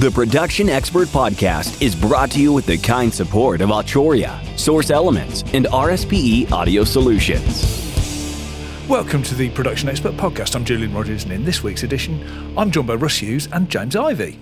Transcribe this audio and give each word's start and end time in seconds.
The 0.00 0.10
Production 0.10 0.70
Expert 0.70 1.08
Podcast 1.08 1.82
is 1.82 1.94
brought 1.94 2.30
to 2.30 2.40
you 2.40 2.54
with 2.54 2.64
the 2.64 2.78
kind 2.78 3.12
support 3.12 3.60
of 3.60 3.68
Arturia, 3.68 4.58
Source 4.58 4.90
Elements, 4.90 5.42
and 5.52 5.66
RSPE 5.66 6.50
Audio 6.50 6.84
Solutions. 6.84 8.88
Welcome 8.88 9.22
to 9.24 9.34
the 9.34 9.50
Production 9.50 9.90
Expert 9.90 10.14
Podcast. 10.14 10.56
I'm 10.56 10.64
Julian 10.64 10.94
Rodgers, 10.94 11.24
and 11.24 11.34
in 11.34 11.44
this 11.44 11.62
week's 11.62 11.82
edition, 11.82 12.26
I'm 12.56 12.70
joined 12.70 12.86
by 12.86 12.94
Russ 12.94 13.18
Hughes 13.18 13.46
and 13.52 13.68
James 13.68 13.94
Ivey. 13.94 14.38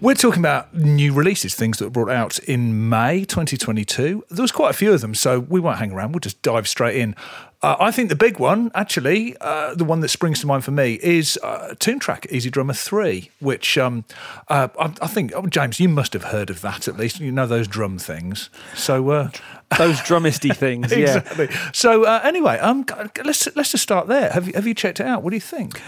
We're 0.00 0.14
talking 0.14 0.40
about 0.40 0.72
new 0.72 1.12
releases, 1.12 1.54
things 1.54 1.76
that 1.76 1.84
were 1.84 1.90
brought 1.90 2.10
out 2.10 2.38
in 2.38 2.88
May 2.88 3.26
2022. 3.26 4.24
There 4.30 4.42
was 4.42 4.52
quite 4.52 4.70
a 4.70 4.72
few 4.72 4.94
of 4.94 5.02
them, 5.02 5.14
so 5.14 5.40
we 5.40 5.60
won't 5.60 5.78
hang 5.78 5.92
around. 5.92 6.12
We'll 6.12 6.20
just 6.20 6.40
dive 6.40 6.66
straight 6.66 6.96
in. 6.96 7.14
Uh, 7.60 7.76
I 7.80 7.90
think 7.90 8.08
the 8.08 8.14
big 8.14 8.38
one, 8.38 8.70
actually, 8.74 9.36
uh, 9.40 9.74
the 9.74 9.84
one 9.84 9.98
that 10.00 10.08
springs 10.10 10.40
to 10.40 10.46
mind 10.46 10.64
for 10.64 10.70
me 10.70 10.94
is 11.02 11.36
uh, 11.42 11.74
EZdrummer 11.80 12.76
3, 12.76 13.30
which 13.40 13.76
um, 13.76 14.04
uh, 14.46 14.68
I, 14.78 14.94
I, 15.02 15.06
think, 15.08 15.32
oh, 15.34 15.44
James, 15.46 15.80
you 15.80 15.88
must 15.88 16.12
have 16.12 16.24
heard 16.24 16.50
of 16.50 16.60
that 16.60 16.86
at 16.86 16.96
least. 16.96 17.18
You 17.18 17.32
know 17.32 17.48
those 17.48 17.66
drum 17.66 17.98
things. 17.98 18.48
So 18.76 19.10
uh, 19.10 19.30
Those 19.76 20.00
drumisty 20.00 20.56
things, 20.56 20.90
yeah. 20.92 21.18
exactly. 21.18 21.48
So 21.74 22.04
uh, 22.04 22.20
anyway, 22.24 22.58
um, 22.58 22.86
let's 23.22 23.54
let's 23.54 23.72
just 23.72 23.82
start 23.82 24.08
there. 24.08 24.30
Have 24.30 24.46
you, 24.46 24.54
have 24.54 24.66
you 24.66 24.72
checked 24.72 24.98
it 24.98 25.06
out? 25.06 25.22
What 25.22 25.30
do 25.30 25.36
you 25.36 25.42
think? 25.42 25.82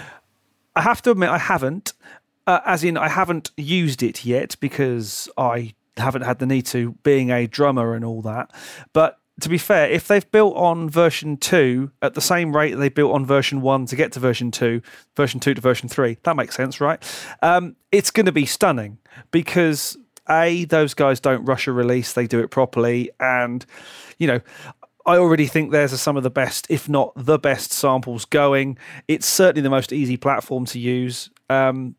I 0.77 0.83
have 0.83 1.01
to 1.03 1.13
admit, 1.13 1.31
I 1.31 1.39
haven't. 1.39 1.95
Uh, 2.47 2.61
as 2.67 2.85
in, 2.85 2.99
I 2.99 3.09
haven't 3.09 3.53
used 3.57 4.03
it 4.03 4.25
yet 4.25 4.57
because 4.61 5.31
I 5.39 5.75
haven't 5.97 6.23
had 6.23 6.41
the 6.41 6.47
need 6.47 6.67
to, 6.67 6.93
being 7.03 7.31
a 7.31 7.47
drummer 7.47 7.95
and 7.95 8.05
all 8.05 8.21
that. 8.23 8.51
But 8.93 9.20
to 9.43 9.49
be 9.49 9.59
fair, 9.59 9.91
if 9.91 10.09
they've 10.09 10.31
built 10.31 10.57
on 10.57 10.89
version 10.89 11.37
2 11.37 11.91
at 12.03 12.15
the 12.15 12.21
same 12.21 12.57
rate 12.57 12.75
they 12.75 12.89
built 12.89 13.13
on 13.13 13.25
version 13.25 13.61
1 13.61 13.87
to 13.87 13.97
get 13.97 14.13
to 14.13 14.21
version 14.21 14.51
2, 14.51 14.83
version 15.17 15.41
2 15.41 15.55
to 15.55 15.61
version 15.61 15.89
3, 15.89 16.19
that 16.23 16.37
makes 16.37 16.57
sense, 16.57 16.81
right? 16.81 17.03
Um, 17.43 17.77
it's 17.93 18.11
going 18.11 18.27
to 18.27 18.33
be 18.33 18.47
stunning 18.47 18.99
because 19.31 19.97
A, 20.29 20.65
those 20.65 20.95
guys 20.95 21.21
don't 21.21 21.45
rush 21.45 21.67
a 21.67 21.73
release, 21.73 22.13
they 22.13 22.27
do 22.27 22.41
it 22.41 22.51
properly. 22.51 23.11
And, 23.21 23.65
you 24.19 24.27
know, 24.27 24.41
I 25.07 25.17
already 25.17 25.47
think 25.47 25.71
theirs 25.71 25.93
are 25.93 25.99
some 25.99 26.17
of 26.17 26.23
the 26.23 26.31
best, 26.31 26.67
if 26.69 26.89
not 26.89 27.13
the 27.17 27.39
best, 27.39 27.73
samples 27.73 28.25
going. 28.25 28.79
It's 29.09 29.27
certainly 29.27 29.63
the 29.63 29.71
most 29.71 29.93
easy 29.93 30.17
platform 30.17 30.67
to 30.67 30.79
use. 30.79 31.31
Um, 31.49 31.97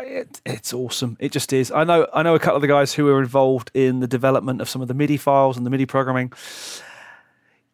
it, 0.00 0.40
it's 0.46 0.72
awesome. 0.72 1.16
It 1.20 1.32
just 1.32 1.52
is. 1.52 1.70
I 1.70 1.84
know. 1.84 2.06
I 2.12 2.22
know 2.22 2.34
a 2.34 2.38
couple 2.38 2.56
of 2.56 2.62
the 2.62 2.68
guys 2.68 2.94
who 2.94 3.04
were 3.04 3.20
involved 3.20 3.70
in 3.74 4.00
the 4.00 4.06
development 4.06 4.60
of 4.60 4.68
some 4.68 4.82
of 4.82 4.88
the 4.88 4.94
MIDI 4.94 5.16
files 5.16 5.56
and 5.56 5.64
the 5.64 5.70
MIDI 5.70 5.86
programming. 5.86 6.32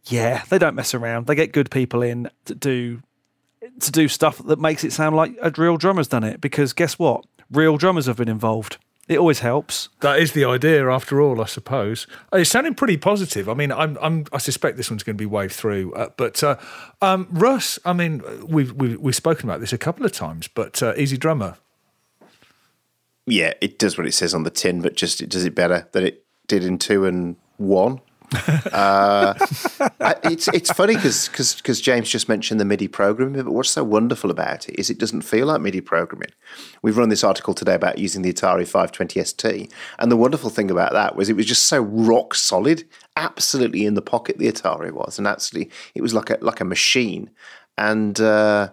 Yeah, 0.04 0.42
they 0.48 0.58
don't 0.58 0.74
mess 0.74 0.94
around. 0.94 1.26
They 1.26 1.34
get 1.34 1.52
good 1.52 1.70
people 1.70 2.02
in 2.02 2.30
to 2.46 2.54
do 2.54 3.02
to 3.80 3.90
do 3.92 4.08
stuff 4.08 4.38
that 4.38 4.58
makes 4.58 4.84
it 4.84 4.92
sound 4.92 5.16
like 5.16 5.36
a 5.42 5.52
real 5.56 5.76
drummer's 5.76 6.08
done 6.08 6.24
it. 6.24 6.40
Because 6.40 6.72
guess 6.72 6.98
what? 6.98 7.24
Real 7.50 7.76
drummers 7.76 8.06
have 8.06 8.16
been 8.16 8.28
involved. 8.28 8.78
It 9.08 9.18
always 9.18 9.40
helps. 9.40 9.88
That 10.02 10.20
is 10.20 10.32
the 10.32 10.44
idea, 10.44 10.88
after 10.88 11.20
all, 11.20 11.42
I 11.42 11.46
suppose. 11.46 12.06
It's 12.32 12.48
sounding 12.48 12.74
pretty 12.74 12.96
positive. 12.96 13.48
I 13.48 13.54
mean, 13.54 13.72
I'm, 13.72 13.98
I'm, 14.00 14.24
I 14.32 14.38
suspect 14.38 14.76
this 14.76 14.88
one's 14.88 15.02
going 15.02 15.16
to 15.16 15.20
be 15.20 15.26
waved 15.26 15.52
through. 15.52 15.92
Uh, 15.94 16.10
but 16.16 16.44
uh, 16.44 16.56
um, 17.02 17.26
Russ, 17.28 17.76
I 17.84 17.92
mean, 17.92 18.22
we've, 18.46 18.72
we've 18.72 19.00
we've 19.00 19.16
spoken 19.16 19.48
about 19.48 19.58
this 19.58 19.72
a 19.72 19.78
couple 19.78 20.06
of 20.06 20.12
times. 20.12 20.46
But 20.46 20.80
uh, 20.80 20.94
EZdrummer, 20.94 21.56
yeah, 23.30 23.54
it 23.60 23.78
does 23.78 23.96
what 23.96 24.06
it 24.06 24.12
says 24.12 24.34
on 24.34 24.42
the 24.42 24.50
tin, 24.50 24.82
but 24.82 24.96
just 24.96 25.20
it 25.20 25.30
does 25.30 25.44
it 25.44 25.54
better 25.54 25.88
than 25.92 26.04
it 26.04 26.24
did 26.46 26.64
in 26.64 26.78
two 26.78 27.04
and 27.06 27.36
one. 27.56 28.00
uh, 28.72 29.34
it's 30.22 30.46
it's 30.48 30.70
funny 30.70 30.94
because 30.94 31.28
because 31.28 31.80
James 31.80 32.08
just 32.08 32.28
mentioned 32.28 32.60
the 32.60 32.64
MIDI 32.64 32.86
programming, 32.86 33.42
but 33.42 33.52
what's 33.52 33.70
so 33.70 33.82
wonderful 33.82 34.30
about 34.30 34.68
it 34.68 34.78
is 34.78 34.88
it 34.88 34.98
doesn't 34.98 35.22
feel 35.22 35.48
like 35.48 35.60
MIDI 35.60 35.80
programming. 35.80 36.30
We've 36.80 36.96
run 36.96 37.08
this 37.08 37.24
article 37.24 37.54
today 37.54 37.74
about 37.74 37.98
using 37.98 38.22
the 38.22 38.32
Atari 38.32 38.68
520 38.68 39.24
ST, 39.24 39.72
and 39.98 40.12
the 40.12 40.16
wonderful 40.16 40.48
thing 40.48 40.70
about 40.70 40.92
that 40.92 41.16
was 41.16 41.28
it 41.28 41.34
was 41.34 41.46
just 41.46 41.64
so 41.64 41.80
rock 41.80 42.36
solid, 42.36 42.84
absolutely 43.16 43.84
in 43.84 43.94
the 43.94 44.02
pocket. 44.02 44.38
The 44.38 44.50
Atari 44.50 44.92
was, 44.92 45.18
and 45.18 45.26
actually 45.26 45.68
it 45.96 46.02
was 46.02 46.14
like 46.14 46.30
a 46.30 46.38
like 46.40 46.60
a 46.60 46.64
machine. 46.64 47.30
And 47.76 48.20
uh, 48.20 48.70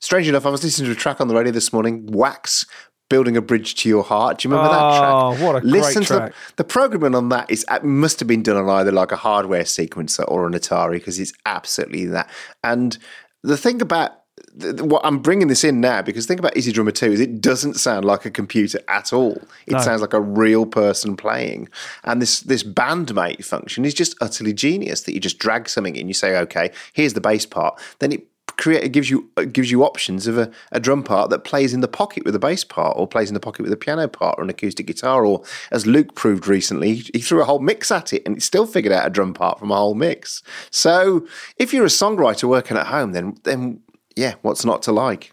strange 0.00 0.28
enough, 0.28 0.44
I 0.44 0.50
was 0.50 0.62
listening 0.62 0.86
to 0.86 0.92
a 0.92 1.00
track 1.00 1.22
on 1.22 1.28
the 1.28 1.34
radio 1.34 1.52
this 1.52 1.72
morning, 1.72 2.06
Wax. 2.12 2.66
Building 3.10 3.36
a 3.36 3.42
bridge 3.42 3.74
to 3.74 3.88
your 3.88 4.02
heart. 4.02 4.38
Do 4.38 4.48
you 4.48 4.54
remember 4.54 4.72
that 4.72 4.98
track? 4.98 5.12
Oh, 5.12 5.44
what 5.44 5.56
a 5.56 5.60
great 5.60 5.94
to 5.94 6.04
track. 6.04 6.32
the 6.56 6.62
the 6.62 6.64
programming 6.64 7.14
on 7.14 7.28
that 7.28 7.50
is 7.50 7.66
must 7.82 8.20
have 8.20 8.28
been 8.28 8.42
done 8.42 8.56
on 8.56 8.70
either 8.70 8.92
like 8.92 9.12
a 9.12 9.16
hardware 9.16 9.64
sequencer 9.64 10.24
or 10.28 10.46
an 10.46 10.54
Atari 10.54 10.92
because 10.92 11.18
it's 11.18 11.32
absolutely 11.44 12.06
that. 12.06 12.30
And 12.64 12.96
the 13.42 13.56
thing 13.56 13.82
about 13.82 14.12
what 14.54 15.02
I'm 15.04 15.18
bringing 15.18 15.48
this 15.48 15.64
in 15.64 15.80
now 15.80 16.02
because 16.02 16.26
think 16.26 16.40
about 16.40 16.54
EZdrummer 16.54 16.94
2 16.94 17.12
is 17.12 17.20
it 17.20 17.40
doesn't 17.40 17.74
sound 17.74 18.04
like 18.04 18.24
a 18.24 18.30
computer 18.30 18.80
at 18.88 19.12
all. 19.12 19.40
It 19.66 19.80
sounds 19.80 20.00
like 20.00 20.12
a 20.12 20.20
real 20.20 20.66
person 20.66 21.16
playing. 21.16 21.68
And 22.04 22.20
this 22.20 22.40
this 22.40 22.62
bandmate 22.62 23.44
function 23.44 23.84
is 23.84 23.94
just 23.94 24.16
utterly 24.20 24.52
genius 24.52 25.02
that 25.02 25.14
you 25.14 25.20
just 25.20 25.38
drag 25.38 25.68
something 25.68 25.96
in, 25.96 26.08
you 26.08 26.14
say, 26.14 26.36
okay, 26.38 26.70
here's 26.92 27.14
the 27.14 27.20
bass 27.20 27.46
part, 27.46 27.78
then 27.98 28.12
it 28.12 28.26
create 28.60 28.92
gives 28.92 29.10
you 29.10 29.28
it 29.36 29.52
gives 29.52 29.70
you 29.70 29.82
options 29.82 30.26
of 30.26 30.38
a, 30.38 30.50
a 30.70 30.78
drum 30.78 31.02
part 31.02 31.30
that 31.30 31.44
plays 31.44 31.74
in 31.74 31.80
the 31.80 31.88
pocket 31.88 32.24
with 32.24 32.34
a 32.34 32.38
bass 32.38 32.62
part 32.62 32.96
or 32.96 33.08
plays 33.08 33.28
in 33.28 33.34
the 33.34 33.40
pocket 33.40 33.62
with 33.62 33.72
a 33.72 33.76
piano 33.76 34.06
part 34.06 34.38
or 34.38 34.44
an 34.44 34.50
acoustic 34.50 34.86
guitar 34.86 35.24
or 35.24 35.42
as 35.72 35.86
Luke 35.86 36.14
proved 36.14 36.46
recently 36.46 36.96
he 36.96 37.20
threw 37.20 37.40
a 37.42 37.44
whole 37.44 37.58
mix 37.58 37.90
at 37.90 38.12
it 38.12 38.22
and 38.24 38.36
it 38.36 38.42
still 38.42 38.66
figured 38.66 38.92
out 38.92 39.06
a 39.06 39.10
drum 39.10 39.34
part 39.34 39.58
from 39.58 39.70
a 39.70 39.76
whole 39.76 39.94
mix. 39.94 40.42
So 40.70 41.26
if 41.56 41.72
you're 41.72 41.86
a 41.86 41.88
songwriter 41.88 42.48
working 42.48 42.76
at 42.76 42.86
home 42.86 43.12
then 43.12 43.36
then 43.42 43.80
yeah 44.14 44.34
what's 44.42 44.64
not 44.64 44.82
to 44.82 44.92
like? 44.92 45.32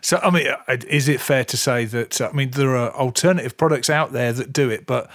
So, 0.00 0.18
I 0.22 0.30
mean, 0.30 0.46
uh, 0.46 0.76
is 0.88 1.06
it 1.06 1.20
fair 1.20 1.44
to 1.44 1.56
say 1.56 1.84
that, 1.84 2.18
uh, 2.18 2.30
I 2.32 2.34
mean, 2.34 2.52
there 2.52 2.74
are 2.76 2.94
alternative 2.94 3.58
products 3.58 3.90
out 3.90 4.12
there 4.12 4.32
that 4.32 4.50
do 4.50 4.70
it, 4.70 4.86
but 4.86 5.10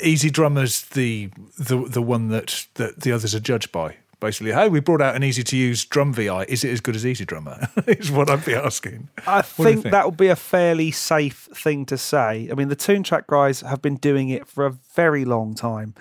EZdrummer's 0.00 0.82
the, 0.90 1.30
the, 1.58 1.84
the 1.88 2.00
one 2.00 2.28
that, 2.28 2.66
that 2.74 3.00
the 3.00 3.10
others 3.10 3.34
are 3.34 3.40
judged 3.40 3.72
by? 3.72 3.96
Basically, 4.22 4.52
hey, 4.52 4.68
we 4.68 4.80
brought 4.80 5.02
out 5.02 5.16
an 5.16 5.22
easy 5.24 5.42
to 5.42 5.56
use 5.56 5.84
drum 5.84 6.14
VI. 6.14 6.44
Is 6.48 6.62
it 6.64 6.70
as 6.70 6.80
good 6.80 6.94
as 6.96 7.04
EZdrummer? 7.04 7.68
is 8.00 8.10
what 8.10 8.30
I'd 8.30 8.44
be 8.44 8.54
asking. 8.54 9.08
I 9.26 9.42
What 9.42 9.56
do 9.56 9.62
you 9.62 9.68
think, 9.68 9.82
think? 9.82 9.92
that 9.92 10.06
would 10.06 10.16
be 10.16 10.28
a 10.28 10.36
fairly 10.36 10.92
safe 10.92 11.48
thing 11.54 11.84
to 11.86 11.98
say. 11.98 12.48
I 12.50 12.54
mean, 12.54 12.68
the 12.68 12.76
Toontrack 12.76 13.26
guys 13.26 13.62
have 13.62 13.82
been 13.82 13.96
doing 13.96 14.28
it 14.28 14.46
for 14.46 14.64
a 14.64 14.70
very 14.94 15.24
long 15.24 15.54
time. 15.54 15.94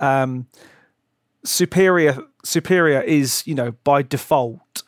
Um, 0.00 0.46
Superior, 1.44 2.16
Superior 2.44 3.00
is 3.02 3.46
you 3.46 3.54
know 3.54 3.72
by 3.84 4.02
default 4.02 4.82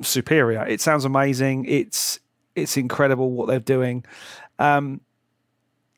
superior. 0.00 0.64
It 0.66 0.80
sounds 0.80 1.04
amazing. 1.04 1.64
It's 1.66 2.18
it's 2.54 2.76
incredible 2.76 3.32
what 3.32 3.48
they're 3.48 3.60
doing. 3.60 4.04
Um, 4.58 5.00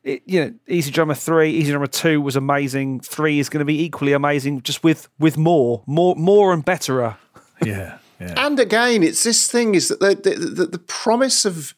it, 0.05 0.21
you 0.25 0.39
know, 0.39 0.53
EZdrummer 0.69 1.17
three, 1.17 1.61
EZdrummer 1.61 1.91
two 1.91 2.21
was 2.21 2.35
amazing. 2.35 2.99
Three 3.01 3.39
is 3.39 3.49
going 3.49 3.59
to 3.59 3.65
be 3.65 3.83
equally 3.83 4.13
amazing, 4.13 4.61
just 4.61 4.83
with 4.83 5.09
with 5.19 5.35
more, 5.35 5.83
more, 5.87 6.15
more 6.15 6.53
and 6.53 6.63
betterer. 6.63 7.17
Yeah, 7.65 7.99
yeah. 8.19 8.33
And 8.45 8.59
again, 8.59 9.01
it's 9.01 9.23
this 9.23 9.47
thing 9.47 9.75
is 9.75 9.87
that 9.87 10.01
the, 10.01 10.31
the, 10.31 10.35
the, 10.35 10.65
the 10.65 10.77
promise 10.77 11.45
of 11.45 11.73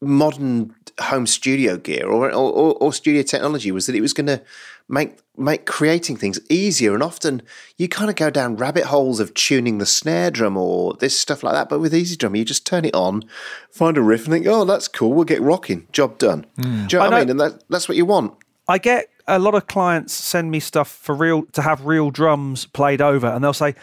modern 0.00 0.72
home 1.00 1.26
studio 1.26 1.76
gear 1.76 2.06
or, 2.06 2.30
or, 2.30 2.74
or 2.74 2.92
studio 2.92 3.22
technology 3.22 3.72
was 3.72 3.86
that 3.86 3.96
it 3.96 4.00
was 4.00 4.12
going 4.12 4.28
to 4.28 4.40
make 4.88 5.18
make 5.36 5.66
creating 5.66 6.16
things 6.16 6.40
easier. 6.48 6.94
And 6.94 7.02
often 7.02 7.42
you 7.76 7.88
kind 7.88 8.10
of 8.10 8.16
go 8.16 8.30
down 8.30 8.56
rabbit 8.56 8.84
holes 8.84 9.20
of 9.20 9.34
tuning 9.34 9.78
the 9.78 9.86
snare 9.86 10.30
drum 10.30 10.56
or 10.56 10.94
this 10.94 11.18
stuff 11.18 11.42
like 11.42 11.54
that. 11.54 11.68
But 11.68 11.80
with 11.80 11.94
Easy 11.94 12.16
Drum, 12.16 12.34
you 12.34 12.44
just 12.44 12.66
turn 12.66 12.84
it 12.84 12.94
on, 12.94 13.24
find 13.70 13.96
a 13.96 14.02
riff, 14.02 14.24
and 14.24 14.32
think, 14.32 14.46
"Oh, 14.46 14.64
that's 14.64 14.88
cool. 14.88 15.12
We'll 15.12 15.24
get 15.24 15.42
rocking. 15.42 15.86
Job 15.92 16.18
done." 16.18 16.46
Do 16.56 16.68
you 16.68 16.98
know 16.98 17.04
what 17.04 17.12
I, 17.12 17.16
I 17.16 17.20
mean? 17.20 17.30
And 17.30 17.40
that, 17.40 17.64
that's 17.68 17.88
what 17.88 17.96
you 17.96 18.04
want. 18.04 18.34
I 18.66 18.78
get 18.78 19.08
a 19.26 19.38
lot 19.38 19.54
of 19.54 19.66
clients 19.66 20.12
send 20.12 20.50
me 20.50 20.60
stuff 20.60 20.90
for 20.90 21.14
real 21.14 21.42
to 21.52 21.62
have 21.62 21.86
real 21.86 22.10
drums 22.10 22.66
played 22.66 23.00
over, 23.00 23.26
and 23.26 23.44
they'll 23.44 23.52
say, 23.52 23.74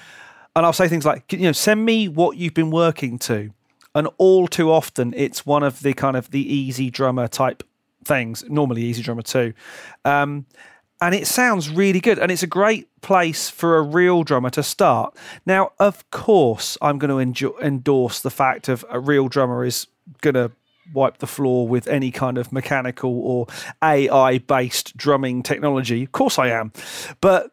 and 0.56 0.66
I'll 0.66 0.74
say 0.74 0.88
things 0.88 1.06
like, 1.06 1.32
you 1.32 1.40
know, 1.40 1.52
send 1.52 1.86
me 1.86 2.08
what 2.08 2.38
you've 2.38 2.54
been 2.54 2.72
working 2.72 3.20
to, 3.20 3.52
and 3.94 4.10
all 4.18 4.48
too 4.48 4.72
often 4.72 5.14
it's 5.16 5.46
one 5.46 5.64
of 5.64 5.82
the 5.82 5.94
kind 5.94 6.18
of 6.18 6.32
the 6.32 6.70
EZdrummer 6.70 7.30
type 7.30 7.64
things, 8.04 8.44
normally 8.48 8.92
EZdrummer 8.92 9.24
too, 9.24 9.54
um, 10.04 10.46
and 11.06 11.14
it 11.14 11.28
sounds 11.28 11.70
really 11.70 12.00
good, 12.00 12.18
and 12.18 12.32
it's 12.32 12.42
a 12.42 12.48
great 12.48 12.90
place 13.02 13.48
for 13.48 13.78
a 13.78 13.84
real 13.84 14.24
drummer 14.24 14.50
to 14.50 14.64
start. 14.64 15.16
Now, 15.46 15.72
of 15.78 16.10
course, 16.10 16.80
I'm 16.82 16.98
going 16.98 17.32
to 17.36 17.56
endorse 17.60 18.22
the 18.22 18.32
fact 18.32 18.70
of 18.70 18.84
a 18.90 19.00
real 19.00 19.28
drummer 19.28 19.64
is 19.64 19.86
going 20.22 20.34
to 20.34 20.52
wipe 20.96 21.20
the 21.20 21.28
floor 21.28 21.68
with 21.68 21.88
any 21.88 22.10
kind 22.10 22.40
of 22.40 22.52
mechanical 22.52 23.20
or 23.20 23.46
AI 23.84 24.40
based 24.40 24.98
drumming 24.98 25.44
technology. 25.44 26.02
Of 26.02 26.12
course, 26.12 26.40
I 26.40 26.48
am. 26.48 26.74
But 27.22 27.52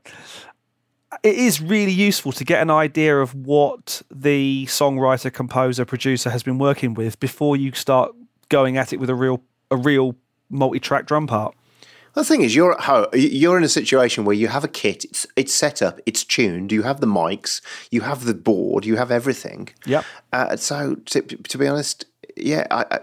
it 1.22 1.34
is 1.34 1.60
really 1.60 1.92
useful 1.92 2.32
to 2.32 2.44
get 2.44 2.62
an 2.62 2.70
idea 2.70 3.18
of 3.18 3.34
what 3.34 4.00
the 4.10 4.64
songwriter, 4.64 5.30
composer, 5.30 5.84
producer 5.84 6.30
has 6.30 6.42
been 6.42 6.56
working 6.56 6.94
with 6.94 7.20
before 7.20 7.58
you 7.58 7.72
start 7.72 8.14
going 8.48 8.78
at 8.78 8.94
it 8.94 8.96
with 8.96 9.10
a 9.10 9.14
real 9.14 9.42
a 9.70 9.76
real 9.76 10.16
multi-track 10.48 11.04
drum 11.04 11.26
part. 11.26 11.54
The 12.14 12.24
thing 12.24 12.42
is, 12.42 12.54
you're 12.54 12.72
at 12.72 12.80
home. 12.80 13.06
You're 13.14 13.56
in 13.56 13.64
a 13.64 13.68
situation 13.68 14.24
where 14.24 14.36
you 14.36 14.48
have 14.48 14.64
a 14.64 14.68
kit. 14.68 15.04
It's 15.04 15.26
it's 15.36 15.54
set 15.54 15.80
up. 15.80 16.00
It's 16.04 16.24
tuned. 16.24 16.70
You 16.70 16.82
have 16.82 17.00
the 17.00 17.06
mics. 17.06 17.60
You 17.90 18.02
have 18.02 18.24
the 18.24 18.34
board. 18.34 18.84
You 18.84 18.96
have 18.96 19.10
everything. 19.10 19.70
Yep. 19.86 20.04
Uh, 20.32 20.56
so, 20.56 20.96
to, 21.06 21.22
to 21.22 21.58
be 21.58 21.66
honest, 21.66 22.04
yeah, 22.36 22.66
I, 22.70 22.84
I, 22.90 22.98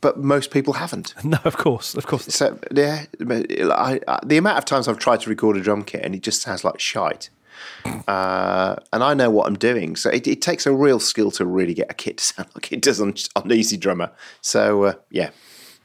but 0.00 0.18
most 0.18 0.50
people 0.50 0.74
haven't. 0.74 1.14
No, 1.24 1.38
of 1.44 1.56
course, 1.56 1.94
of 1.94 2.06
course. 2.06 2.26
So 2.26 2.58
yeah, 2.72 3.06
I, 3.20 4.00
I, 4.06 4.20
the 4.24 4.36
amount 4.36 4.58
of 4.58 4.64
times 4.64 4.86
I've 4.86 4.98
tried 4.98 5.20
to 5.22 5.30
record 5.30 5.56
a 5.56 5.60
drum 5.60 5.82
kit 5.82 6.04
and 6.04 6.14
it 6.14 6.22
just 6.22 6.40
sounds 6.40 6.64
like 6.64 6.78
shite. 6.78 7.30
Uh, 8.06 8.76
and 8.92 9.02
I 9.02 9.14
know 9.14 9.30
what 9.30 9.46
I'm 9.46 9.56
doing, 9.56 9.96
so 9.96 10.10
it, 10.10 10.26
it, 10.26 10.42
takes 10.42 10.66
a 10.66 10.72
real 10.72 11.00
skill 11.00 11.30
to 11.32 11.44
really 11.44 11.74
get 11.74 11.90
a 11.90 11.94
kit 11.94 12.18
to 12.18 12.24
sound 12.24 12.48
like 12.54 12.70
it 12.70 12.82
does 12.82 13.00
on, 13.00 13.14
on 13.34 13.48
EZdrummer. 13.48 14.10
So 14.40 14.84
uh, 14.84 14.94
yeah, 15.10 15.30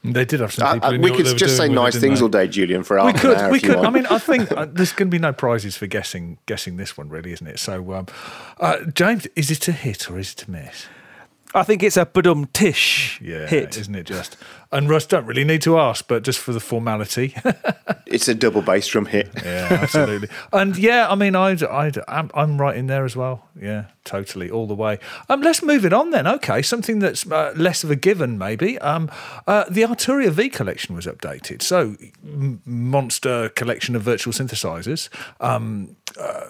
they 0.04 0.24
did 0.24 0.40
have 0.40 0.52
some 0.52 0.80
people. 0.80 0.94
Uh, 0.94 0.98
we 0.98 1.12
could 1.12 1.36
just 1.36 1.56
say 1.56 1.68
nice 1.68 1.96
things 1.96 2.20
all 2.20 2.28
day, 2.28 2.48
Julian. 2.48 2.82
For 2.82 2.98
our 2.98 3.06
we 3.06 3.12
could, 3.12 3.50
we 3.50 3.60
could. 3.60 3.76
I 3.76 3.90
mean, 3.90 4.06
I 4.06 4.18
think 4.18 4.50
uh, 4.50 4.66
there's 4.66 4.92
going 4.92 5.08
to 5.08 5.14
be 5.14 5.20
no 5.20 5.32
prizes 5.32 5.76
for 5.76 5.86
guessing 5.86 6.38
guessing 6.46 6.76
this 6.76 6.96
one, 6.96 7.08
really, 7.08 7.32
isn't 7.32 7.46
it? 7.46 7.58
So, 7.58 7.92
um, 7.94 8.06
uh, 8.58 8.78
James, 8.94 9.26
is 9.36 9.50
it 9.50 9.68
a 9.68 9.72
hit 9.72 10.10
or 10.10 10.18
is 10.18 10.32
it 10.32 10.44
a 10.48 10.50
miss? 10.50 10.86
I 11.54 11.62
think 11.62 11.82
it's 11.82 11.96
a 11.96 12.06
badum 12.06 12.52
tish 12.52 13.20
yeah, 13.20 13.46
hit, 13.46 13.76
isn't 13.76 13.94
it? 13.94 14.04
Just 14.04 14.36
and 14.72 14.88
Russ 14.88 15.04
don't 15.04 15.26
really 15.26 15.44
need 15.44 15.60
to 15.62 15.78
ask, 15.78 16.08
but 16.08 16.22
just 16.22 16.38
for 16.38 16.52
the 16.54 16.60
formality, 16.60 17.34
it's 18.06 18.26
a 18.26 18.34
double 18.34 18.62
bass 18.62 18.86
drum 18.86 19.04
hit. 19.04 19.28
Yeah, 19.44 19.68
absolutely. 19.82 20.28
and 20.52 20.76
yeah, 20.78 21.08
I 21.10 21.14
mean, 21.14 21.36
I, 21.36 21.50
I, 21.50 21.92
I'm, 22.08 22.30
I'm 22.32 22.58
right 22.58 22.74
in 22.74 22.86
there 22.86 23.04
as 23.04 23.14
well. 23.14 23.48
Yeah, 23.60 23.86
totally, 24.04 24.50
all 24.50 24.66
the 24.66 24.74
way. 24.74 24.98
Um, 25.28 25.42
let's 25.42 25.62
move 25.62 25.84
it 25.84 25.92
on 25.92 26.10
then. 26.10 26.26
Okay, 26.26 26.62
something 26.62 27.00
that's 27.00 27.30
uh, 27.30 27.52
less 27.54 27.84
of 27.84 27.90
a 27.90 27.96
given, 27.96 28.38
maybe. 28.38 28.78
Um, 28.78 29.10
uh, 29.46 29.64
the 29.68 29.82
Arturia 29.82 30.30
V 30.30 30.48
collection 30.48 30.96
was 30.96 31.04
updated, 31.04 31.60
so 31.60 31.96
m- 32.24 32.62
monster 32.64 33.50
collection 33.50 33.94
of 33.94 34.02
virtual 34.02 34.32
synthesizers. 34.32 35.10
Um, 35.38 35.96
uh, 36.18 36.46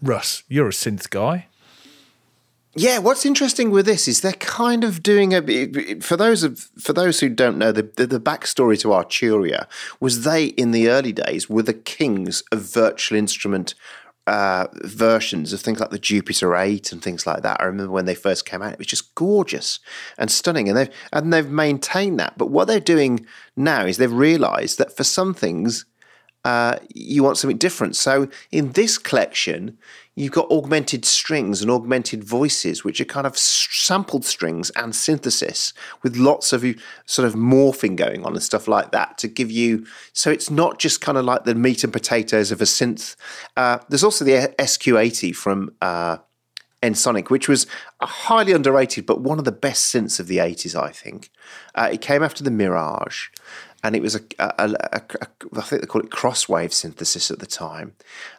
Russ, 0.00 0.44
you're 0.48 0.68
a 0.68 0.72
synth 0.72 1.10
guy. 1.10 1.48
Yeah, 2.76 2.98
what's 2.98 3.26
interesting 3.26 3.70
with 3.70 3.84
this 3.84 4.06
is 4.06 4.20
they're 4.20 4.32
kind 4.34 4.84
of 4.84 5.02
doing 5.02 5.32
a 5.32 6.00
for 6.00 6.16
those 6.16 6.44
of 6.44 6.60
for 6.78 6.92
those 6.92 7.18
who 7.18 7.28
don't 7.28 7.58
know 7.58 7.72
the, 7.72 7.82
the, 7.82 8.06
the 8.06 8.20
backstory 8.20 8.78
to 8.80 8.88
Arturia 8.88 9.66
was 9.98 10.22
they 10.22 10.46
in 10.46 10.70
the 10.70 10.88
early 10.88 11.12
days 11.12 11.50
were 11.50 11.62
the 11.62 11.74
kings 11.74 12.44
of 12.52 12.60
virtual 12.60 13.18
instrument 13.18 13.74
uh, 14.28 14.68
versions 14.84 15.52
of 15.52 15.60
things 15.60 15.80
like 15.80 15.90
the 15.90 15.98
Jupiter 15.98 16.54
Eight 16.54 16.92
and 16.92 17.02
things 17.02 17.26
like 17.26 17.42
that. 17.42 17.60
I 17.60 17.64
remember 17.64 17.90
when 17.90 18.04
they 18.04 18.14
first 18.14 18.46
came 18.46 18.62
out; 18.62 18.74
it 18.74 18.78
was 18.78 18.86
just 18.86 19.16
gorgeous 19.16 19.80
and 20.16 20.30
stunning, 20.30 20.68
and 20.68 20.78
they've 20.78 20.90
and 21.12 21.32
they've 21.32 21.50
maintained 21.50 22.20
that. 22.20 22.38
But 22.38 22.50
what 22.50 22.68
they're 22.68 22.78
doing 22.78 23.26
now 23.56 23.84
is 23.84 23.96
they've 23.96 24.12
realised 24.12 24.78
that 24.78 24.96
for 24.96 25.02
some 25.02 25.34
things 25.34 25.86
uh, 26.44 26.78
you 26.94 27.22
want 27.22 27.38
something 27.38 27.58
different. 27.58 27.96
So 27.96 28.28
in 28.50 28.72
this 28.72 28.98
collection, 28.98 29.76
you've 30.20 30.32
got 30.32 30.50
augmented 30.50 31.06
strings 31.06 31.62
and 31.62 31.70
augmented 31.70 32.22
voices, 32.22 32.84
which 32.84 33.00
are 33.00 33.06
kind 33.06 33.26
of 33.26 33.38
sampled 33.38 34.24
strings 34.24 34.68
and 34.76 34.94
synthesis 34.94 35.72
with 36.02 36.16
lots 36.16 36.52
of 36.52 36.62
sort 37.06 37.26
of 37.26 37.34
morphing 37.34 37.96
going 37.96 38.24
on 38.26 38.32
and 38.32 38.42
stuff 38.42 38.68
like 38.68 38.92
that 38.92 39.16
to 39.16 39.26
give 39.26 39.50
you. 39.50 39.86
So 40.12 40.30
it's 40.30 40.50
not 40.50 40.78
just 40.78 41.00
kind 41.00 41.16
of 41.16 41.24
like 41.24 41.44
the 41.44 41.54
meat 41.54 41.84
and 41.84 41.92
potatoes 41.92 42.52
of 42.52 42.60
a 42.60 42.64
synth. 42.64 43.16
Uh, 43.56 43.78
there's 43.88 44.04
also 44.04 44.24
the 44.24 44.54
SQ80 44.58 45.34
from. 45.34 45.74
Uh, 45.80 46.18
Ensoniq, 46.82 47.28
which 47.28 47.46
was 47.46 47.66
highly 48.00 48.54
underrated, 48.54 49.04
but 49.04 49.20
one 49.20 49.38
of 49.38 49.44
the 49.44 49.52
best 49.52 49.94
synths 49.94 50.18
of 50.18 50.28
the 50.28 50.38
80s, 50.38 50.74
I 50.74 50.90
think. 50.90 51.28
Uh, 51.74 51.90
it 51.92 52.00
came 52.00 52.22
after 52.22 52.42
the 52.42 52.50
Mirage, 52.50 53.28
and 53.84 53.94
it 53.94 54.00
was 54.00 54.14
a, 54.14 54.20
I 54.38 55.60
think 55.60 55.82
they 55.82 55.86
call 55.86 56.00
it 56.00 56.08
crosswave 56.08 56.72
synthesis 56.72 57.30
at 57.30 57.38
the 57.38 57.44
time. 57.44 57.96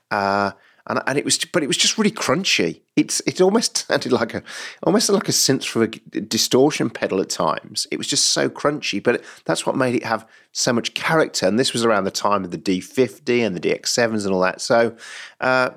Uh, 0.09 0.53
and, 0.87 1.01
and 1.07 1.17
it 1.17 1.25
was, 1.25 1.37
but 1.45 1.63
it 1.63 1.67
was 1.67 1.77
just 1.77 1.97
really 1.97 2.11
crunchy. 2.11 2.81
It's 2.95 3.21
it 3.25 3.41
almost 3.41 3.77
sounded 3.87 4.11
like 4.11 4.33
a 4.33 4.43
almost 4.83 5.09
like 5.09 5.29
a 5.29 5.31
synth 5.31 5.65
from 5.65 5.83
a 5.83 5.87
distortion 5.87 6.89
pedal 6.89 7.21
at 7.21 7.29
times. 7.29 7.87
It 7.91 7.97
was 7.97 8.07
just 8.07 8.29
so 8.29 8.49
crunchy, 8.49 9.01
but 9.01 9.23
that's 9.45 9.65
what 9.65 9.75
made 9.75 9.95
it 9.95 10.03
have 10.03 10.27
so 10.51 10.73
much 10.73 10.93
character. 10.93 11.47
And 11.47 11.59
this 11.59 11.73
was 11.73 11.85
around 11.85 12.03
the 12.03 12.11
time 12.11 12.43
of 12.43 12.51
the 12.51 12.57
D50 12.57 13.45
and 13.45 13.55
the 13.55 13.59
DX7s 13.59 14.25
and 14.25 14.33
all 14.33 14.41
that. 14.41 14.61
So. 14.61 14.95
Uh, 15.39 15.71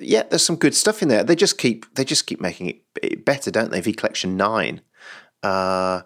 yeah, 0.00 0.24
there's 0.24 0.44
some 0.44 0.56
good 0.56 0.74
stuff 0.74 1.02
in 1.02 1.08
there. 1.08 1.24
They 1.24 1.36
just 1.36 1.56
keep 1.56 1.94
they 1.94 2.04
just 2.04 2.26
keep 2.26 2.38
making 2.38 2.80
it 3.02 3.24
better, 3.24 3.50
don't 3.50 3.70
they? 3.70 3.80
V 3.80 3.94
Collection 3.94 4.36
Nine, 4.36 4.82
uh, 5.42 6.02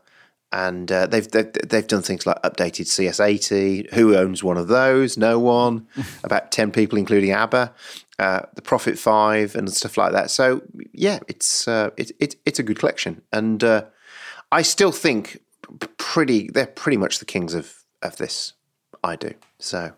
and 0.53 0.91
uh, 0.91 1.07
they've, 1.07 1.29
they've, 1.31 1.53
they've 1.53 1.87
done 1.87 2.03
things 2.03 2.27
like 2.27 2.41
updated 2.43 2.87
CS80. 2.87 3.93
Who 3.95 4.17
owns 4.17 4.43
one 4.43 4.57
of 4.57 4.69
those? 4.69 5.17
No 5.17 5.39
one. 5.39 5.87
About 6.25 6.51
ten 6.51 6.73
people, 6.73 6.99
including 6.99 7.33
ABBA, 7.33 7.73
uh, 8.21 8.43
the 8.55 8.63
Prophet 8.63 8.99
Five, 8.99 9.57
and 9.57 9.73
stuff 9.73 9.97
like 9.97 10.13
that. 10.13 10.31
So 10.31 10.63
yeah, 10.93 11.21
it's 11.27 11.67
uh, 11.67 11.91
it, 11.97 12.13
it, 12.21 12.37
it's 12.45 12.59
a 12.59 12.63
good 12.63 12.79
collection, 12.79 13.23
and 13.33 13.65
uh, 13.65 13.85
I 14.53 14.63
still 14.63 14.93
think 14.93 15.41
pretty 15.97 16.51
they're 16.53 16.67
pretty 16.67 16.99
much 16.99 17.19
the 17.19 17.25
kings 17.25 17.55
of 17.55 17.85
of 18.03 18.17
this. 18.17 18.53
I 19.03 19.17
do 19.17 19.33
so 19.59 19.93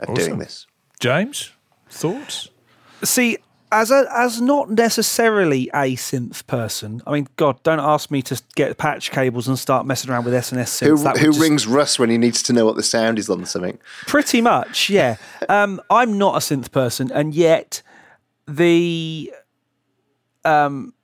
of 0.00 0.08
awesome. 0.10 0.14
doing 0.14 0.38
this. 0.40 0.66
James, 0.98 1.52
thoughts? 1.88 2.48
See, 3.04 3.38
as 3.70 3.90
a 3.90 4.06
as 4.14 4.40
not 4.40 4.70
necessarily 4.70 5.68
a 5.74 5.96
synth 5.96 6.46
person. 6.46 7.02
I 7.06 7.12
mean, 7.12 7.28
God, 7.36 7.62
don't 7.62 7.80
ask 7.80 8.10
me 8.10 8.22
to 8.22 8.40
get 8.54 8.76
patch 8.78 9.10
cables 9.10 9.48
and 9.48 9.58
start 9.58 9.86
messing 9.86 10.10
around 10.10 10.24
with 10.24 10.34
SNS 10.34 10.82
synths. 10.82 11.16
Who, 11.16 11.18
who 11.18 11.26
just... 11.26 11.40
rings 11.40 11.66
Russ 11.66 11.98
when 11.98 12.10
he 12.10 12.18
needs 12.18 12.42
to 12.44 12.52
know 12.52 12.64
what 12.64 12.76
the 12.76 12.82
sound 12.82 13.18
is 13.18 13.28
on 13.28 13.44
something? 13.46 13.78
Pretty 14.06 14.40
much, 14.40 14.90
yeah. 14.90 15.16
um, 15.48 15.80
I'm 15.90 16.18
not 16.18 16.36
a 16.36 16.38
synth 16.38 16.70
person, 16.72 17.10
and 17.12 17.34
yet 17.34 17.82
the 18.46 19.32
um, 20.44 20.94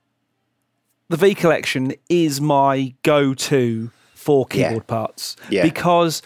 the 1.09 1.17
V 1.17 1.35
collection 1.35 1.93
is 2.09 2.41
my 2.41 2.93
go-to 3.03 3.91
for 4.13 4.45
keyboard 4.47 4.73
yeah. 4.73 4.79
parts 4.79 5.35
yeah. 5.49 5.61
because 5.63 6.23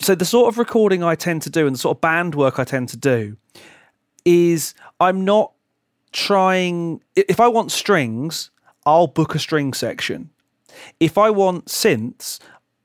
so 0.00 0.14
the 0.14 0.24
sort 0.24 0.48
of 0.48 0.56
recording 0.58 1.02
I 1.02 1.14
tend 1.14 1.42
to 1.42 1.50
do 1.50 1.66
and 1.66 1.74
the 1.74 1.78
sort 1.78 1.98
of 1.98 2.00
band 2.00 2.34
work 2.34 2.58
I 2.58 2.64
tend 2.64 2.88
to 2.90 2.96
do 2.96 3.36
is 4.24 4.74
I'm 4.98 5.24
not 5.24 5.52
trying 6.14 7.02
if 7.16 7.40
I 7.40 7.48
want 7.48 7.72
strings, 7.72 8.50
I'll 8.86 9.08
book 9.08 9.34
a 9.34 9.38
string 9.38 9.74
section. 9.74 10.30
If 10.98 11.18
I 11.18 11.28
want 11.28 11.66
synths, 11.66 12.38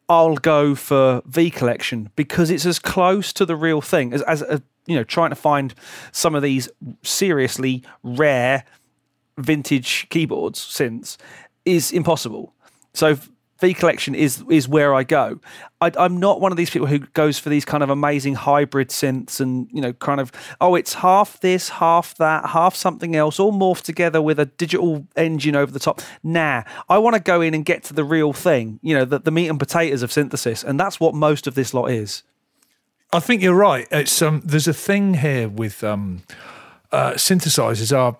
I'll 0.09 0.35
go 0.35 0.75
for 0.75 1.21
V 1.25 1.51
collection 1.51 2.09
because 2.15 2.49
it's 2.49 2.65
as 2.65 2.79
close 2.79 3.31
to 3.33 3.45
the 3.45 3.55
real 3.55 3.81
thing 3.81 4.11
as 4.13 4.23
as 4.23 4.41
a, 4.41 4.61
you 4.87 4.95
know 4.95 5.03
trying 5.03 5.29
to 5.29 5.35
find 5.35 5.73
some 6.11 6.35
of 6.35 6.41
these 6.41 6.67
seriously 7.03 7.83
rare 8.03 8.65
vintage 9.37 10.09
keyboards 10.09 10.59
synths 10.59 11.15
is 11.65 11.91
impossible. 11.91 12.53
So 12.93 13.17
V 13.59 13.73
collection 13.73 14.15
is 14.15 14.43
is 14.49 14.67
where 14.67 14.93
I 14.93 15.03
go. 15.03 15.39
I, 15.81 15.91
am 15.97 16.17
not 16.17 16.39
one 16.39 16.51
of 16.51 16.57
these 16.57 16.69
people 16.69 16.87
who 16.87 16.99
goes 16.99 17.39
for 17.39 17.49
these 17.49 17.65
kind 17.65 17.83
of 17.83 17.89
amazing 17.89 18.35
hybrid 18.35 18.89
synths 18.89 19.39
and 19.39 19.67
you 19.71 19.81
know 19.81 19.93
kind 19.93 20.21
of 20.21 20.31
oh 20.61 20.75
it's 20.75 20.95
half 20.95 21.39
this, 21.41 21.69
half 21.69 22.15
that, 22.15 22.49
half 22.49 22.75
something 22.75 23.15
else, 23.15 23.39
all 23.39 23.51
morphed 23.51 23.83
together 23.83 24.21
with 24.21 24.39
a 24.39 24.45
digital 24.45 25.05
engine 25.15 25.55
over 25.55 25.71
the 25.71 25.79
top. 25.79 26.01
Nah, 26.23 26.63
I 26.87 26.97
want 26.97 27.15
to 27.15 27.21
go 27.21 27.41
in 27.41 27.53
and 27.53 27.65
get 27.65 27.83
to 27.85 27.93
the 27.93 28.03
real 28.03 28.33
thing. 28.33 28.79
You 28.81 28.97
know 28.97 29.05
the, 29.05 29.19
the 29.19 29.31
meat 29.31 29.47
and 29.47 29.59
potatoes 29.59 30.03
of 30.03 30.11
synthesis, 30.11 30.63
and 30.63 30.79
that's 30.79 30.99
what 30.99 31.13
most 31.13 31.47
of 31.47 31.55
this 31.55 31.73
lot 31.73 31.91
is. 31.91 32.23
I 33.11 33.19
think 33.19 33.41
you're 33.41 33.55
right. 33.55 33.87
It's 33.91 34.21
um, 34.21 34.41
there's 34.45 34.67
a 34.67 34.73
thing 34.73 35.15
here 35.15 35.49
with 35.49 35.83
um 35.83 36.23
uh, 36.91 37.13
synthesizers 37.13 37.95
are, 37.95 38.17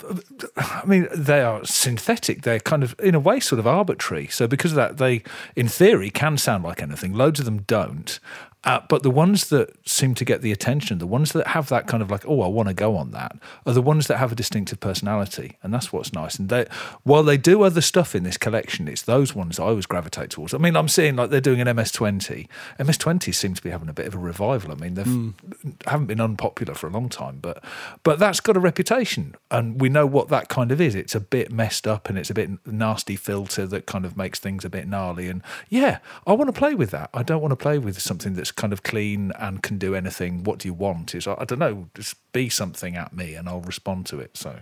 I 0.57 0.85
mean, 0.85 1.07
they 1.13 1.41
are 1.41 1.65
synthetic. 1.65 2.43
They're 2.43 2.59
kind 2.59 2.83
of, 2.83 2.95
in 2.99 3.15
a 3.15 3.19
way, 3.19 3.39
sort 3.39 3.59
of 3.59 3.65
arbitrary. 3.65 4.27
So 4.27 4.47
because 4.47 4.71
of 4.71 4.75
that, 4.75 4.97
they, 4.97 5.23
in 5.55 5.67
theory, 5.67 6.09
can 6.09 6.37
sound 6.37 6.63
like 6.63 6.81
anything. 6.81 7.13
Loads 7.13 7.39
of 7.39 7.45
them 7.45 7.63
don't. 7.63 8.19
Uh, 8.65 8.81
but 8.89 9.03
the 9.03 9.09
ones 9.09 9.47
that 9.49 9.69
seem 9.87 10.13
to 10.13 10.25
get 10.25 10.41
the 10.41 10.51
attention, 10.51 10.97
the 10.97 11.07
ones 11.07 11.31
that 11.31 11.47
have 11.47 11.69
that 11.69 11.87
kind 11.87 12.03
of 12.03 12.11
like, 12.11 12.27
oh, 12.27 12.41
I 12.41 12.47
want 12.47 12.67
to 12.67 12.73
go 12.73 12.97
on 12.97 13.11
that, 13.11 13.37
are 13.65 13.71
the 13.71 13.81
ones 13.81 14.07
that 14.07 14.17
have 14.17 14.33
a 14.33 14.35
distinctive 14.35 14.81
personality, 14.81 15.57
and 15.63 15.73
that's 15.73 15.93
what's 15.93 16.11
nice. 16.11 16.35
And 16.35 16.49
they, 16.49 16.65
while 17.03 17.23
they 17.23 17.37
do 17.37 17.61
other 17.61 17.79
stuff 17.79 18.15
in 18.15 18.23
this 18.23 18.37
collection, 18.37 18.89
it's 18.89 19.01
those 19.01 19.33
ones 19.33 19.59
I 19.59 19.63
always 19.63 19.85
gravitate 19.85 20.31
towards. 20.31 20.53
I 20.53 20.57
mean, 20.57 20.75
I'm 20.75 20.89
seeing 20.89 21.15
like 21.15 21.29
they're 21.29 21.39
doing 21.39 21.61
an 21.61 21.67
MS20. 21.67 22.49
MS20 22.79 23.33
seem 23.33 23.53
to 23.53 23.63
be 23.63 23.69
having 23.69 23.87
a 23.87 23.93
bit 23.93 24.07
of 24.07 24.13
a 24.13 24.17
revival. 24.17 24.73
I 24.73 24.75
mean, 24.75 24.95
they 24.95 25.03
mm. 25.03 25.33
haven't 25.87 26.07
been 26.07 26.19
unpopular 26.19 26.73
for 26.73 26.87
a 26.87 26.91
long 26.91 27.07
time, 27.07 27.39
but 27.41 27.63
but 28.03 28.19
that's 28.19 28.41
got 28.41 28.57
a 28.57 28.59
reputation, 28.59 29.35
and 29.49 29.79
we 29.79 29.87
know 29.87 30.05
what 30.05 30.27
that 30.29 30.49
kind 30.49 30.73
of 30.73 30.81
is. 30.81 30.95
It's 30.95 31.15
a 31.15 31.21
bit 31.21 31.49
messed 31.49 31.87
up, 31.87 32.09
and 32.09 32.17
it's 32.17 32.29
a 32.29 32.33
bit 32.33 32.49
nasty 32.67 33.15
filter 33.15 33.65
that 33.67 33.85
kind 33.85 34.03
of 34.03 34.17
makes 34.17 34.37
things 34.37 34.65
a 34.65 34.69
bit 34.69 34.85
gnarly. 34.85 35.29
And 35.29 35.41
yeah, 35.69 35.99
I 36.27 36.33
want 36.33 36.53
to 36.53 36.59
play 36.59 36.75
with 36.75 36.91
that. 36.91 37.09
I 37.13 37.23
don't 37.23 37.41
want 37.41 37.53
to 37.53 37.55
play 37.55 37.79
with 37.79 38.01
something 38.01 38.33
that's 38.33 38.48
kind 38.51 38.73
of 38.73 38.83
clean 38.83 39.31
and 39.39 39.61
can 39.63 39.77
do 39.77 39.95
anything. 39.95 40.43
What 40.43 40.59
do 40.59 40.67
you 40.67 40.73
want? 40.73 41.15
Is 41.15 41.27
I 41.27 41.45
don't 41.45 41.59
know, 41.59 41.87
just 41.93 42.15
be 42.31 42.49
something 42.49 42.95
at 42.95 43.13
me 43.13 43.33
and 43.33 43.49
I'll 43.49 43.61
respond 43.61 44.05
to 44.07 44.19
it. 44.19 44.37
So, 44.37 44.59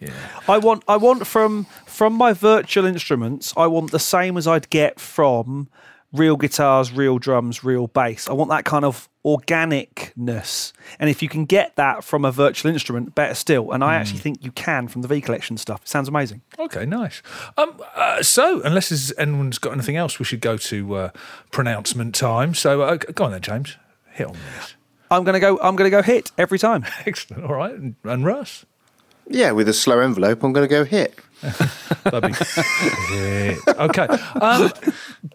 yeah. 0.00 0.12
I 0.48 0.58
want 0.58 0.84
I 0.88 0.96
want 0.96 1.26
from 1.26 1.66
from 1.86 2.12
my 2.12 2.32
virtual 2.32 2.84
instruments. 2.84 3.52
I 3.56 3.66
want 3.66 3.90
the 3.90 3.98
same 3.98 4.36
as 4.36 4.46
I'd 4.46 4.70
get 4.70 5.00
from 5.00 5.68
real 6.12 6.36
guitars, 6.36 6.92
real 6.92 7.18
drums, 7.18 7.62
real 7.64 7.86
bass. 7.88 8.28
I 8.28 8.32
want 8.32 8.50
that 8.50 8.64
kind 8.64 8.84
of 8.84 9.08
organicness. 9.24 10.72
And 10.98 11.10
if 11.10 11.22
you 11.22 11.28
can 11.28 11.44
get 11.44 11.76
that 11.76 12.04
from 12.04 12.24
a 12.24 12.30
virtual 12.32 12.70
instrument, 12.72 13.14
better 13.14 13.34
still. 13.34 13.72
And 13.72 13.82
I 13.84 13.94
Hmm. 13.96 14.00
actually 14.00 14.18
think 14.20 14.44
you 14.44 14.52
can 14.52 14.88
from 14.88 15.02
the 15.02 15.08
V 15.08 15.20
Collection 15.20 15.56
stuff. 15.56 15.82
It 15.82 15.88
sounds 15.88 16.08
amazing. 16.08 16.42
Okay, 16.58 16.86
nice. 16.86 17.22
Um, 17.56 17.80
uh, 17.94 18.22
so, 18.22 18.60
unless 18.62 19.12
anyone's 19.18 19.58
got 19.58 19.72
anything 19.72 19.96
else, 19.96 20.18
we 20.18 20.24
should 20.24 20.40
go 20.40 20.56
to 20.56 20.94
uh, 20.94 21.08
pronouncement 21.50 22.14
time. 22.14 22.54
So, 22.54 22.82
uh, 22.82 22.96
go 22.96 23.24
on 23.24 23.32
then, 23.32 23.40
James. 23.42 23.76
Hit 24.12 24.26
on 24.28 24.36
this. 24.56 24.74
I'm 25.10 25.22
gonna 25.24 25.40
go. 25.40 25.58
I'm 25.60 25.76
gonna 25.76 25.90
go 25.90 26.02
hit 26.02 26.32
every 26.38 26.58
time. 26.58 26.84
Excellent. 27.06 27.44
All 27.44 27.54
right. 27.54 27.74
And, 27.74 27.94
and 28.04 28.24
Russ? 28.24 28.64
Yeah, 29.28 29.50
with 29.52 29.68
a 29.68 29.72
slow 29.74 29.98
envelope, 30.00 30.42
I'm 30.44 30.52
going 30.52 30.68
to 30.68 30.72
go 30.72 30.84
hit. 30.84 31.18
That'd 32.04 32.22
be 32.22 32.32
hit. 33.14 33.58
Okay. 33.68 34.06
Um, 34.40 34.72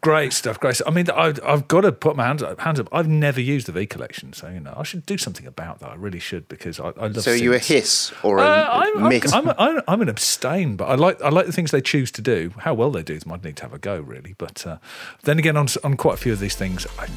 great 0.01 0.33
stuff. 0.33 0.59
Great 0.59 0.75
stuff. 0.75 0.87
I 0.87 0.91
mean, 0.91 1.09
I, 1.11 1.33
I've 1.45 1.67
got 1.67 1.81
to 1.81 1.91
put 1.91 2.15
my 2.15 2.25
hands 2.25 2.41
up, 2.41 2.59
hands 2.61 2.79
up. 2.79 2.87
I've 2.91 3.07
never 3.07 3.39
used 3.41 3.67
the 3.67 3.71
V 3.73 3.85
collection. 3.85 4.33
So, 4.33 4.47
you 4.49 4.59
know, 4.61 4.73
I 4.77 4.83
should 4.83 5.05
do 5.05 5.17
something 5.17 5.45
about 5.45 5.79
that. 5.79 5.89
I 5.89 5.95
really 5.95 6.19
should 6.19 6.47
because 6.47 6.79
I, 6.79 6.87
I 6.89 7.07
love 7.07 7.21
So 7.21 7.31
are 7.31 7.35
you 7.35 7.53
a 7.53 7.59
hiss 7.59 8.11
or 8.23 8.39
a 8.39 8.41
Uh, 8.43 8.69
I'm, 8.95 9.09
mitt? 9.09 9.33
I'm, 9.33 9.49
I'm, 9.49 9.55
I'm, 9.59 9.81
I'm 9.87 10.01
an 10.01 10.09
abstain, 10.09 10.75
but 10.77 10.85
I 10.85 10.95
like 10.95 11.21
I 11.21 11.29
like 11.29 11.45
the 11.45 11.53
things 11.53 11.71
they 11.71 11.81
choose 11.81 12.11
to 12.13 12.21
do. 12.21 12.53
How 12.59 12.73
well 12.73 12.91
they 12.91 13.03
do 13.03 13.19
them, 13.19 13.31
I'd 13.33 13.43
need 13.43 13.57
to 13.57 13.63
have 13.63 13.73
a 13.73 13.79
go, 13.79 13.99
really. 13.99 14.35
But 14.37 14.65
uh, 14.65 14.77
then 15.23 15.37
again, 15.37 15.57
on, 15.57 15.67
on 15.83 15.97
quite 15.97 16.15
a 16.15 16.17
few 16.17 16.31
of 16.33 16.39
these 16.39 16.55
things, 16.55 16.87
I, 16.97 17.07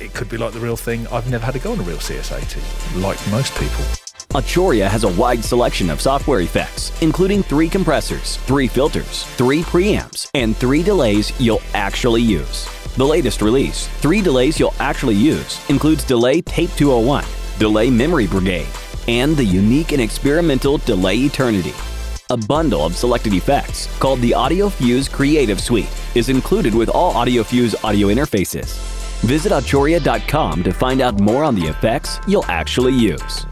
it 0.00 0.12
could 0.14 0.28
be 0.28 0.36
like 0.36 0.52
the 0.52 0.60
real 0.60 0.76
thing. 0.76 1.06
I've 1.08 1.28
never 1.30 1.44
had 1.46 1.56
a 1.56 1.58
go 1.58 1.72
on 1.72 1.80
a 1.80 1.82
real 1.82 1.96
CS80, 1.98 3.02
like 3.02 3.18
most 3.30 3.54
people. 3.58 4.03
Arturia 4.34 4.88
has 4.88 5.04
a 5.04 5.12
wide 5.12 5.44
selection 5.44 5.88
of 5.88 6.00
software 6.00 6.40
effects, 6.40 6.90
including 7.02 7.40
three 7.40 7.68
compressors, 7.68 8.36
three 8.38 8.66
filters, 8.66 9.22
three 9.36 9.62
preamps, 9.62 10.28
and 10.34 10.56
three 10.56 10.82
delays 10.82 11.32
you'll 11.40 11.62
actually 11.72 12.22
use. 12.22 12.68
The 12.96 13.04
latest 13.04 13.42
release, 13.42 13.86
Three 14.00 14.20
Delays 14.20 14.58
You'll 14.58 14.74
Actually 14.80 15.14
Use, 15.14 15.60
includes 15.70 16.02
Delay 16.02 16.40
Tape 16.42 16.70
201, 16.76 17.24
Delay 17.60 17.90
Memory 17.90 18.26
Brigade, 18.26 18.66
and 19.06 19.36
the 19.36 19.44
unique 19.44 19.92
and 19.92 20.00
experimental 20.00 20.78
Delay 20.78 21.16
Eternity. 21.18 21.74
A 22.30 22.36
bundle 22.36 22.84
of 22.84 22.96
selected 22.96 23.34
effects 23.34 23.86
called 23.98 24.20
the 24.20 24.32
AudioFuse 24.32 25.10
Creative 25.10 25.60
Suite 25.60 25.90
is 26.16 26.28
included 26.28 26.74
with 26.74 26.88
all 26.88 27.12
AudioFuse 27.14 27.76
audio 27.84 28.08
interfaces. 28.08 28.74
Visit 29.22 29.52
Arturia.com 29.52 30.62
to 30.64 30.72
find 30.72 31.00
out 31.00 31.20
more 31.20 31.44
on 31.44 31.54
the 31.54 31.66
effects 31.66 32.18
you'll 32.26 32.44
actually 32.46 32.94
use. 32.94 33.46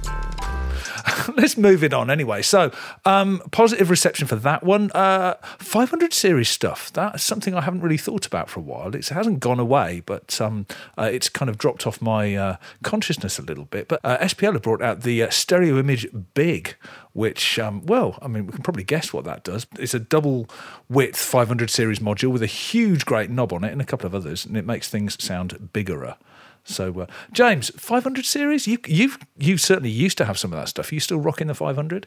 Let's 1.37 1.57
move 1.57 1.83
it 1.83 1.93
on 1.93 2.11
anyway. 2.11 2.43
So, 2.43 2.71
um, 3.05 3.43
positive 3.51 3.91
reception 3.91 4.27
for 4.27 4.37
that 4.37 4.63
one. 4.63 4.91
Uh, 4.93 5.35
500 5.59 6.13
series 6.13 6.49
stuff. 6.49 6.93
That's 6.93 7.23
something 7.23 7.55
I 7.55 7.63
haven't 7.63 7.81
really 7.81 7.97
thought 7.97 8.27
about 8.27 8.49
for 8.49 8.61
a 8.61 8.63
while. 8.63 8.95
It's, 8.95 9.11
it 9.11 9.15
hasn't 9.15 9.41
gone 9.41 9.59
away, 9.59 10.03
but 10.07 10.41
um, 10.41 10.67
uh, 10.99 11.11
it's 11.13 11.29
kind 11.29 11.49
of 11.49 11.59
dropped 11.59 11.87
off 11.87 12.01
my 12.01 12.35
uh, 12.35 12.57
consciousness 12.83 13.39
a 13.39 13.43
little 13.43 13.65
bit. 13.65 13.89
But 13.89 14.01
uh, 14.05 14.19
SPL 14.19 14.55
have 14.55 14.63
brought 14.63 14.83
out 14.83 15.03
the 15.03 15.23
uh, 15.23 15.31
stereo 15.31 15.79
image 15.79 16.07
big, 16.35 16.77
which, 17.13 17.59
um, 17.59 17.85
well, 17.87 18.19
I 18.23 18.29
mean, 18.29 18.47
we 18.47 18.53
can 18.53 18.63
probably 18.63 18.85
guess 18.85 19.13
what 19.13 19.25
that 19.25 19.45
does. 19.45 19.67
It's 19.79 19.95
a 19.95 20.01
double 20.01 20.49
width 20.89 21.17
500 21.17 21.71
series 21.71 21.99
module 21.99 22.31
with 22.31 22.43
a 22.43 22.47
huge, 22.47 23.05
great 23.05 23.31
knob 23.31 23.53
on 23.53 23.65
it 23.65 23.73
and 23.73 23.81
a 23.81 23.85
couple 23.85 24.07
of 24.07 24.15
others, 24.15 24.47
and 24.47 24.57
it 24.57 24.67
makes 24.67 24.89
things 24.89 25.23
sound 25.23 25.71
biggerer. 25.73 26.17
So, 26.65 27.01
uh, 27.01 27.07
James, 27.33 27.71
500 27.77 28.25
series, 28.25 28.67
you 28.67 28.79
you 28.87 29.13
you 29.39 29.57
certainly 29.59 29.91
used 29.91 30.17
to 30.19 30.25
have 30.25 30.39
some 30.39 30.53
of 30.53 30.59
that 30.59 30.69
stuff. 30.69 30.91
Are 30.91 30.95
you 30.95 31.01
still 31.01 31.19
rocking 31.19 31.49
the 31.49 31.55
500? 31.55 32.07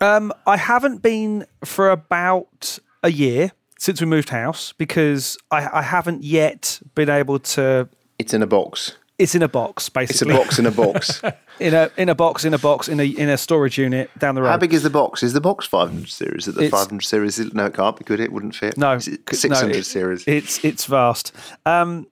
Um, 0.00 0.32
I 0.46 0.56
haven't 0.58 1.00
been 1.02 1.46
for 1.64 1.90
about 1.90 2.78
a 3.02 3.10
year 3.10 3.52
since 3.78 4.00
we 4.00 4.06
moved 4.06 4.28
house 4.28 4.72
because 4.76 5.38
I, 5.50 5.78
I 5.78 5.82
haven't 5.82 6.22
yet 6.24 6.80
been 6.94 7.08
able 7.08 7.38
to. 7.38 7.88
It's 8.18 8.34
in 8.34 8.42
a 8.42 8.46
box. 8.46 8.96
It's 9.18 9.34
in 9.34 9.42
a 9.42 9.48
box, 9.48 9.88
basically. 9.88 10.34
It's 10.34 10.42
a 10.42 10.44
box 10.44 10.58
in 10.58 10.66
a 10.66 10.70
box. 10.70 11.22
in 11.60 11.72
a 11.72 11.90
in 11.96 12.10
a 12.10 12.14
box 12.14 12.44
in 12.44 12.52
a 12.52 12.58
box 12.58 12.86
in 12.86 13.00
a 13.00 13.04
in 13.04 13.30
a 13.30 13.38
storage 13.38 13.78
unit 13.78 14.10
down 14.18 14.34
the 14.34 14.42
road. 14.42 14.50
How 14.50 14.58
big 14.58 14.74
is 14.74 14.82
the 14.82 14.90
box? 14.90 15.22
Is 15.22 15.32
the 15.32 15.40
box 15.40 15.64
500 15.66 16.06
series? 16.10 16.42
Is 16.42 16.48
it 16.48 16.54
the 16.56 16.64
It's- 16.66 16.82
500 16.82 17.02
series? 17.02 17.38
No, 17.54 17.64
it 17.64 17.72
can't 17.72 17.96
be 17.96 18.04
good. 18.04 18.20
It 18.20 18.30
wouldn't 18.30 18.54
fit. 18.54 18.76
No, 18.76 18.92
Is 18.92 19.08
it 19.08 19.20
600 19.30 19.72
no, 19.72 19.78
it- 19.78 19.86
series. 19.86 20.24
It's 20.26 20.62
it's 20.62 20.84
vast. 20.84 21.32
Um, 21.64 22.06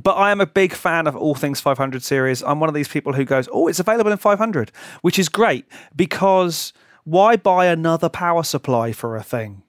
but 0.00 0.12
I 0.12 0.30
am 0.30 0.40
a 0.40 0.46
big 0.46 0.72
fan 0.72 1.06
of 1.06 1.16
all 1.16 1.34
things 1.34 1.60
500 1.60 2.02
series. 2.02 2.42
I'm 2.42 2.60
one 2.60 2.68
of 2.68 2.74
these 2.74 2.88
people 2.88 3.12
who 3.12 3.24
goes, 3.24 3.48
"Oh, 3.52 3.68
it's 3.68 3.80
available 3.80 4.12
in 4.12 4.18
500," 4.18 4.72
which 5.02 5.18
is 5.18 5.28
great 5.28 5.66
because 5.94 6.72
why 7.04 7.36
buy 7.36 7.66
another 7.66 8.08
power 8.08 8.42
supply 8.42 8.92
for 8.92 9.16
a 9.16 9.22
thing? 9.22 9.62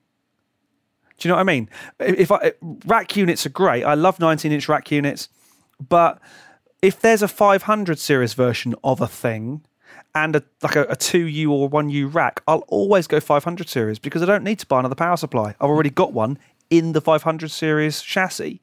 Do 1.18 1.28
you 1.28 1.30
know 1.30 1.36
what 1.36 1.42
I 1.42 1.44
mean? 1.44 1.68
If 2.00 2.32
I, 2.32 2.52
rack 2.86 3.16
units 3.16 3.46
are 3.46 3.50
great, 3.50 3.84
I 3.84 3.94
love 3.94 4.18
19-inch 4.18 4.68
rack 4.68 4.90
units, 4.90 5.28
but 5.88 6.20
if 6.82 7.00
there's 7.00 7.22
a 7.22 7.28
500 7.28 7.98
series 7.98 8.34
version 8.34 8.74
of 8.82 9.00
a 9.00 9.06
thing 9.06 9.64
and 10.14 10.36
a, 10.36 10.42
like 10.62 10.76
a, 10.76 10.82
a 10.82 10.96
2U 10.96 11.48
or 11.50 11.70
1U 11.70 12.12
rack, 12.12 12.42
I'll 12.46 12.64
always 12.68 13.06
go 13.06 13.20
500 13.20 13.68
series 13.68 13.98
because 13.98 14.22
I 14.22 14.26
don't 14.26 14.44
need 14.44 14.58
to 14.60 14.66
buy 14.66 14.80
another 14.80 14.94
power 14.94 15.16
supply. 15.16 15.54
I've 15.60 15.70
already 15.70 15.90
got 15.90 16.12
one 16.12 16.38
in 16.70 16.92
the 16.92 17.00
500 17.00 17.50
series 17.50 18.02
chassis. 18.02 18.60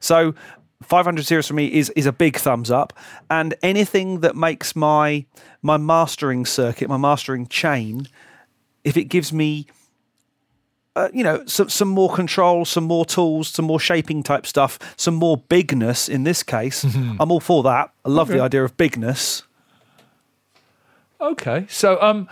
So 0.00 0.34
500 0.82 1.24
series 1.24 1.46
for 1.46 1.54
me 1.54 1.72
is 1.72 1.90
is 1.90 2.06
a 2.06 2.12
big 2.12 2.36
thumbs 2.36 2.70
up, 2.70 2.92
and 3.30 3.54
anything 3.62 4.20
that 4.20 4.36
makes 4.36 4.76
my 4.76 5.24
my 5.62 5.76
mastering 5.76 6.44
circuit, 6.46 6.88
my 6.88 6.96
mastering 6.96 7.46
chain, 7.46 8.08
if 8.84 8.96
it 8.96 9.04
gives 9.04 9.32
me 9.32 9.66
uh, 10.96 11.10
you 11.12 11.22
know, 11.22 11.44
some 11.46 11.68
some 11.68 11.88
more 11.88 12.12
control, 12.14 12.64
some 12.64 12.84
more 12.84 13.04
tools, 13.04 13.48
some 13.48 13.66
more 13.66 13.78
shaping 13.78 14.22
type 14.22 14.46
stuff, 14.46 14.78
some 14.96 15.14
more 15.14 15.36
bigness 15.36 16.08
in 16.08 16.24
this 16.24 16.42
case. 16.42 16.84
I'm 17.20 17.30
all 17.30 17.40
for 17.40 17.62
that. 17.64 17.92
I 18.04 18.08
love 18.08 18.28
the 18.28 18.40
idea 18.40 18.64
of 18.64 18.76
bigness. 18.76 19.42
Okay, 21.20 21.66
so 21.68 22.00
um, 22.02 22.28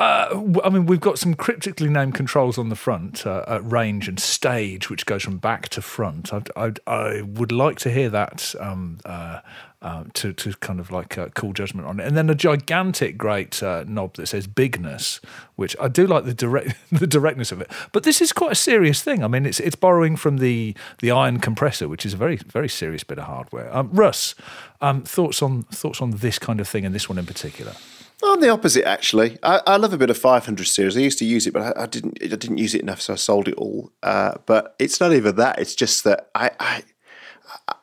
uh, 0.00 0.42
I 0.62 0.70
mean, 0.70 0.86
we've 0.86 1.00
got 1.00 1.18
some 1.18 1.34
cryptically 1.34 1.88
named 1.88 2.14
controls 2.14 2.56
on 2.56 2.68
the 2.68 2.76
front, 2.76 3.26
uh, 3.26 3.44
uh, 3.48 3.60
range 3.62 4.08
and 4.08 4.20
stage, 4.20 4.88
which 4.88 5.06
goes 5.06 5.24
from 5.24 5.38
back 5.38 5.68
to 5.70 5.82
front. 5.82 6.32
I'd, 6.32 6.50
I'd, 6.54 6.78
I 6.86 7.22
would 7.22 7.50
like 7.50 7.78
to 7.80 7.90
hear 7.90 8.08
that 8.10 8.54
um, 8.60 9.00
uh, 9.04 9.40
uh, 9.82 10.04
to 10.12 10.32
to 10.32 10.52
kind 10.54 10.78
of 10.78 10.90
like 10.90 11.18
uh, 11.18 11.28
cool 11.34 11.52
judgment 11.52 11.86
on 11.88 11.98
it, 11.98 12.06
and 12.06 12.16
then 12.16 12.30
a 12.30 12.34
gigantic 12.34 13.18
great 13.18 13.60
uh, 13.62 13.84
knob 13.88 14.14
that 14.14 14.26
says 14.28 14.46
bigness, 14.46 15.20
which 15.56 15.76
I 15.80 15.88
do 15.88 16.06
like 16.06 16.24
the 16.24 16.34
direct 16.34 16.76
the 16.92 17.06
directness 17.06 17.50
of 17.50 17.60
it. 17.60 17.70
But 17.92 18.04
this 18.04 18.20
is 18.20 18.32
quite 18.32 18.52
a 18.52 18.56
serious 18.56 19.02
thing. 19.02 19.24
I 19.24 19.28
mean, 19.28 19.46
it's 19.46 19.58
it's 19.58 19.76
borrowing 19.76 20.16
from 20.16 20.38
the 20.38 20.76
the 21.00 21.10
iron 21.10 21.40
compressor, 21.40 21.88
which 21.88 22.06
is 22.06 22.14
a 22.14 22.16
very 22.16 22.36
very 22.36 22.68
serious 22.68 23.02
bit 23.02 23.18
of 23.18 23.24
hardware. 23.24 23.74
Um, 23.76 23.90
Russ, 23.92 24.36
um, 24.80 25.02
thoughts 25.02 25.42
on 25.42 25.64
thoughts 25.64 26.00
on 26.00 26.10
this 26.12 26.38
kind 26.38 26.60
of 26.60 26.68
thing 26.68 26.84
and 26.84 26.94
this 26.94 27.08
one 27.08 27.18
in 27.18 27.26
particular? 27.26 27.72
I'm 28.22 28.40
the 28.40 28.48
opposite, 28.48 28.84
actually. 28.84 29.38
I, 29.42 29.60
I 29.66 29.76
love 29.76 29.92
a 29.92 29.98
bit 29.98 30.10
of 30.10 30.18
500 30.18 30.66
series. 30.66 30.96
I 30.96 31.00
used 31.00 31.18
to 31.20 31.24
use 31.24 31.46
it, 31.46 31.52
but 31.52 31.76
I, 31.76 31.84
I 31.84 31.86
didn't. 31.86 32.18
I 32.20 32.26
didn't 32.26 32.58
use 32.58 32.74
it 32.74 32.80
enough, 32.80 33.00
so 33.00 33.12
I 33.12 33.16
sold 33.16 33.46
it 33.46 33.54
all. 33.54 33.92
Uh, 34.02 34.34
but 34.44 34.74
it's 34.78 35.00
not 35.00 35.12
even 35.12 35.36
that. 35.36 35.60
It's 35.60 35.74
just 35.74 36.02
that 36.02 36.28
I, 36.34 36.50
I, 36.58 36.82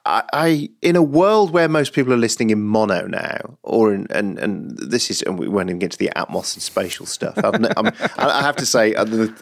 I, 0.06 0.24
I, 0.34 0.70
in 0.82 0.98
a 0.98 1.01
world 1.01 1.51
where 1.51 1.70
most 1.70 1.94
people 1.94 2.13
are 2.13 2.18
listening 2.18 2.50
in 2.50 2.62
mono 2.62 3.08
now, 3.08 3.58
or 3.63 3.94
in, 3.94 4.08
and 4.10 4.38
and 4.38 4.77
this 4.77 5.10
is, 5.10 5.22
and 5.22 5.39
we 5.39 5.48
went 5.48 5.70
and 5.70 5.80
get 5.80 5.92
to 5.92 5.98
the 5.98 6.12
Atmos 6.18 6.54
and 6.54 6.62
spatial 6.62 7.06
stuff. 7.06 7.38
I've, 7.38 7.56
I 7.56 7.94
I 8.18 8.42
have 8.42 8.58
to 8.58 8.65
say, 8.65 8.94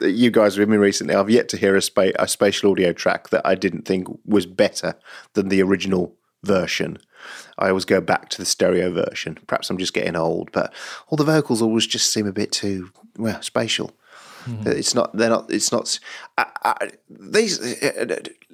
you 0.02 0.30
guys 0.30 0.60
with 0.60 0.70
me 0.70 0.78
recently, 0.78 1.16
I've 1.16 1.30
yet 1.30 1.50
to 1.50 1.58
hear 1.58 1.76
a, 1.76 1.82
spa- 1.82 2.12
a 2.20 2.28
spatial 2.28 2.72
audio 2.72 2.94
track 2.94 3.30
that 3.30 3.46
I 3.46 3.56
didn't 3.56 3.86
think 3.86 4.08
was 4.26 4.46
better 4.46 4.94
than 5.34 5.50
the 5.50 5.64
original 5.64 6.16
version. 6.44 7.00
I 7.58 7.70
always 7.70 7.86
go 7.86 8.02
back 8.02 8.30
to 8.30 8.38
the 8.38 8.46
stereo 8.46 8.92
version. 8.92 9.38
Perhaps 9.48 9.70
I'm 9.70 9.78
just 9.78 9.94
getting 9.94 10.16
old, 10.16 10.52
but 10.52 10.74
all 11.08 11.16
the 11.16 11.24
vocals 11.24 11.62
always 11.62 11.88
just 11.88 12.12
seem 12.12 12.28
a 12.28 12.34
bit 12.34 12.52
too 12.52 12.92
well 13.18 13.42
spatial. 13.42 13.92
It's 14.66 14.94
not. 14.94 15.16
They're 15.16 15.30
not. 15.30 15.52
It's 15.52 15.72
not. 15.72 16.00
I, 16.38 16.46
I, 16.64 16.92
these. 17.10 17.60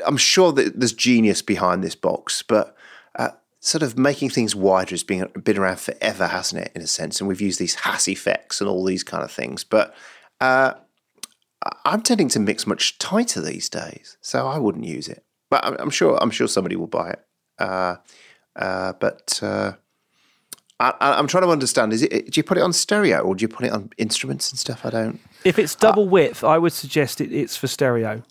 I'm 0.05 0.17
sure 0.17 0.51
that 0.51 0.79
there's 0.79 0.93
genius 0.93 1.41
behind 1.41 1.83
this 1.83 1.95
box, 1.95 2.43
but 2.43 2.75
uh, 3.15 3.29
sort 3.59 3.81
of 3.81 3.97
making 3.97 4.29
things 4.29 4.55
wider 4.55 4.91
has 4.91 5.03
been 5.03 5.29
been 5.43 5.57
around 5.57 5.79
forever, 5.79 6.27
hasn't 6.27 6.61
it? 6.63 6.71
In 6.75 6.81
a 6.81 6.87
sense, 6.87 7.19
and 7.19 7.27
we've 7.27 7.41
used 7.41 7.59
these 7.59 7.75
Haas 7.75 8.07
effects 8.07 8.61
and 8.61 8.69
all 8.69 8.85
these 8.85 9.03
kind 9.03 9.23
of 9.23 9.31
things, 9.31 9.63
but. 9.63 9.95
Uh, 10.39 10.73
I'm 11.83 12.01
tending 12.01 12.29
to 12.29 12.39
mix 12.39 12.65
much 12.65 12.97
tighter 12.99 13.41
these 13.41 13.67
days, 13.67 14.15
so 14.21 14.47
I 14.47 14.57
wouldn't 14.57 14.85
use 14.85 15.09
it. 15.09 15.25
But 15.49 15.65
I'm, 15.65 15.75
I'm 15.77 15.89
sure. 15.89 16.17
I'm 16.21 16.31
sure 16.31 16.47
somebody 16.47 16.77
will 16.77 16.87
buy 16.87 17.09
it. 17.09 17.25
Uh, 17.57 17.95
uh, 18.55 18.93
but 18.99 19.39
uh, 19.43 19.73
I, 20.79 20.93
I- 20.99 21.17
I'm 21.19 21.27
trying 21.27 21.43
to 21.43 21.49
understand: 21.49 21.93
is 21.93 22.03
it? 22.03 22.31
Do 22.31 22.39
you 22.39 22.43
put 22.43 22.57
it 22.57 22.61
on 22.61 22.73
stereo 22.73 23.19
or 23.21 23.35
do 23.35 23.41
you 23.43 23.47
put 23.49 23.65
it 23.65 23.71
on 23.71 23.89
instruments 23.97 24.49
and 24.51 24.59
stuff? 24.59 24.85
I 24.85 24.89
don't. 24.89 25.19
If 25.45 25.57
it's 25.59 25.75
double 25.75 26.07
width, 26.07 26.43
I 26.43 26.57
would 26.57 26.73
suggest 26.73 27.21
it, 27.21 27.31
it's 27.31 27.55
for 27.55 27.67
stereo. 27.67 28.23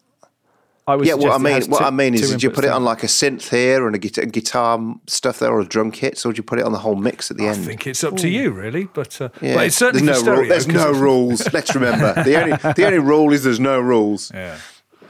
I 0.86 0.96
would 0.96 1.06
Yeah, 1.06 1.14
what 1.14 1.32
I 1.32 1.38
mean, 1.38 1.68
what 1.70 1.78
two- 1.80 1.84
I 1.84 1.90
mean 1.90 2.14
is, 2.14 2.22
two 2.22 2.28
did 2.28 2.42
you 2.42 2.50
inputs 2.50 2.54
put 2.54 2.64
it 2.64 2.70
on 2.70 2.82
like 2.82 3.02
a 3.02 3.06
synth 3.08 3.50
here 3.50 3.86
and 3.86 3.94
a 3.94 3.98
guitar, 3.98 4.24
guitar 4.24 4.94
stuff 5.06 5.38
there, 5.38 5.50
or 5.52 5.60
a 5.60 5.66
drum 5.66 5.90
kit, 5.90 6.24
or 6.24 6.32
do 6.32 6.38
you 6.38 6.42
put 6.42 6.58
it 6.58 6.64
on 6.64 6.72
the 6.72 6.78
whole 6.78 6.94
mix 6.96 7.30
at 7.30 7.36
the 7.36 7.44
I 7.44 7.50
end? 7.52 7.60
I 7.60 7.66
think 7.66 7.86
it's 7.86 8.02
up 8.02 8.16
to 8.16 8.28
you, 8.28 8.50
really. 8.52 8.84
But, 8.94 9.20
uh, 9.20 9.28
Yeah. 9.42 9.54
but 9.56 9.66
it's 9.66 9.76
certainly 9.76 10.06
there's 10.06 10.20
for 10.20 10.24
no, 10.24 10.32
stereo, 10.32 10.40
rule, 10.40 10.48
there's 10.48 10.64
'cause 10.66 10.74
no 10.74 10.92
rules. 10.92 11.52
Let's 11.52 11.74
remember 11.74 12.22
the 12.24 12.42
only 12.42 12.56
the 12.74 12.86
only 12.86 12.98
rule 13.00 13.32
is 13.34 13.44
there's 13.44 13.60
no 13.60 13.78
rules. 13.78 14.32
Yeah. 14.34 14.56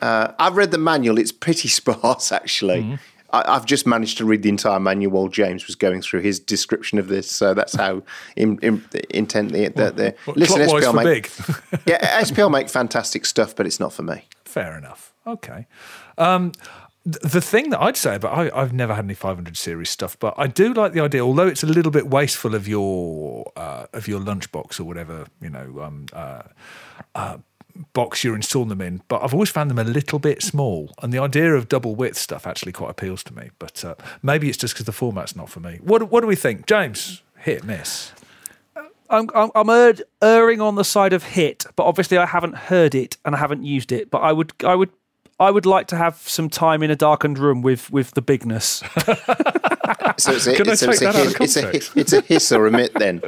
Uh, 0.03 0.33
I've 0.41 0.57
read 0.57 0.73
the 0.73 0.79
manual. 0.79 1.17
It's 1.17 1.31
pretty 1.33 1.69
sparse, 1.81 2.33
actually. 2.33 2.83
Mm-hmm. 2.83 2.95
I, 3.31 3.45
I've 3.47 3.67
just 3.67 3.87
managed 3.87 4.19
to 4.19 4.25
read 4.25 4.43
the 4.43 4.49
entire 4.49 4.81
manual 4.81 5.13
while 5.13 5.29
James 5.29 5.67
was 5.67 5.77
going 5.77 6.03
through 6.03 6.21
his 6.21 6.41
description 6.41 6.99
of 6.99 7.09
this. 7.09 7.31
So 7.31 7.55
that's 7.55 7.75
how 7.75 8.03
in, 8.37 8.59
in, 8.63 8.85
intently 9.11 9.69
the, 9.69 9.91
the 9.91 10.15
What, 10.25 10.37
listen. 10.37 10.61
SPL 10.63 10.85
for 10.85 10.93
make, 10.93 11.05
big. 11.05 11.81
yeah, 11.87 12.21
SPL 12.23 12.51
make 12.51 12.69
fantastic 12.69 13.27
stuff, 13.27 13.55
but 13.55 13.67
it's 13.67 13.81
not 13.81 13.93
for 13.93 14.03
me. 14.03 14.25
Fair 14.45 14.77
enough. 14.77 15.13
Okay. 15.27 15.67
Um, 16.17 16.53
th- 17.05 17.21
the 17.21 17.41
thing 17.41 17.71
that 17.71 17.81
I'd 17.81 17.97
say 17.97 18.15
about 18.15 18.33
I, 18.33 18.51
I've 18.59 18.73
never 18.73 18.95
had 18.95 19.05
any 19.05 19.15
500 19.15 19.57
series 19.57 19.91
stuff, 19.91 20.19
but 20.19 20.35
I 20.39 20.47
do 20.47 20.73
like 20.73 20.93
the 20.93 21.01
idea. 21.01 21.21
Although 21.25 21.47
it's 21.47 21.63
a 21.63 21.67
little 21.67 21.93
bit 21.93 22.09
wasteful 22.09 22.55
of 22.55 22.67
your 22.67 23.51
uh, 23.57 23.87
of 23.93 24.09
your 24.09 24.21
lunchbox 24.21 24.81
or 24.81 24.85
whatever 24.85 25.27
you 25.41 25.51
know 25.51 25.81
um, 25.83 26.07
uh, 26.13 26.43
uh, 27.15 27.39
box 27.93 28.25
you're 28.25 28.37
installing 28.37 28.69
them 28.69 28.81
in. 28.81 29.03
But 29.09 29.23
I've 29.23 29.35
always 29.35 29.51
found 29.51 29.71
them 29.71 29.79
a 29.79 29.85
little 29.85 30.19
bit 30.19 30.43
small, 30.43 30.93
and 31.03 31.13
the 31.13 31.19
idea 31.19 31.55
of 31.55 31.69
double 31.69 31.95
width 31.95 32.17
stuff 32.17 32.47
actually 32.47 32.73
quite 32.73 32.91
appeals 32.91 33.23
to 33.25 33.35
me. 33.35 33.51
But 33.59 33.85
uh, 33.85 33.95
maybe 34.23 34.49
it's 34.49 34.59
just 34.59 34.75
because 34.75 34.87
the 34.87 34.93
format's 34.93 35.37
not 35.37 35.49
for 35.51 35.61
me. 35.61 35.79
What 35.83 36.11
What 36.11 36.21
do 36.21 36.27
we 36.27 36.37
think, 36.37 36.67
James? 36.67 37.23
Hit 37.39 37.65
miss. 37.65 38.13
I'm 39.11 39.29
I'm, 39.35 39.51
I'm 39.55 39.71
err, 39.71 39.95
erring 40.21 40.61
on 40.61 40.75
the 40.75 40.85
side 40.85 41.13
of 41.13 41.23
hit, 41.23 41.65
but 41.77 41.85
obviously 41.85 42.19
I 42.19 42.27
haven't 42.27 42.55
heard 42.55 42.95
it 42.95 43.17
and 43.25 43.35
I 43.35 43.39
haven't 43.39 43.65
used 43.65 43.93
it. 43.93 44.11
But 44.11 44.19
I 44.19 44.33
would 44.33 44.53
I 44.65 44.75
would 44.75 44.91
I 45.41 45.51
would 45.51 45.67
like 45.67 45.87
to 45.89 45.97
have 45.97 46.17
some 46.17 46.51
time 46.51 46.83
in 46.83 46.91
a 46.91 46.97
darkened 46.97 47.39
room 47.39 47.63
with 47.63 47.91
with 47.91 48.13
the 48.13 48.23
bigness. 48.23 48.83
So 50.19 50.33
it's 50.33 50.47
a, 50.49 50.55
Can 50.55 50.69
it's, 50.69 50.83
a, 50.83 50.87
take 50.87 50.95
it's, 50.95 51.03
a, 51.03 51.09
out 51.09 51.15
of 51.15 51.37
hiss, 51.37 51.55
context? 51.55 51.93
it's 51.97 52.13
a 52.13 52.21
hiss 52.23 52.51
or 52.51 52.67
a 52.67 52.71
mit 52.73 52.93
then. 52.95 53.21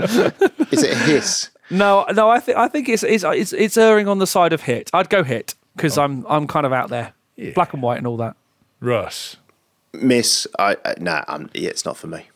Is 0.72 0.82
it 0.82 0.92
a 0.92 0.98
hiss? 0.98 1.50
No, 1.70 2.04
no, 2.12 2.28
I 2.28 2.40
think 2.40 2.58
I 2.58 2.68
think 2.68 2.88
it's 2.88 3.02
it's 3.02 3.24
it's 3.24 3.52
it's 3.52 3.76
erring 3.76 4.08
on 4.08 4.18
the 4.18 4.26
side 4.26 4.52
of 4.52 4.62
hit. 4.62 4.90
I'd 4.92 5.08
go 5.08 5.22
hit 5.22 5.54
because 5.76 5.98
oh. 5.98 6.02
I'm 6.02 6.26
I'm 6.28 6.46
kind 6.46 6.66
of 6.66 6.72
out 6.72 6.88
there, 6.88 7.12
black 7.54 7.72
and 7.72 7.82
white 7.82 7.98
and 7.98 8.06
all 8.06 8.16
that. 8.18 8.36
Russ. 8.80 9.36
Miss, 9.92 10.46
I, 10.58 10.76
I 10.84 10.94
nah, 11.00 11.24
I'm, 11.26 11.50
yeah, 11.52 11.70
it's 11.70 11.84
not 11.84 11.96
for 11.96 12.06
me. 12.06 12.29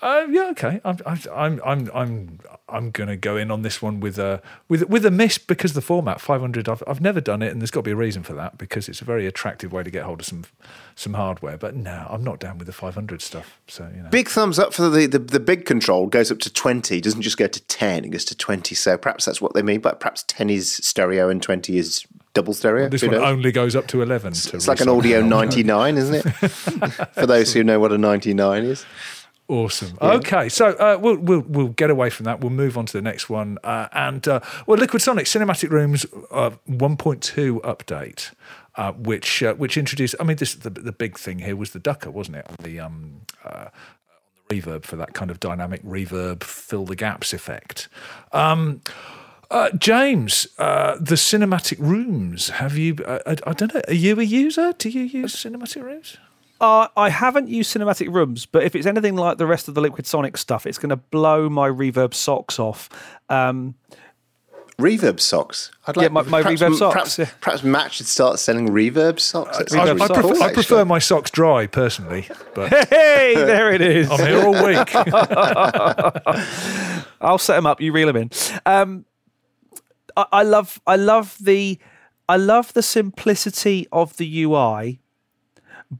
Uh, 0.00 0.26
yeah, 0.30 0.50
okay. 0.50 0.80
I'm, 0.84 0.98
I'm, 1.04 1.60
I'm, 1.64 1.90
I'm, 1.92 2.38
I'm 2.68 2.90
going 2.92 3.08
to 3.08 3.16
go 3.16 3.36
in 3.36 3.50
on 3.50 3.62
this 3.62 3.82
one 3.82 3.98
with 3.98 4.16
a 4.18 4.40
with 4.68 4.88
with 4.88 5.04
a 5.04 5.10
miss 5.10 5.38
because 5.38 5.72
the 5.72 5.80
format 5.80 6.20
500. 6.20 6.68
I've, 6.68 6.84
I've 6.86 7.00
never 7.00 7.20
done 7.20 7.42
it, 7.42 7.50
and 7.50 7.60
there's 7.60 7.72
got 7.72 7.80
to 7.80 7.84
be 7.84 7.90
a 7.90 7.96
reason 7.96 8.22
for 8.22 8.32
that 8.34 8.58
because 8.58 8.88
it's 8.88 9.00
a 9.00 9.04
very 9.04 9.26
attractive 9.26 9.72
way 9.72 9.82
to 9.82 9.90
get 9.90 10.04
hold 10.04 10.20
of 10.20 10.26
some 10.26 10.44
some 10.94 11.14
hardware. 11.14 11.58
But 11.58 11.74
no, 11.74 12.06
I'm 12.08 12.22
not 12.22 12.38
down 12.38 12.58
with 12.58 12.66
the 12.66 12.72
500 12.72 13.20
stuff. 13.20 13.58
So 13.66 13.90
you 13.92 14.02
know, 14.02 14.08
Big 14.10 14.28
thumbs 14.28 14.58
up 14.58 14.72
for 14.72 14.88
the, 14.88 15.06
the, 15.06 15.18
the 15.18 15.40
big 15.40 15.64
control 15.64 16.06
goes 16.06 16.30
up 16.30 16.38
to 16.40 16.52
20, 16.52 17.00
doesn't 17.00 17.22
just 17.22 17.36
go 17.36 17.46
to 17.46 17.60
10, 17.60 18.04
it 18.04 18.10
goes 18.10 18.24
to 18.26 18.36
20. 18.36 18.74
So 18.74 18.96
perhaps 18.96 19.24
that's 19.24 19.40
what 19.40 19.54
they 19.54 19.62
mean, 19.62 19.80
but 19.80 19.98
perhaps 19.98 20.24
10 20.28 20.50
is 20.50 20.72
stereo 20.72 21.28
and 21.28 21.42
20 21.42 21.76
is 21.76 22.04
double 22.34 22.54
stereo. 22.54 22.88
this 22.88 23.02
one 23.02 23.12
knows? 23.12 23.22
only 23.22 23.50
goes 23.50 23.74
up 23.74 23.86
to 23.88 24.02
11. 24.02 24.32
to 24.32 24.56
It's 24.56 24.68
like 24.68 24.80
an 24.80 24.88
audio 24.88 25.20
99, 25.24 25.96
isn't 25.96 26.14
it? 26.14 26.22
for 27.14 27.26
those 27.26 27.52
who 27.52 27.64
know 27.64 27.80
what 27.80 27.92
a 27.92 27.98
99 27.98 28.64
is. 28.64 28.86
Awesome. 29.48 29.96
Okay, 30.02 30.50
so 30.50 30.72
uh, 30.72 30.98
we'll 31.00 31.16
we'll 31.16 31.40
we'll 31.40 31.68
get 31.68 31.88
away 31.88 32.10
from 32.10 32.24
that. 32.24 32.42
We'll 32.42 32.50
move 32.50 32.76
on 32.76 32.84
to 32.84 32.92
the 32.92 33.00
next 33.00 33.30
one. 33.30 33.56
Uh, 33.64 33.88
and 33.92 34.28
uh, 34.28 34.40
well, 34.66 34.78
Liquid 34.78 35.00
Sonic 35.00 35.24
Cinematic 35.24 35.70
Rooms 35.70 36.04
uh, 36.30 36.50
1.2 36.68 37.60
update, 37.62 38.34
uh, 38.74 38.92
which 38.92 39.42
uh, 39.42 39.54
which 39.54 39.78
introduced. 39.78 40.14
I 40.20 40.24
mean, 40.24 40.36
this 40.36 40.54
the 40.54 40.68
the 40.68 40.92
big 40.92 41.18
thing 41.18 41.38
here 41.38 41.56
was 41.56 41.70
the 41.70 41.78
ducker, 41.78 42.10
wasn't 42.10 42.36
it? 42.36 42.46
On 42.46 42.56
the 42.62 42.78
um 42.78 43.22
uh, 43.42 43.68
on 43.70 43.70
the 44.48 44.60
reverb 44.60 44.84
for 44.84 44.96
that 44.96 45.14
kind 45.14 45.30
of 45.30 45.40
dynamic 45.40 45.82
reverb, 45.82 46.42
fill 46.42 46.84
the 46.84 46.96
gaps 46.96 47.32
effect. 47.32 47.88
Um, 48.32 48.82
uh, 49.50 49.70
James, 49.78 50.46
uh, 50.58 50.96
the 51.00 51.14
cinematic 51.14 51.78
rooms. 51.78 52.50
Have 52.50 52.76
you? 52.76 52.96
Uh, 52.96 53.20
I, 53.24 53.36
I 53.46 53.52
don't 53.54 53.72
know. 53.72 53.80
Are 53.88 53.94
you 53.94 54.20
a 54.20 54.24
user? 54.24 54.74
Do 54.76 54.90
you 54.90 55.04
use 55.04 55.34
cinematic 55.34 55.82
rooms? 55.82 56.18
Uh, 56.60 56.88
I 56.96 57.10
haven't 57.10 57.48
used 57.48 57.74
cinematic 57.76 58.12
rooms, 58.12 58.46
but 58.46 58.64
if 58.64 58.74
it's 58.74 58.86
anything 58.86 59.16
like 59.16 59.38
the 59.38 59.46
rest 59.46 59.68
of 59.68 59.74
the 59.74 59.80
Liquid 59.80 60.06
Sonic 60.06 60.36
stuff, 60.36 60.66
it's 60.66 60.78
going 60.78 60.90
to 60.90 60.96
blow 60.96 61.48
my 61.48 61.68
reverb 61.68 62.14
socks 62.14 62.58
off. 62.58 62.88
Um, 63.28 63.74
Reverb 64.80 65.18
socks. 65.18 65.72
I'd 65.88 65.96
Yeah, 65.96 66.06
my- 66.06 66.22
my 66.22 66.40
perhaps, 66.42 66.62
reverb 66.62 66.76
socks, 66.78 66.92
Perhaps, 66.92 67.18
yeah. 67.18 67.28
perhaps 67.40 67.64
Matt 67.64 67.92
should 67.92 68.06
start 68.06 68.38
selling 68.38 68.68
reverb 68.68 69.18
socks. 69.18 69.58
That 69.58 69.66
Reverb 69.70 69.80
I, 69.80 69.86
sounds 70.06 70.10
I, 70.12 70.20
prefer, 70.22 70.42
I 70.44 70.52
prefer 70.52 70.84
my 70.84 70.98
socks 71.00 71.32
dry 71.32 71.66
personally, 71.66 72.28
but 72.54 72.72
hey, 72.88 73.32
there 73.34 73.72
it 73.72 73.80
is. 73.80 74.08
I'm 74.08 74.20
here 74.24 74.40
all 74.44 74.52
week. 74.64 74.94
I'll 77.20 77.38
set 77.38 77.56
them 77.56 77.66
up. 77.66 77.80
You 77.80 77.90
reel 77.92 78.06
them 78.06 78.16
in. 78.16 78.30
Um, 78.66 79.04
I, 80.16 80.26
I 80.32 80.42
love, 80.44 80.80
I 80.86 80.94
love 80.94 81.36
the, 81.40 81.76
I 82.28 82.36
love 82.36 82.72
the 82.72 82.82
simplicity 82.82 83.88
of 83.90 84.16
the 84.16 84.44
UI, 84.44 85.00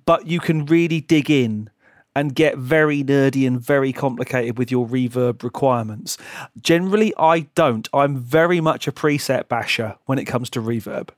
but 0.05 0.27
you 0.27 0.40
can 0.40 0.66
really 0.66 1.01
dig 1.01 1.31
in 1.31 1.70
and 2.14 2.35
get 2.35 2.59
very 2.59 3.05
nerdy 3.05 3.46
and 3.46 3.61
very 3.61 3.92
complicated 3.92 4.59
with 4.59 4.70
your 4.70 4.87
reverb 4.87 5.42
requirements. 5.42 6.18
Generally, 6.61 7.14
I 7.16 7.40
don't. 7.55 7.88
I'm 7.94 8.16
very 8.16 8.61
much 8.61 8.88
a 8.88 8.92
preset 8.92 9.48
basher 9.48 9.96
when 10.07 10.18
it 10.18 10.24
comes 10.24 10.51
to 10.51 10.61
reverb 10.61 11.11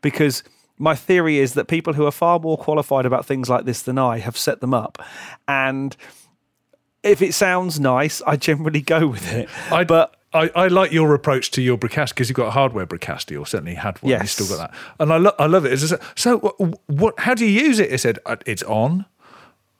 because 0.00 0.44
my 0.78 0.94
theory 0.94 1.38
is 1.38 1.54
that 1.54 1.66
people 1.66 1.92
who 1.92 2.06
are 2.06 2.12
far 2.12 2.38
more 2.38 2.56
qualified 2.56 3.06
about 3.06 3.26
things 3.26 3.48
like 3.48 3.64
this 3.64 3.82
than 3.82 3.98
I 3.98 4.18
have 4.18 4.36
set 4.36 4.60
them 4.60 4.74
up. 4.74 5.02
And 5.46 5.96
if 7.02 7.22
it 7.22 7.34
sounds 7.34 7.78
nice, 7.78 8.22
I 8.22 8.36
generally 8.36 8.80
go 8.94 9.08
with 9.08 9.32
it. 9.32 9.48
I, 9.70 9.84
but 9.84 10.16
I, 10.34 10.50
I 10.54 10.66
like 10.68 10.92
your 10.92 11.14
approach 11.14 11.50
to 11.52 11.62
your 11.62 11.78
Bricasti 11.78 12.10
because 12.10 12.28
you've 12.28 12.36
got 12.36 12.48
a 12.48 12.50
hardware 12.50 12.86
Bricasti, 12.86 13.38
or 13.40 13.46
certainly 13.46 13.74
had 13.74 13.96
one. 14.02 14.10
You 14.10 14.16
Yes. 14.18 14.32
still 14.32 14.48
got 14.48 14.58
that, 14.70 14.74
and 15.00 15.12
I, 15.12 15.16
lo- 15.18 15.34
I 15.38 15.46
love 15.46 15.64
it. 15.64 15.72
It's 15.72 15.88
just- 15.88 16.02
so, 16.16 16.38
what, 16.38 16.78
what? 16.88 17.14
How 17.20 17.34
do 17.34 17.46
you 17.46 17.60
use 17.66 17.78
it? 17.78 17.92
It 17.92 17.98
said 17.98 18.18
uh, 18.26 18.36
it's 18.44 18.62
on. 18.64 19.06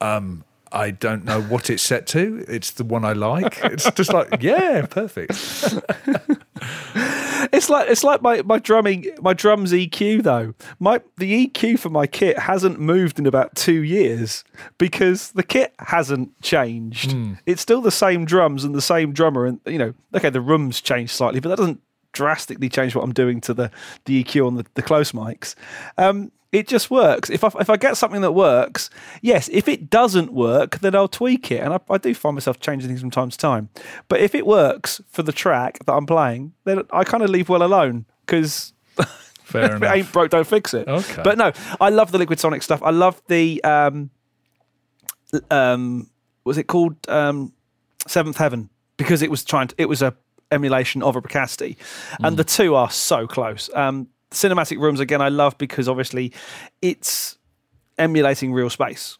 Um, 0.00 0.44
I 0.72 0.90
don't 0.90 1.24
know 1.24 1.40
what 1.42 1.70
it's 1.70 1.82
set 1.82 2.06
to. 2.08 2.44
It's 2.48 2.72
the 2.72 2.84
one 2.84 3.04
I 3.04 3.12
like. 3.12 3.60
It's 3.64 3.88
just 3.92 4.12
like, 4.12 4.42
yeah, 4.42 4.86
perfect. 4.86 5.32
It's 7.52 7.68
like 7.68 7.88
it's 7.88 8.04
like 8.04 8.22
my, 8.22 8.42
my 8.42 8.58
drumming 8.58 9.06
my 9.20 9.32
drums 9.34 9.72
EQ 9.72 10.22
though. 10.22 10.54
My 10.78 11.00
the 11.16 11.46
EQ 11.48 11.78
for 11.78 11.90
my 11.90 12.06
kit 12.06 12.38
hasn't 12.38 12.80
moved 12.80 13.18
in 13.18 13.26
about 13.26 13.54
two 13.54 13.82
years 13.82 14.44
because 14.78 15.32
the 15.32 15.42
kit 15.42 15.74
hasn't 15.78 16.40
changed. 16.42 17.12
It's 17.46 17.62
still 17.62 17.80
the 17.80 17.90
same 17.90 18.24
drums 18.24 18.64
and 18.64 18.74
the 18.74 18.82
same 18.82 19.12
drummer, 19.12 19.46
and 19.46 19.60
you 19.66 19.78
know, 19.78 19.94
okay, 20.14 20.30
the 20.30 20.40
room's 20.40 20.80
changed 20.80 21.12
slightly, 21.12 21.40
but 21.40 21.48
that 21.50 21.58
doesn't 21.58 21.80
drastically 22.12 22.68
change 22.68 22.94
what 22.94 23.02
I'm 23.04 23.12
doing 23.12 23.40
to 23.42 23.54
the 23.54 23.70
the 24.06 24.24
EQ 24.24 24.46
on 24.46 24.54
the, 24.56 24.66
the 24.74 24.82
close 24.82 25.12
mics. 25.12 25.54
Um, 25.98 26.32
it 26.54 26.68
just 26.68 26.90
works. 26.90 27.30
If 27.30 27.42
I 27.44 27.50
if 27.60 27.68
I 27.68 27.76
get 27.76 27.96
something 27.96 28.20
that 28.20 28.32
works, 28.32 28.90
yes. 29.22 29.48
If 29.52 29.68
it 29.68 29.90
doesn't 29.90 30.32
work, 30.32 30.78
then 30.80 30.94
I'll 30.94 31.08
tweak 31.08 31.50
it, 31.50 31.60
and 31.60 31.74
I, 31.74 31.80
I 31.90 31.98
do 31.98 32.14
find 32.14 32.34
myself 32.34 32.60
changing 32.60 32.88
things 32.88 33.00
from 33.00 33.10
time 33.10 33.30
to 33.30 33.36
time. 33.36 33.68
But 34.08 34.20
if 34.20 34.34
it 34.34 34.46
works 34.46 35.00
for 35.08 35.22
the 35.22 35.32
track 35.32 35.78
that 35.84 35.92
I'm 35.92 36.06
playing, 36.06 36.52
then 36.64 36.82
I 36.90 37.04
kind 37.04 37.22
of 37.22 37.30
leave 37.30 37.48
well 37.48 37.62
alone 37.62 38.06
because 38.24 38.72
Fair 39.42 39.64
if 39.64 39.70
it 39.72 39.76
enough. 39.76 39.94
ain't 39.94 40.12
broke, 40.12 40.30
don't 40.30 40.46
fix 40.46 40.72
it. 40.74 40.88
Okay. 40.88 41.22
But 41.22 41.36
no, 41.38 41.52
I 41.80 41.90
love 41.90 42.12
the 42.12 42.18
Liquid 42.18 42.40
Sonic 42.40 42.62
stuff. 42.62 42.82
I 42.82 42.90
love 42.90 43.20
the 43.28 43.62
um, 43.64 44.10
um, 45.50 46.10
was 46.44 46.58
it 46.58 46.64
called 46.64 46.96
um, 47.08 47.52
Seventh 48.06 48.36
Heaven 48.36 48.70
because 48.96 49.22
it 49.22 49.30
was 49.30 49.44
trying 49.44 49.68
to, 49.68 49.74
it 49.78 49.88
was 49.88 50.02
a 50.02 50.14
emulation 50.50 51.02
of 51.02 51.16
a 51.16 51.22
Bricasti, 51.22 51.76
and 52.20 52.36
the 52.36 52.44
two 52.44 52.74
are 52.74 52.90
so 52.90 53.26
close. 53.26 53.68
Um, 53.74 54.08
cinematic 54.34 54.78
rooms 54.78 55.00
again, 55.00 55.20
I 55.20 55.28
love 55.28 55.56
because 55.58 55.88
obviously 55.88 56.32
it's 56.82 57.38
emulating 57.98 58.52
real 58.52 58.70
space. 58.70 59.18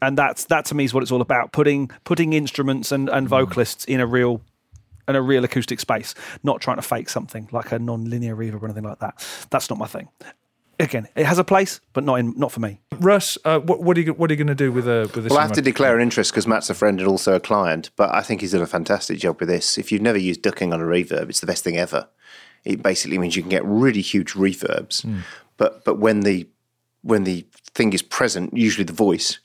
And 0.00 0.18
that's 0.18 0.46
that 0.46 0.64
to 0.66 0.74
me 0.74 0.84
is 0.84 0.92
what 0.92 1.02
it's 1.02 1.12
all 1.12 1.20
about 1.20 1.52
putting 1.52 1.90
putting 2.04 2.32
instruments 2.32 2.90
and, 2.90 3.08
and 3.08 3.28
vocalists 3.28 3.84
in 3.84 4.00
a 4.00 4.06
real 4.06 4.42
in 5.08 5.16
a 5.16 5.22
real 5.22 5.44
acoustic 5.44 5.80
space, 5.80 6.14
not 6.42 6.60
trying 6.60 6.76
to 6.76 6.82
fake 6.82 7.08
something 7.08 7.48
like 7.52 7.72
a 7.72 7.78
non-linear 7.78 8.36
reverb 8.36 8.62
or 8.62 8.66
anything 8.66 8.84
like 8.84 8.98
that. 9.00 9.24
That's 9.50 9.68
not 9.70 9.78
my 9.78 9.86
thing. 9.86 10.08
Again, 10.80 11.06
it 11.14 11.26
has 11.26 11.38
a 11.38 11.44
place, 11.44 11.80
but 11.92 12.02
not 12.02 12.16
in 12.16 12.34
not 12.36 12.50
for 12.50 12.58
me. 12.58 12.80
Russ, 12.98 13.38
uh, 13.44 13.60
what, 13.60 13.82
what 13.82 13.96
are 13.96 14.00
you 14.00 14.12
what 14.14 14.30
are 14.30 14.34
you 14.34 14.38
going 14.38 14.48
to 14.48 14.54
do 14.54 14.72
with 14.72 14.88
a 14.88 15.02
with 15.14 15.24
this? 15.24 15.30
Well, 15.30 15.38
I 15.38 15.42
have 15.42 15.52
to 15.52 15.62
declare 15.62 15.94
an 15.94 16.02
interest 16.02 16.32
because 16.32 16.48
Matt's 16.48 16.70
a 16.70 16.74
friend 16.74 16.98
and 16.98 17.08
also 17.08 17.36
a 17.36 17.40
client, 17.40 17.90
but 17.94 18.12
I 18.12 18.22
think 18.22 18.40
he's 18.40 18.52
done 18.52 18.62
a 18.62 18.66
fantastic 18.66 19.18
job 19.20 19.38
with 19.38 19.48
this. 19.48 19.78
If 19.78 19.92
you've 19.92 20.02
never 20.02 20.18
used 20.18 20.42
ducking 20.42 20.72
on 20.72 20.80
a 20.80 20.84
reverb, 20.84 21.28
it's 21.28 21.40
the 21.40 21.46
best 21.46 21.62
thing 21.62 21.76
ever. 21.76 22.08
It 22.64 22.82
basically 22.82 23.18
means 23.18 23.36
you 23.36 23.42
can 23.42 23.50
get 23.50 23.64
really 23.64 24.00
huge 24.00 24.34
reverbs, 24.34 25.04
but 25.56 25.84
but 25.84 25.98
when 25.98 26.20
the 26.20 26.46
when 27.02 27.24
the 27.24 27.44
thing 27.74 27.92
is 27.92 28.02
present, 28.02 28.56
usually 28.56 28.84
the 28.84 28.92
voice, 28.92 29.40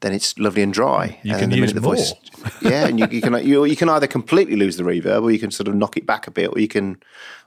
then 0.00 0.12
it's 0.12 0.38
lovely 0.38 0.62
and 0.62 0.72
dry. 0.72 1.18
You 1.22 1.32
and 1.32 1.40
can 1.40 1.50
the 1.50 1.56
use 1.56 1.74
minute 1.74 1.82
more. 1.82 1.96
Voice, 1.96 2.12
yeah, 2.62 2.86
and 2.86 2.98
you, 2.98 3.06
you 3.10 3.20
can 3.20 3.46
you, 3.46 3.64
you 3.64 3.76
can 3.76 3.88
either 3.88 4.06
completely 4.06 4.56
lose 4.56 4.76
the 4.76 4.82
reverb, 4.82 5.22
or 5.22 5.30
you 5.30 5.38
can 5.38 5.50
sort 5.50 5.68
of 5.68 5.74
knock 5.74 5.96
it 5.96 6.06
back 6.06 6.26
a 6.26 6.30
bit, 6.30 6.50
or 6.52 6.58
you 6.58 6.68
can, 6.68 7.00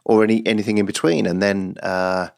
or 0.06 0.24
any 0.24 0.46
anything 0.46 0.78
in 0.78 0.86
between, 0.86 1.26
and 1.26 1.42
then. 1.42 1.78
Uh, 1.82 2.30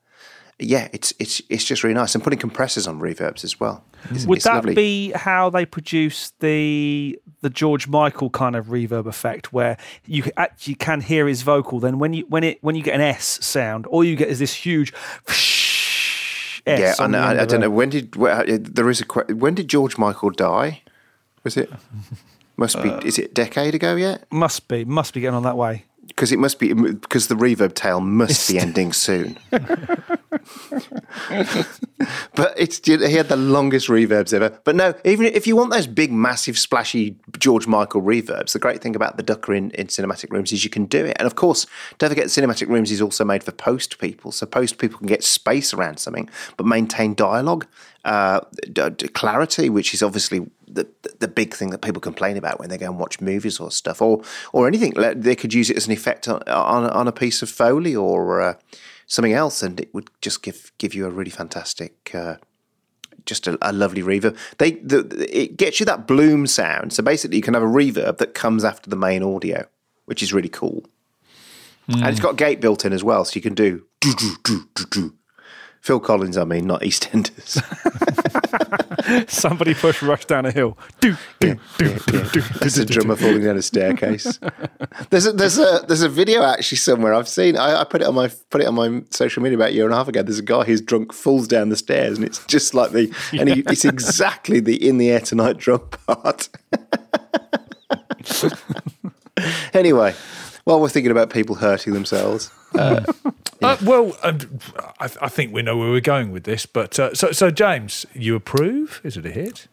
yeah, 0.66 0.88
it's 0.94 1.14
it's 1.20 1.42
it's 1.50 1.64
just 1.64 1.84
really 1.84 1.94
nice, 1.94 2.16
and 2.16 2.24
putting 2.24 2.40
compressors 2.40 2.88
on 2.88 3.00
reverbs 3.00 3.44
as 3.44 3.60
well. 3.60 3.84
It's, 4.10 4.26
Would 4.26 4.38
it's 4.38 4.46
that 4.46 4.56
lovely. 4.56 4.76
be 4.76 5.12
how 5.12 5.50
they 5.50 5.66
produce 5.66 6.32
the 6.40 7.20
the 7.42 7.50
George 7.50 7.88
Michael 7.88 8.30
kind 8.30 8.56
of 8.56 8.68
reverb 8.68 9.06
effect, 9.06 9.54
where 9.54 9.78
you 10.06 10.24
actually 10.38 10.76
can 10.76 11.02
hear 11.02 11.28
his 11.28 11.42
vocal? 11.42 11.80
Then 11.80 12.00
when 12.00 12.14
you 12.14 12.26
when 12.30 12.44
it 12.44 12.64
when 12.64 12.76
you 12.76 12.84
get 12.84 12.96
an 12.96 13.02
S 13.02 13.44
sound, 13.46 13.86
all 13.88 14.04
you 14.04 14.16
get 14.16 14.30
is 14.30 14.40
this 14.40 14.54
huge 14.54 14.94
S 16.66 16.80
yeah, 16.80 16.96
I, 16.98 17.04
on 17.04 17.12
the 17.12 17.20
know, 17.20 17.28
end 17.28 17.40
I, 17.40 17.44
I 17.44 17.46
don't 17.46 17.62
know 17.62 17.70
when 17.70 17.90
did 17.90 18.16
well, 18.16 18.40
uh, 18.42 18.58
there 18.60 18.90
is 18.90 19.02
a 19.02 19.06
when 19.34 19.56
did 19.56 19.68
George 19.68 19.98
Michael 19.98 20.30
die? 20.30 20.82
Was 21.44 21.58
it? 21.58 21.72
Must 22.58 22.82
be. 22.82 22.90
Uh, 22.90 23.00
is 23.00 23.18
it 23.18 23.32
a 23.32 23.34
decade 23.34 23.76
ago 23.76 23.96
yet? 23.96 24.26
Must 24.32 24.68
be, 24.68 24.86
must 24.86 25.14
be 25.14 25.22
getting 25.22 25.36
on 25.36 25.44
that 25.44 25.58
way. 25.58 25.86
Because 26.06 26.32
it 26.32 26.38
must 26.38 26.60
be 26.60 26.72
because 26.74 27.28
the 27.28 27.36
reverb 27.36 27.74
tail 27.74 28.00
must 28.00 28.50
be 28.50 28.60
ending 28.60 28.94
soon. 28.94 29.40
but 32.36 32.54
it's 32.58 32.86
he 32.86 33.14
had 33.14 33.30
the 33.30 33.38
longest 33.38 33.88
reverbs 33.88 34.34
ever. 34.34 34.58
But 34.64 34.76
no, 34.76 34.94
even 35.06 35.26
if 35.26 35.48
you 35.48 35.56
want 35.56 35.72
those 35.72 35.88
big, 35.88 36.12
massive, 36.12 36.58
splashy 36.58 37.18
George 37.38 37.68
Michael 37.68 38.02
reverbs, 38.02 38.54
the 38.54 38.60
great 38.60 38.82
thing 38.82 38.96
about 38.96 39.18
the 39.18 39.24
Ducker 39.24 39.54
in, 39.54 39.72
in 39.72 39.88
cinematic 39.88 40.32
rooms 40.32 40.52
is 40.52 40.64
you 40.64 40.70
can 40.70 40.86
do 40.86 41.06
it. 41.06 41.16
And 41.20 41.26
of 41.26 41.36
course, 41.36 41.66
don't 41.98 42.10
forget, 42.10 42.28
cinematic 42.28 42.68
rooms 42.68 42.92
is 42.92 43.02
also 43.02 43.24
made 43.24 43.44
for 43.44 43.52
post 43.52 44.00
people, 44.00 44.32
so 44.32 44.46
post 44.46 44.78
people 44.78 44.98
can 44.98 45.08
get 45.08 45.24
space 45.24 45.74
around 45.74 46.00
something, 46.00 46.30
but 46.58 46.66
maintain 46.66 47.14
dialogue, 47.14 47.66
uh, 48.06 48.42
d- 48.72 48.90
d- 48.90 49.08
clarity, 49.10 49.70
which 49.70 49.94
is 49.94 50.04
obviously 50.04 50.46
the 50.68 50.88
the 51.20 51.28
big 51.28 51.54
thing 51.54 51.70
that 51.70 51.82
people 51.82 52.02
complain 52.02 52.36
about 52.36 52.60
when 52.60 52.70
they 52.70 52.78
go 52.78 52.88
and 52.88 53.00
watch 53.00 53.22
movies 53.22 53.60
or 53.60 53.72
stuff, 53.72 54.02
or 54.02 54.22
or 54.52 54.68
anything. 54.68 54.94
They 55.16 55.36
could 55.36 55.54
use 55.54 55.70
it 55.70 55.78
as 55.78 55.86
an 55.86 55.94
effect 55.94 56.28
on 56.28 56.42
on, 56.48 56.90
on 56.90 57.08
a 57.08 57.12
piece 57.12 57.42
of 57.42 57.50
foley 57.50 57.96
or 57.96 58.42
uh, 58.42 58.54
something 59.14 59.34
else, 59.34 59.62
and 59.62 59.80
it 59.80 59.94
would 59.94 60.10
just 60.22 60.42
give 60.42 60.72
give 60.80 60.96
you 60.96 61.06
a 61.06 61.10
really 61.10 61.32
fantastic. 61.32 62.12
Uh, 62.14 62.38
just 63.26 63.48
a, 63.48 63.58
a 63.62 63.72
lovely 63.72 64.02
reverb. 64.02 64.36
They 64.58 64.72
the, 64.72 65.28
it 65.30 65.56
gets 65.56 65.80
you 65.80 65.86
that 65.86 66.08
bloom 66.08 66.48
sound. 66.48 66.94
So 66.94 67.04
basically, 67.04 67.38
you 67.38 67.44
can 67.44 67.54
have 67.54 67.64
a 67.64 67.68
reverb 67.68 68.18
that 68.18 68.34
comes 68.34 68.66
after 68.66 68.90
the 68.90 68.96
main 68.96 69.22
audio, 69.22 69.68
which 70.06 70.24
is 70.24 70.34
really 70.34 70.50
cool. 70.50 70.84
And 71.88 72.08
it's 72.08 72.22
got 72.22 72.38
gate 72.38 72.62
built 72.62 72.86
in 72.86 72.94
as 72.94 73.04
well, 73.04 73.26
so 73.26 73.36
you 73.36 73.42
can 73.42 73.54
do. 73.54 73.86
Phil 75.82 76.00
Collins, 76.00 76.38
I 76.38 76.46
mean, 76.46 76.66
not 76.66 76.82
EastEnders. 76.82 77.60
Somebody 79.28 79.74
push 79.74 80.02
Russ 80.02 80.26
down 80.26 80.46
a 80.46 80.52
hill. 80.52 80.78
Do, 81.00 81.16
do, 81.40 81.60
do, 81.78 81.96
do, 82.08 82.24
do. 82.30 82.42
There's 82.60 82.78
a 82.78 82.86
drummer 82.86 83.16
falling 83.16 83.44
down 83.44 83.58
a 83.58 83.62
staircase. 83.62 84.40
there's 85.10 85.26
a, 85.26 85.32
there's 85.34 85.58
a 85.58 85.84
there's 85.88 86.02
a 86.02 86.10
video 86.10 86.44
actually 86.44 86.78
somewhere 86.78 87.14
I've 87.14 87.28
seen. 87.28 87.58
I, 87.58 87.82
I 87.82 87.84
put 87.84 88.02
it 88.02 88.08
on 88.08 88.16
my 88.16 88.30
put 88.50 88.62
it 88.62 88.68
on 88.68 88.76
my 88.76 89.04
social 89.10 89.44
media 89.44 89.58
about 89.58 89.70
a 89.70 89.74
year 89.74 89.86
and 89.86 89.94
a 89.94 89.98
half 89.98 90.08
ago. 90.08 90.24
There's 90.24 90.40
a 90.40 90.44
guy 90.44 90.64
who's 90.64 90.82
drunk 90.82 91.14
falls 91.14 91.48
down 91.48 91.70
the 91.70 91.76
stairs, 91.76 92.18
and 92.18 92.26
it's 92.26 92.46
just 92.46 92.74
like 92.74 92.92
the 92.92 93.14
and 93.34 93.50
he, 93.50 93.64
it's 93.68 93.86
exactly 93.86 94.60
the 94.60 94.88
in 94.88 94.98
the 94.98 95.12
air 95.12 95.20
tonight 95.20 95.58
drum 95.58 95.88
part. 96.08 96.50
anyway, 99.74 100.14
while 100.64 100.80
we're 100.80 100.90
thinking 100.90 101.12
about 101.12 101.30
people 101.30 101.56
hurting 101.56 101.94
themselves, 101.94 102.52
Uh, 103.64 103.78
well, 103.84 104.18
um, 104.24 104.40
I, 105.00 105.10
I 105.22 105.30
think 105.30 105.54
we 105.54 105.62
know 105.62 105.78
where 105.78 105.90
we're 105.90 106.02
going 106.02 106.32
with 106.32 106.44
this. 106.44 106.66
But 106.66 107.00
uh, 107.00 107.14
so, 107.14 107.32
so 107.32 107.50
James, 107.50 108.06
you 108.14 108.36
approve? 108.36 109.00
Is 109.04 109.16
it 109.16 109.26
a 109.26 109.32
hit? 109.32 109.68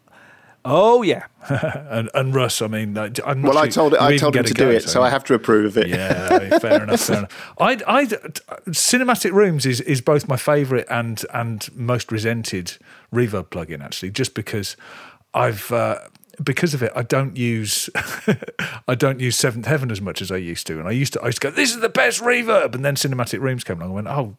Oh, 0.65 1.03
yeah. 1.03 1.27
And, 1.91 2.09
and 2.15 2.35
Russ, 2.35 2.63
I 2.63 2.69
mean, 2.69 2.97
uh, 2.97 3.11
I'm 3.27 3.43
not 3.43 3.55
well, 3.55 3.59
I 3.59 3.69
told 3.69 3.93
you 3.95 3.99
I 3.99 4.17
told 4.17 4.37
him 4.37 4.45
to 4.45 4.55
do 4.55 4.71
it, 4.71 4.89
so 4.89 5.03
I 5.03 5.11
have 5.11 5.25
to 5.25 5.35
approve 5.35 5.77
of 5.77 5.79
it. 5.79 5.89
Yeah, 5.89 6.59
fair 6.61 6.85
enough. 6.85 7.01
Fair 7.01 7.19
enough. 7.19 7.55
I, 7.59 7.73
I, 7.87 8.05
cinematic 8.69 9.33
rooms 9.33 9.67
is, 9.67 9.81
is 9.81 10.01
both 10.01 10.29
my 10.29 10.37
favourite 10.37 10.85
and 10.89 11.25
and 11.35 11.69
most 11.75 12.13
resented 12.13 12.77
reverb 13.13 13.49
plugin 13.49 13.83
actually, 13.83 14.11
just 14.11 14.35
because 14.35 14.77
I've 15.35 15.73
uh, 15.73 15.99
because 16.43 16.75
of 16.75 16.83
it, 16.83 16.93
I 16.95 17.03
don't 17.03 17.37
use 17.37 17.91
I 18.89 18.95
don't 18.95 19.21
use 19.21 19.37
Seventh 19.37 19.67
Heaven 19.67 19.91
as 19.91 20.01
much 20.01 20.23
as 20.23 20.31
I 20.31 20.37
used 20.37 20.67
to, 20.69 20.79
and 20.79 20.89
I 20.89 20.93
used 20.93 21.13
to 21.15 21.23
I 21.23 21.27
used 21.27 21.41
to 21.43 21.49
go, 21.49 21.51
"This 21.55 21.71
is 21.71 21.81
the 21.81 21.89
best 21.89 22.21
reverb," 22.21 22.75
and 22.75 22.85
then 22.85 22.95
cinematic 22.95 23.41
rooms 23.41 23.65
came 23.65 23.81
along 23.81 23.97
and 23.97 24.07
went, 24.07 24.09
"Oh, 24.09 24.37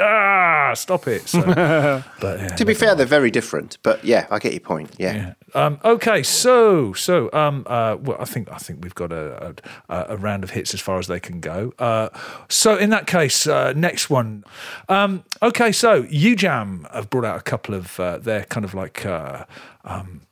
ah, 0.00 0.72
stop 0.74 1.06
it!" 1.06 1.28
So, 1.28 1.42
but 2.20 2.40
yeah, 2.40 2.48
To 2.48 2.64
be 2.64 2.74
fair, 2.74 2.94
they're 2.94 3.06
very 3.06 3.30
different, 3.30 3.78
but 3.82 4.04
yeah, 4.04 4.26
I 4.30 4.38
get 4.38 4.52
your 4.52 4.60
point. 4.60 4.94
Yeah. 4.98 5.14
yeah. 5.14 5.34
Um, 5.54 5.80
okay, 5.84 6.22
so 6.22 6.92
so 6.92 7.30
um, 7.32 7.64
uh, 7.66 7.96
well, 8.00 8.16
I 8.20 8.24
think 8.24 8.50
I 8.52 8.58
think 8.58 8.82
we've 8.82 8.94
got 8.94 9.12
a, 9.12 9.54
a, 9.88 10.06
a 10.10 10.16
round 10.16 10.44
of 10.44 10.50
hits 10.50 10.74
as 10.74 10.80
far 10.80 10.98
as 10.98 11.06
they 11.06 11.20
can 11.20 11.40
go. 11.40 11.74
Uh, 11.78 12.10
so 12.48 12.76
in 12.76 12.90
that 12.90 13.06
case, 13.06 13.46
uh, 13.46 13.72
next 13.72 14.10
one. 14.10 14.44
Um, 14.88 15.24
okay, 15.42 15.72
so 15.72 16.04
UJAM 16.04 16.92
have 16.92 17.10
brought 17.10 17.24
out 17.24 17.38
a 17.38 17.42
couple 17.42 17.74
of 17.74 17.98
uh, 17.98 18.18
their 18.18 18.44
kind 18.44 18.64
of 18.64 18.74
like. 18.74 19.04
Uh, 19.04 19.44
um, 19.84 20.22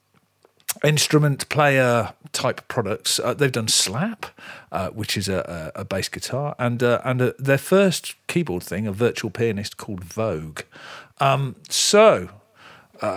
instrument 0.85 1.49
player 1.49 2.13
type 2.33 2.67
products. 2.69 3.19
Uh, 3.19 3.35
they've 3.35 3.53
done 3.53 3.69
Slap, 3.69 4.27
uh, 4.73 4.91
which 4.91 5.17
is 5.17 5.29
a, 5.29 5.73
a, 5.75 5.81
a 5.81 5.85
bass 5.85 6.09
guitar, 6.09 6.55
and 6.59 6.83
uh, 6.83 7.01
and 7.05 7.21
uh, 7.23 7.33
their 7.39 7.59
first 7.59 8.15
keyboard 8.27 8.63
thing, 8.63 8.87
a 8.87 8.93
virtual 8.93 9.31
pianist 9.31 9.77
called 9.77 10.05
Vogue. 10.05 10.61
Um, 11.21 11.57
so 11.69 12.29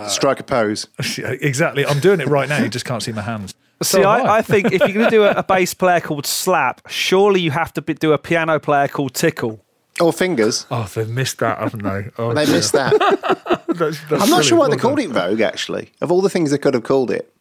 Strike 0.08 0.40
a 0.40 0.44
pose. 0.44 0.88
exactly, 1.18 1.86
I'm 1.86 2.00
doing 2.00 2.20
it 2.20 2.28
right 2.28 2.48
now. 2.48 2.60
You 2.62 2.70
just 2.70 2.86
can't 2.86 3.02
see 3.02 3.12
my 3.12 3.22
hands. 3.22 3.56
See, 3.84 3.98
So 3.98 4.02
am 4.12 4.28
I, 4.28 4.38
I 4.38 4.42
think 4.44 4.72
if 4.72 4.80
you're 4.82 4.94
going 4.94 5.06
to 5.06 5.10
do 5.10 5.24
a, 5.24 5.32
a 5.32 5.44
bass 5.44 5.74
player 5.74 6.00
called 6.00 6.28
Slap, 6.28 6.88
surely 6.88 7.42
you 7.42 7.50
have 7.50 7.74
to 7.74 7.82
be, 7.82 7.96
do 7.96 8.14
a 8.14 8.18
piano 8.20 8.60
player 8.60 8.88
called 8.88 9.16
Tickle. 9.16 9.66
Or 10.00 10.14
fingers. 10.14 10.68
Oh, 10.70 10.88
they've 10.94 11.10
missed 11.10 11.40
that, 11.40 11.58
haven't 11.58 11.82
they? 11.84 12.10
Oh, 12.20 12.32
They 12.34 12.46
dear. 12.46 12.56
missed 12.56 12.74
that. 12.74 12.94
That's- 13.68 14.00
that's 14.10 14.22
I'm 14.24 14.30
not 14.30 14.44
sure 14.46 14.60
why 14.60 14.70
they 14.70 14.76
called 14.78 15.00
it 15.00 15.10
Vogue, 15.10 15.42
actually. 15.42 15.92
Of 16.00 16.12
all 16.12 16.22
the 16.22 16.30
things 16.30 16.52
they 16.52 16.58
could 16.60 16.74
have 16.76 16.84
called 16.84 17.10
it. 17.10 17.34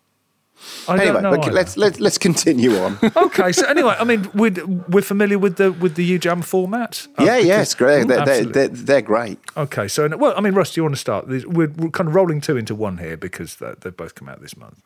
I 0.89 0.97
don't 0.97 1.07
Anyway, 1.07 1.23
know 1.23 1.31
but 1.37 1.53
let's, 1.53 1.77
let's, 1.77 2.01
let's 2.01 2.19
continue 2.19 2.77
on. 2.79 2.99
okay, 3.17 3.53
so 3.53 3.67
anyway, 3.67 3.97
I 3.99 4.05
mean, 4.05 4.29
we're, 4.35 4.55
we're 4.89 5.03
familiar 5.03 5.39
with 5.39 5.57
the 5.57 5.73
with 5.73 5.95
the 5.95 6.19
UJAM 6.19 6.45
format. 6.45 7.07
Uh, 7.19 7.25
yeah, 7.25 7.37
yeah, 7.37 7.43
because- 7.43 7.63
it's 7.63 7.75
great. 7.75 8.09
They're, 8.09 8.25
they're, 8.25 8.45
they're, 8.45 8.69
they're 8.69 9.03
great. 9.03 9.39
Okay, 9.57 9.89
so 9.89 10.09
well, 10.17 10.35
I 10.37 10.41
mean, 10.41 10.55
Russ, 10.55 10.75
do 10.75 10.81
you 10.81 10.85
want 10.85 10.95
to 10.95 11.01
start? 11.01 11.27
We're, 11.29 11.45
we're 11.47 11.91
kind 11.91 12.09
of 12.09 12.15
rolling 12.15 12.41
two 12.41 12.57
into 12.57 12.75
one 12.75 12.99
here 12.99 13.17
because 13.17 13.57
they 13.57 13.75
they've 13.81 13.97
both 13.97 14.15
come 14.15 14.29
out 14.29 14.41
this 14.41 14.57
month. 14.57 14.83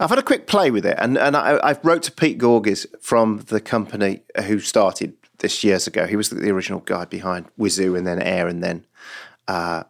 I've 0.00 0.10
had 0.10 0.18
a 0.18 0.22
quick 0.22 0.46
play 0.46 0.70
with 0.70 0.84
it, 0.84 0.96
and, 0.98 1.16
and 1.16 1.36
I, 1.36 1.56
I 1.58 1.76
wrote 1.82 2.02
to 2.04 2.12
Pete 2.12 2.38
Gorges 2.38 2.86
from 3.00 3.44
the 3.46 3.60
company 3.60 4.22
who 4.46 4.58
started 4.58 5.12
this 5.38 5.62
years 5.62 5.86
ago. 5.86 6.06
He 6.06 6.16
was 6.16 6.30
the, 6.30 6.36
the 6.36 6.50
original 6.50 6.80
guy 6.80 7.04
behind 7.04 7.46
Wizoo 7.58 7.96
and 7.96 8.06
then 8.06 8.20
Air 8.20 8.48
and 8.48 8.62
then 8.64 8.84
uh, 9.48 9.84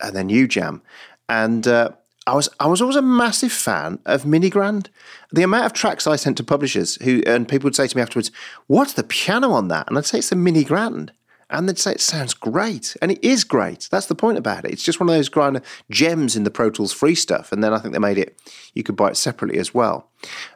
and 0.00 0.16
then 0.16 0.28
UJAM. 0.28 0.80
And 1.28 1.68
uh, 1.68 1.90
I 2.28 2.34
was 2.34 2.48
I 2.60 2.66
was 2.66 2.80
always 2.82 2.96
a 2.96 3.02
massive 3.02 3.52
fan 3.52 3.98
of 4.04 4.26
Mini 4.26 4.50
Grand. 4.50 4.90
The 5.32 5.42
amount 5.42 5.66
of 5.66 5.72
tracks 5.72 6.06
I 6.06 6.16
sent 6.16 6.36
to 6.36 6.44
publishers 6.44 6.96
who 7.02 7.22
and 7.26 7.48
people 7.48 7.66
would 7.66 7.74
say 7.76 7.86
to 7.86 7.96
me 7.96 8.02
afterwards, 8.02 8.30
"What's 8.66 8.92
the 8.92 9.02
piano 9.02 9.50
on 9.52 9.68
that?" 9.68 9.88
And 9.88 9.96
I'd 9.96 10.06
say 10.06 10.18
it's 10.18 10.32
a 10.32 10.36
Mini 10.36 10.64
Grand. 10.64 11.12
And 11.50 11.66
they'd 11.66 11.78
say 11.78 11.92
it 11.92 12.02
sounds 12.02 12.34
great, 12.34 12.94
and 13.00 13.10
it 13.10 13.24
is 13.24 13.42
great. 13.42 13.88
That's 13.90 14.04
the 14.04 14.14
point 14.14 14.36
about 14.36 14.66
it. 14.66 14.70
It's 14.70 14.82
just 14.82 15.00
one 15.00 15.08
of 15.08 15.14
those 15.14 15.30
kind 15.30 15.56
of 15.56 15.64
gems 15.90 16.36
in 16.36 16.44
the 16.44 16.50
Pro 16.50 16.68
Tools 16.68 16.92
free 16.92 17.14
stuff. 17.14 17.52
And 17.52 17.64
then 17.64 17.72
I 17.72 17.78
think 17.78 17.94
they 17.94 17.98
made 17.98 18.18
it 18.18 18.38
you 18.74 18.82
could 18.82 18.96
buy 18.96 19.08
it 19.08 19.16
separately 19.16 19.58
as 19.58 19.72
well. 19.72 20.10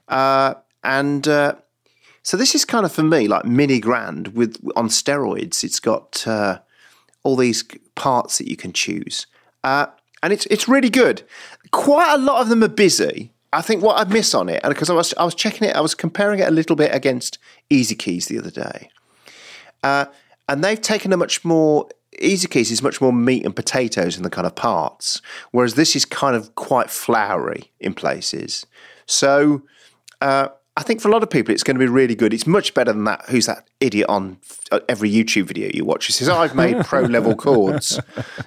Uh, 0.09 0.53
and 0.85 1.27
uh, 1.27 1.55
so 2.23 2.37
this 2.37 2.55
is 2.55 2.67
kind 2.67 2.85
of 2.85 2.93
for 2.93 3.03
me 3.03 3.27
like 3.27 3.47
mini 3.47 3.81
grand 3.81 4.29
with 4.29 4.63
on 4.77 4.89
steroids. 4.89 5.65
It's 5.65 5.81
got 5.81 6.27
uh, 6.27 6.59
all 7.23 7.37
these 7.37 7.65
parts 7.95 8.37
that 8.37 8.49
you 8.49 8.57
can 8.57 8.75
choose, 8.75 9.27
uh, 9.65 9.87
and 10.23 10.33
it's 10.33 10.47
it's 10.47 10.69
really 10.69 10.91
good. 10.91 11.23
Quite 11.73 12.15
a 12.15 12.19
lot 12.19 12.41
of 12.41 12.49
them 12.49 12.63
are 12.63 12.69
busy. 12.69 13.33
I 13.53 13.61
think 13.61 13.83
what 13.83 13.99
I 13.99 14.11
miss 14.11 14.35
on 14.35 14.49
it, 14.49 14.61
and 14.65 14.73
because 14.73 14.89
I 14.89 14.95
was 14.95 15.13
I 15.15 15.25
was 15.25 15.35
checking 15.35 15.69
it, 15.69 15.77
I 15.77 15.81
was 15.81 15.95
comparing 15.95 16.41
it 16.41 16.49
a 16.49 16.51
little 16.51 16.77
bit 16.77 16.95
against 16.95 17.39
EZkeys 17.71 18.27
the 18.27 18.39
other 18.39 18.51
day, 18.51 18.89
uh, 19.83 20.07
and 20.49 20.65
they've 20.65 20.81
taken 20.81 21.13
a 21.13 21.17
much 21.17 21.45
more. 21.45 21.89
EZkeys 22.21 22.71
is 22.71 22.83
much 22.83 23.01
more 23.01 23.13
meat 23.13 23.45
and 23.45 23.57
potatoes 23.57 24.17
in 24.19 24.23
the 24.23 24.31
kind 24.31 24.47
of 24.47 24.55
parts, 24.55 25.23
whereas 25.51 25.75
this 25.75 25.97
is 25.97 26.05
kind 26.05 26.37
of 26.37 26.55
quite 26.55 26.91
flowery 26.91 27.73
in 27.81 27.95
places. 27.95 28.67
So 29.07 29.63
uh, 30.21 30.49
I 30.75 30.83
think 30.83 31.03
for 31.03 31.09
a 31.09 31.11
lot 31.13 31.23
of 31.23 31.29
people, 31.29 31.53
it's 31.53 31.63
going 31.63 31.75
to 31.75 31.79
be 31.79 31.87
really 31.87 32.15
good. 32.15 32.33
It's 32.33 32.47
much 32.47 32.73
better 32.73 32.95
than 32.95 33.05
that. 33.05 33.27
Who's 33.29 33.45
that 33.45 33.69
idiot 33.81 34.09
on 34.09 34.39
uh, 34.71 34.81
every 34.89 35.13
YouTube 35.13 35.45
video 35.45 35.71
you 35.73 35.85
watch 35.85 36.07
He 36.07 36.13
says, 36.13 36.31
oh, 36.31 36.37
"I've 36.39 36.55
made 36.55 36.81
pro 36.87 37.03
level 37.03 37.37
chords"? 37.37 38.01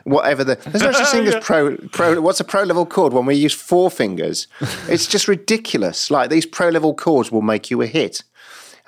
Whatever 0.05 0.43
the 0.43 0.55
there's 0.55 0.81
no 0.81 0.91
such 1.03 1.09
thing 1.09 1.27
as 1.27 1.35
pro 1.43 1.77
pro. 1.91 2.19
What's 2.21 2.39
a 2.39 2.43
pro 2.43 2.63
level 2.63 2.87
chord 2.87 3.13
when 3.13 3.27
we 3.27 3.35
use 3.35 3.53
four 3.53 3.91
fingers? 3.91 4.47
It's 4.87 5.07
just 5.07 5.27
ridiculous. 5.27 6.09
Like 6.09 6.29
these 6.29 6.45
pro 6.45 6.69
level 6.69 6.93
chords 6.95 7.31
will 7.31 7.41
make 7.41 7.69
you 7.69 7.81
a 7.81 7.87
hit. 7.87 8.23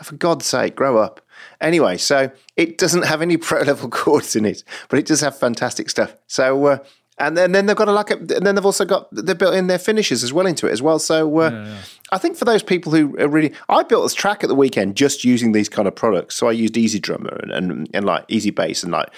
For 0.02 0.16
God's 0.16 0.46
sake, 0.46 0.76
grow 0.76 0.98
up. 0.98 1.22
Anyway, 1.60 1.98
so 1.98 2.32
it 2.56 2.78
doesn't 2.78 3.04
have 3.04 3.22
any 3.22 3.38
pro 3.38 3.62
level 3.62 3.90
chords 3.90 4.36
in 4.36 4.46
it, 4.46 4.64
but 4.90 5.00
it 5.00 5.06
does 5.06 5.22
have 5.22 5.38
fantastic 5.38 5.90
stuff. 5.90 6.16
So. 6.26 6.66
Uh, 6.66 6.78
and 7.20 7.36
then, 7.36 7.52
then 7.52 7.66
they've 7.66 7.76
got 7.76 7.88
a 7.88 7.92
like, 7.92 8.12
a, 8.12 8.16
and 8.16 8.46
then 8.46 8.56
they've 8.56 8.66
also 8.66 8.86
got 8.86 9.08
they 9.12 9.34
built 9.34 9.56
in 9.56 9.68
their 9.68 9.80
finishes 9.80 10.24
as 10.24 10.32
well 10.32 10.46
into 10.46 10.68
it 10.68 10.72
as 10.72 10.82
well. 10.82 11.00
So 11.00 11.40
uh, 11.40 11.78
I 12.12 12.18
think 12.18 12.38
for 12.38 12.46
those 12.46 12.62
people 12.62 12.92
who 12.92 13.18
are 13.20 13.28
really, 13.28 13.54
I 13.70 13.84
built 13.84 14.06
this 14.06 14.14
track 14.14 14.44
at 14.44 14.48
the 14.48 14.56
weekend 14.56 14.96
just 14.96 15.24
using 15.24 15.52
these 15.52 15.70
kind 15.70 15.88
of 15.88 15.96
products. 15.96 16.36
So 16.36 16.48
I 16.48 16.52
used 16.52 16.76
EZdrummer 16.76 17.42
and, 17.44 17.52
and, 17.52 17.90
and 17.94 18.06
like 18.06 18.28
EZbass 18.28 18.84
and 18.84 18.92
like 18.92 19.10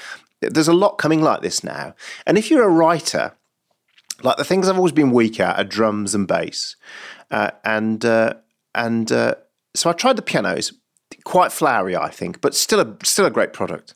there's 0.41 0.67
a 0.67 0.73
lot 0.73 0.97
coming 0.97 1.21
like 1.21 1.41
this 1.41 1.63
now. 1.63 1.93
And 2.25 2.37
if 2.37 2.49
you're 2.49 2.63
a 2.63 2.69
writer, 2.69 3.33
like 4.23 4.37
the 4.37 4.45
things 4.45 4.69
I've 4.69 4.77
always 4.77 4.93
been 4.93 5.11
weak 5.11 5.39
at 5.39 5.57
are 5.57 5.63
drums 5.63 6.15
and 6.15 6.27
bass, 6.27 6.75
uh, 7.31 7.51
and 7.63 8.03
uh, 8.05 8.35
and 8.73 9.11
uh, 9.11 9.35
so 9.75 9.89
I 9.89 9.93
tried 9.93 10.15
the 10.15 10.21
pianos, 10.21 10.73
quite 11.23 11.51
flowery, 11.51 11.95
I 11.95 12.09
think, 12.09 12.41
but 12.41 12.55
still 12.55 12.79
a 12.79 12.95
still 13.03 13.25
a 13.25 13.31
great 13.31 13.53
product. 13.53 13.95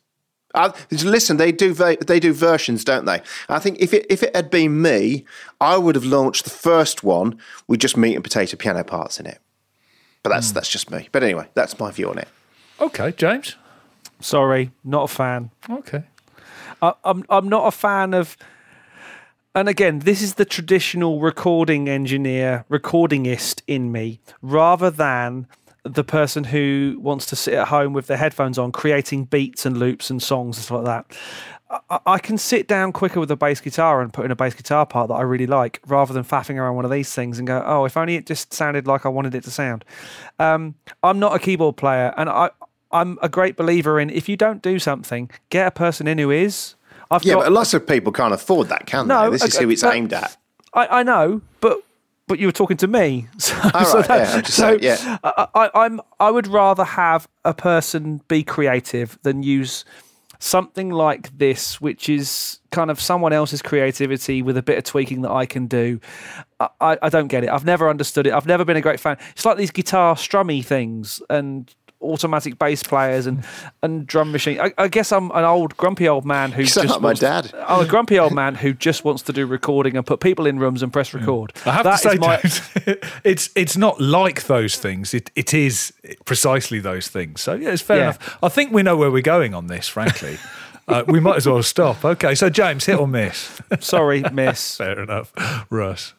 Uh, 0.53 0.71
listen, 0.91 1.37
they 1.37 1.51
do 1.51 1.73
they 1.73 2.19
do 2.19 2.31
versions, 2.33 2.83
don't 2.83 3.05
they? 3.05 3.21
I 3.49 3.59
think 3.59 3.79
if 3.79 3.93
it 3.93 4.05
if 4.09 4.21
it 4.21 4.35
had 4.35 4.49
been 4.49 4.81
me, 4.81 5.25
I 5.59 5.77
would 5.77 5.95
have 5.95 6.05
launched 6.05 6.43
the 6.43 6.49
first 6.51 7.03
one 7.03 7.39
with 7.67 7.79
just 7.79 7.97
meat 7.97 8.15
and 8.15 8.23
potato 8.23 8.55
piano 8.57 8.83
parts 8.83 9.19
in 9.19 9.25
it. 9.25 9.39
But 10.21 10.29
that's 10.29 10.49
Hmm. 10.49 10.55
that's 10.55 10.69
just 10.69 10.91
me. 10.91 11.09
But 11.11 11.23
anyway, 11.23 11.47
that's 11.55 11.79
my 11.79 11.89
view 11.91 12.09
on 12.09 12.19
it. 12.19 12.27
Okay, 12.79 13.11
James. 13.17 13.55
Sorry, 14.19 14.71
not 14.83 15.03
a 15.05 15.07
fan. 15.07 15.49
Okay. 15.69 16.03
I, 16.81 16.93
I'm 17.03 17.23
I'm 17.29 17.49
not 17.49 17.65
a 17.67 17.71
fan 17.71 18.13
of. 18.13 18.37
And 19.55 19.69
again, 19.69 19.99
this 19.99 20.21
is 20.23 20.33
the 20.35 20.45
traditional 20.45 21.19
recording 21.19 21.87
engineer, 21.87 22.65
recordingist 22.71 23.61
in 23.67 23.91
me, 23.91 24.19
rather 24.41 24.89
than 24.89 25.47
the 25.83 26.03
person 26.03 26.45
who 26.45 26.97
wants 27.01 27.25
to 27.27 27.35
sit 27.35 27.53
at 27.53 27.67
home 27.67 27.93
with 27.93 28.07
their 28.07 28.17
headphones 28.17 28.57
on, 28.57 28.71
creating 28.71 29.25
beats 29.25 29.65
and 29.65 29.77
loops 29.77 30.09
and 30.09 30.21
songs 30.23 30.57
and 30.57 30.65
stuff 30.65 30.83
like 30.83 30.85
that. 30.85 31.17
I, 31.89 31.99
I 32.05 32.19
can 32.19 32.37
sit 32.37 32.67
down 32.67 32.91
quicker 32.93 33.19
with 33.19 33.31
a 33.31 33.35
bass 33.35 33.59
guitar 33.59 34.01
and 34.01 34.13
put 34.13 34.25
in 34.25 34.31
a 34.31 34.35
bass 34.35 34.53
guitar 34.53 34.85
part 34.85 35.09
that 35.09 35.15
I 35.15 35.21
really 35.21 35.47
like, 35.47 35.81
rather 35.87 36.13
than 36.13 36.23
faffing 36.23 36.57
around 36.57 36.75
one 36.75 36.85
of 36.85 36.91
these 36.91 37.13
things 37.13 37.37
and 37.39 37.47
go, 37.47 37.63
"Oh, 37.65 37.85
if 37.85 37.97
only 37.97 38.15
it 38.15 38.25
just 38.25 38.53
sounded 38.53 38.87
like 38.87 39.05
I 39.05 39.09
wanted 39.09 39.35
it 39.35 39.43
to 39.45 39.51
sound." 39.51 39.83
Um, 40.39 40.75
I'm 41.01 41.19
not 41.19 41.35
a 41.35 41.39
keyboard 41.39 41.75
player, 41.77 42.13
and 42.15 42.29
I, 42.29 42.51
I'm 42.91 43.17
a 43.21 43.27
great 43.29 43.57
believer 43.57 43.99
in 43.99 44.09
if 44.09 44.29
you 44.29 44.37
don't 44.37 44.61
do 44.61 44.79
something, 44.79 45.31
get 45.49 45.67
a 45.67 45.71
person 45.71 46.07
in 46.07 46.17
who 46.17 46.29
is. 46.31 46.75
I've 47.11 47.23
Yeah, 47.23 47.33
got, 47.35 47.43
but 47.45 47.51
lots 47.51 47.73
of 47.73 47.85
people 47.85 48.11
can't 48.11 48.33
afford 48.33 48.69
that, 48.69 48.85
can 48.85 49.07
No, 49.07 49.25
they? 49.25 49.37
This 49.37 49.43
is 49.43 49.55
okay, 49.55 49.65
who 49.65 49.71
it's 49.71 49.83
aimed 49.83 50.13
at. 50.13 50.37
I, 50.73 50.99
I 50.99 51.03
know, 51.03 51.41
but 51.59 51.81
but 52.27 52.39
you 52.39 52.47
were 52.47 52.51
talking 52.53 52.77
to 52.77 52.87
me, 52.87 53.27
so, 53.37 53.53
so 53.83 54.01
that- 54.03 54.07
yeah, 54.09 54.41
so 54.43 54.77
saying, 54.77 54.79
yeah. 54.81 55.17
I, 55.23 55.47
I, 55.55 55.69
I'm 55.85 56.01
I 56.19 56.31
would 56.31 56.47
rather 56.47 56.83
have 56.83 57.27
a 57.45 57.53
person 57.53 58.21
be 58.27 58.43
creative 58.43 59.17
than 59.23 59.43
use 59.43 59.85
something 60.39 60.89
like 60.89 61.37
this, 61.37 61.79
which 61.79 62.09
is 62.09 62.59
kind 62.71 62.91
of 62.91 62.99
someone 62.99 63.31
else's 63.31 63.61
creativity 63.61 64.41
with 64.41 64.57
a 64.57 64.61
bit 64.61 64.77
of 64.77 64.83
tweaking 64.83 65.21
that 65.21 65.31
I 65.31 65.45
can 65.45 65.67
do. 65.67 66.01
I, 66.59 66.67
I, 66.81 66.97
I 67.03 67.09
don't 67.09 67.27
get 67.27 67.45
it. 67.45 67.49
I've 67.49 67.63
never 67.63 67.89
understood 67.89 68.27
it. 68.27 68.33
I've 68.33 68.45
never 68.45 68.65
been 68.65 68.75
a 68.75 68.81
great 68.81 68.99
fan. 68.99 69.17
It's 69.31 69.45
like 69.45 69.55
these 69.57 69.71
guitar 69.71 70.15
strummy 70.15 70.63
things 70.65 71.21
and 71.29 71.73
automatic 72.03 72.59
bass 72.59 72.83
players 72.83 73.25
and 73.25 73.43
and 73.81 74.05
drum 74.05 74.31
machine. 74.31 74.59
I, 74.59 74.73
I 74.77 74.87
guess 74.87 75.11
I'm 75.11 75.31
an 75.31 75.43
old 75.45 75.75
grumpy 75.77 76.07
old 76.07 76.25
man 76.25 76.51
who 76.51 76.61
You 76.61 76.67
just 76.67 76.77
like 76.77 77.01
my 77.01 77.07
wants- 77.09 77.21
dad. 77.21 77.53
I'm 77.67 77.85
a 77.85 77.87
grumpy 77.87 78.19
old 78.19 78.33
man 78.33 78.55
who 78.55 78.73
just 78.73 79.03
wants 79.05 79.23
to 79.23 79.33
do 79.33 79.45
recording 79.45 79.95
and 79.97 80.05
put 80.05 80.19
people 80.19 80.45
in 80.45 80.59
rooms 80.59 80.83
and 80.83 80.91
press 80.93 81.13
record. 81.13 81.53
I 81.65 81.71
have 81.71 81.83
That 81.85 81.99
to 82.01 82.09
say, 82.09 82.15
my- 82.17 82.37
James, 82.37 82.61
it's 83.23 83.49
it's 83.55 83.77
not 83.77 83.99
like 84.01 84.43
those 84.47 84.77
things. 84.77 85.13
It 85.13 85.31
it 85.35 85.53
is 85.53 85.93
precisely 86.25 86.79
those 86.79 87.07
things. 87.07 87.41
So 87.41 87.53
yeah, 87.53 87.69
it's 87.71 87.81
fair 87.81 87.97
Yeah. 87.97 88.03
enough. 88.03 88.37
I 88.43 88.49
think 88.49 88.71
we 88.73 88.83
know 88.83 88.97
where 88.97 89.09
we're 89.11 89.21
going 89.21 89.53
on 89.53 89.67
this. 89.67 89.87
Frankly, 89.87 90.37
uh, 90.87 91.03
we 91.07 91.19
might 91.19 91.37
as 91.37 91.47
well 91.47 91.63
stop. 91.63 92.03
Okay, 92.03 92.35
so 92.35 92.49
James, 92.49 92.85
hit 92.85 92.99
or 92.99 93.07
miss? 93.07 93.61
sorry, 93.79 94.21
miss. 94.33 94.75
fair 94.83 94.99
enough, 95.01 95.31
Russ. 95.69 96.13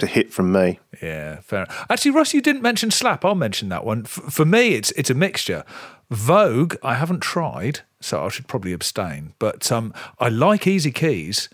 To 0.00 0.06
hit 0.06 0.30
from 0.30 0.52
me. 0.52 0.78
Yeah, 1.02 1.40
fair. 1.40 1.66
Actually, 1.90 2.12
Russ, 2.12 2.34
you 2.34 2.40
didn't 2.40 2.62
mention 2.62 2.90
Slap. 2.90 3.24
I'll 3.24 3.34
mention 3.34 3.68
that 3.70 3.84
one. 3.84 4.02
F- 4.04 4.32
for 4.32 4.44
me, 4.44 4.74
it's 4.74 4.90
it's 4.92 5.10
a 5.10 5.14
mixture. 5.14 5.64
Vogue, 6.10 6.76
I 6.82 6.94
haven't 6.94 7.20
tried, 7.20 7.80
so 8.00 8.24
I 8.24 8.28
should 8.28 8.46
probably 8.46 8.72
abstain. 8.72 9.34
But 9.38 9.70
um, 9.72 9.92
I 10.20 10.28
like 10.28 10.62
EZkeys, 10.62 11.48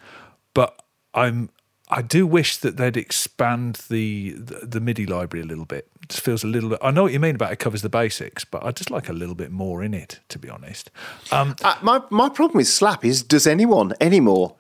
but 0.55 0.83
I'm 1.15 1.49
I 1.89 2.01
do 2.03 2.27
wish 2.27 2.57
that 2.59 2.77
they'd 2.79 2.97
expand 2.97 3.77
the, 3.91 4.33
the 4.33 4.67
the 4.67 4.81
MIDI 4.81 5.07
library 5.07 5.45
a 5.45 5.47
little 5.47 5.65
bit. 5.67 5.89
It 6.03 6.09
just 6.11 6.25
feels 6.25 6.43
a 6.45 6.47
little. 6.47 6.77
I 6.83 6.91
know 6.91 7.03
what 7.05 7.13
you 7.13 7.21
mean 7.21 7.35
about 7.35 7.53
it 7.53 7.59
covers 7.59 7.83
the 7.83 7.89
basics, 7.89 8.45
but 8.45 8.65
I 8.65 8.71
just 8.73 8.91
like 8.91 9.09
a 9.09 9.13
little 9.13 9.35
bit 9.35 9.51
more 9.51 9.83
in 9.83 9.95
it, 9.95 10.21
to 10.29 10.39
be 10.39 10.49
honest. 10.49 10.91
Um, 11.31 11.55
Uh, 11.63 11.77
my 11.83 12.01
my 12.11 12.29
problem 12.29 12.59
with 12.59 12.69
Slap 12.69 13.05
is 13.05 13.23
does 13.23 13.47
anyone 13.47 13.95
anymore? 14.01 14.57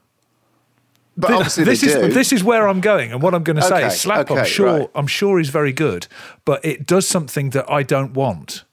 But 1.16 1.28
Thi- 1.28 1.34
obviously 1.34 1.64
this 1.64 1.82
is 1.82 1.94
do. 1.94 2.08
this 2.12 2.32
is 2.32 2.42
where 2.42 2.66
I'm 2.68 2.80
going, 2.80 3.12
and 3.12 3.20
what 3.22 3.34
I'm 3.34 3.42
going 3.44 3.56
to 3.56 3.62
say 3.62 3.76
Okay, 3.78 3.86
is 3.88 4.00
slap. 4.00 4.30
I'm 4.30 4.44
sure 4.46 4.78
right. 4.80 4.90
I'm 4.94 5.06
sure 5.06 5.38
is 5.38 5.50
very 5.50 5.72
good, 5.72 6.06
but 6.44 6.64
it 6.64 6.86
does 6.86 7.06
something 7.06 7.50
that 7.50 7.70
I 7.70 7.82
don't 7.82 8.14
want. 8.14 8.64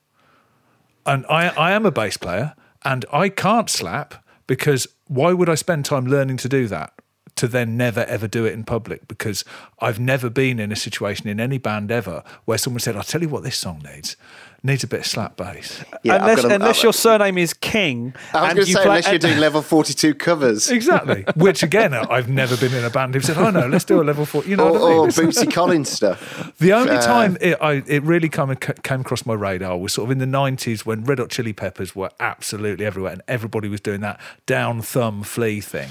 And 1.06 1.26
I 1.30 1.50
I 1.50 1.72
am 1.72 1.86
a 1.86 1.92
bass 1.92 2.18
player, 2.18 2.56
and 2.86 3.06
I 3.12 3.30
can't 3.30 3.70
slap 3.70 4.24
because 4.48 4.88
why 5.08 5.34
would 5.34 5.50
I 5.50 5.56
spend 5.56 5.86
time 5.86 6.06
learning 6.06 6.38
to 6.38 6.50
do 6.50 6.68
that? 6.68 6.94
To 7.36 7.48
then 7.48 7.78
never 7.78 8.02
ever 8.06 8.28
do 8.28 8.46
it 8.46 8.54
in 8.54 8.64
public 8.66 9.08
because 9.08 9.46
I've 9.80 10.00
never 10.00 10.30
been 10.30 10.60
in 10.60 10.72
a 10.72 10.76
situation 10.76 11.28
in 11.30 11.40
any 11.40 11.58
band 11.58 11.90
ever 11.92 12.24
where 12.46 12.58
someone 12.58 12.80
said, 12.82 12.98
"I'll 12.98 13.04
tell 13.04 13.22
you 13.22 13.30
what 13.30 13.44
this 13.44 13.58
song 13.58 13.82
needs 13.84 14.18
needs 14.62 14.84
a 14.84 14.88
bit 14.88 15.00
of 15.02 15.06
slap 15.08 15.38
bass." 15.38 15.82
Yeah, 16.04 16.16
unless 16.18 16.42
got 16.42 16.52
a- 16.52 16.56
unless 16.56 16.78
I've- 16.80 16.84
your 16.88 16.92
surname 16.94 17.38
is 17.38 17.54
King. 17.54 18.14
I 18.34 18.42
was 18.42 18.50
and 18.50 18.56
going 18.56 18.66
to 18.66 18.70
you 18.72 18.76
say, 18.76 18.82
play- 18.82 18.84
unless 18.98 19.08
you're 19.10 19.20
doing 19.20 19.38
level 19.38 19.62
42 19.62 20.14
covers. 20.16 20.70
Exactly. 20.80 21.24
Which 21.36 21.64
again, 21.64 21.94
I've 21.94 22.28
never 22.30 22.58
been 22.58 22.74
in 22.74 22.84
a 22.84 22.90
band 22.90 23.14
who 23.14 23.22
said, 23.22 23.38
"Oh 23.38 23.52
no, 23.52 23.68
let's 23.68 23.86
do 23.86 24.02
a 24.02 24.04
level 24.04 24.26
four. 24.26 24.44
You 24.44 24.58
know 24.58 24.68
Or, 24.68 24.72
what 24.74 24.82
I 24.82 24.90
mean? 24.90 24.98
or 25.00 25.08
Bootsy 25.08 25.54
Collins 25.54 25.90
stuff. 25.90 26.52
The 26.60 26.74
only 26.74 26.98
Uh, 26.98 27.02
time 27.02 27.38
it, 27.40 27.58
I, 27.62 27.84
it 27.88 28.04
really 28.04 28.28
kind 28.28 28.52
of 28.52 28.60
ca- 28.60 28.74
came 28.84 29.00
across 29.02 29.26
my 29.26 29.34
radar 29.34 29.78
was 29.78 29.94
sort 29.94 30.08
of 30.08 30.12
in 30.12 30.18
the 30.18 30.26
90s 30.38 30.82
when 30.86 31.06
Red 31.06 31.20
Hot 31.20 31.30
Chili 31.30 31.54
Peppers 31.54 31.96
were 31.96 32.10
absolutely 32.20 32.86
everywhere 32.86 33.14
and 33.14 33.22
everybody 33.30 33.70
was 33.70 33.80
doing 33.80 34.02
that 34.02 34.20
down 34.46 34.82
thumb 34.82 35.24
flea 35.24 35.62
thing 35.62 35.90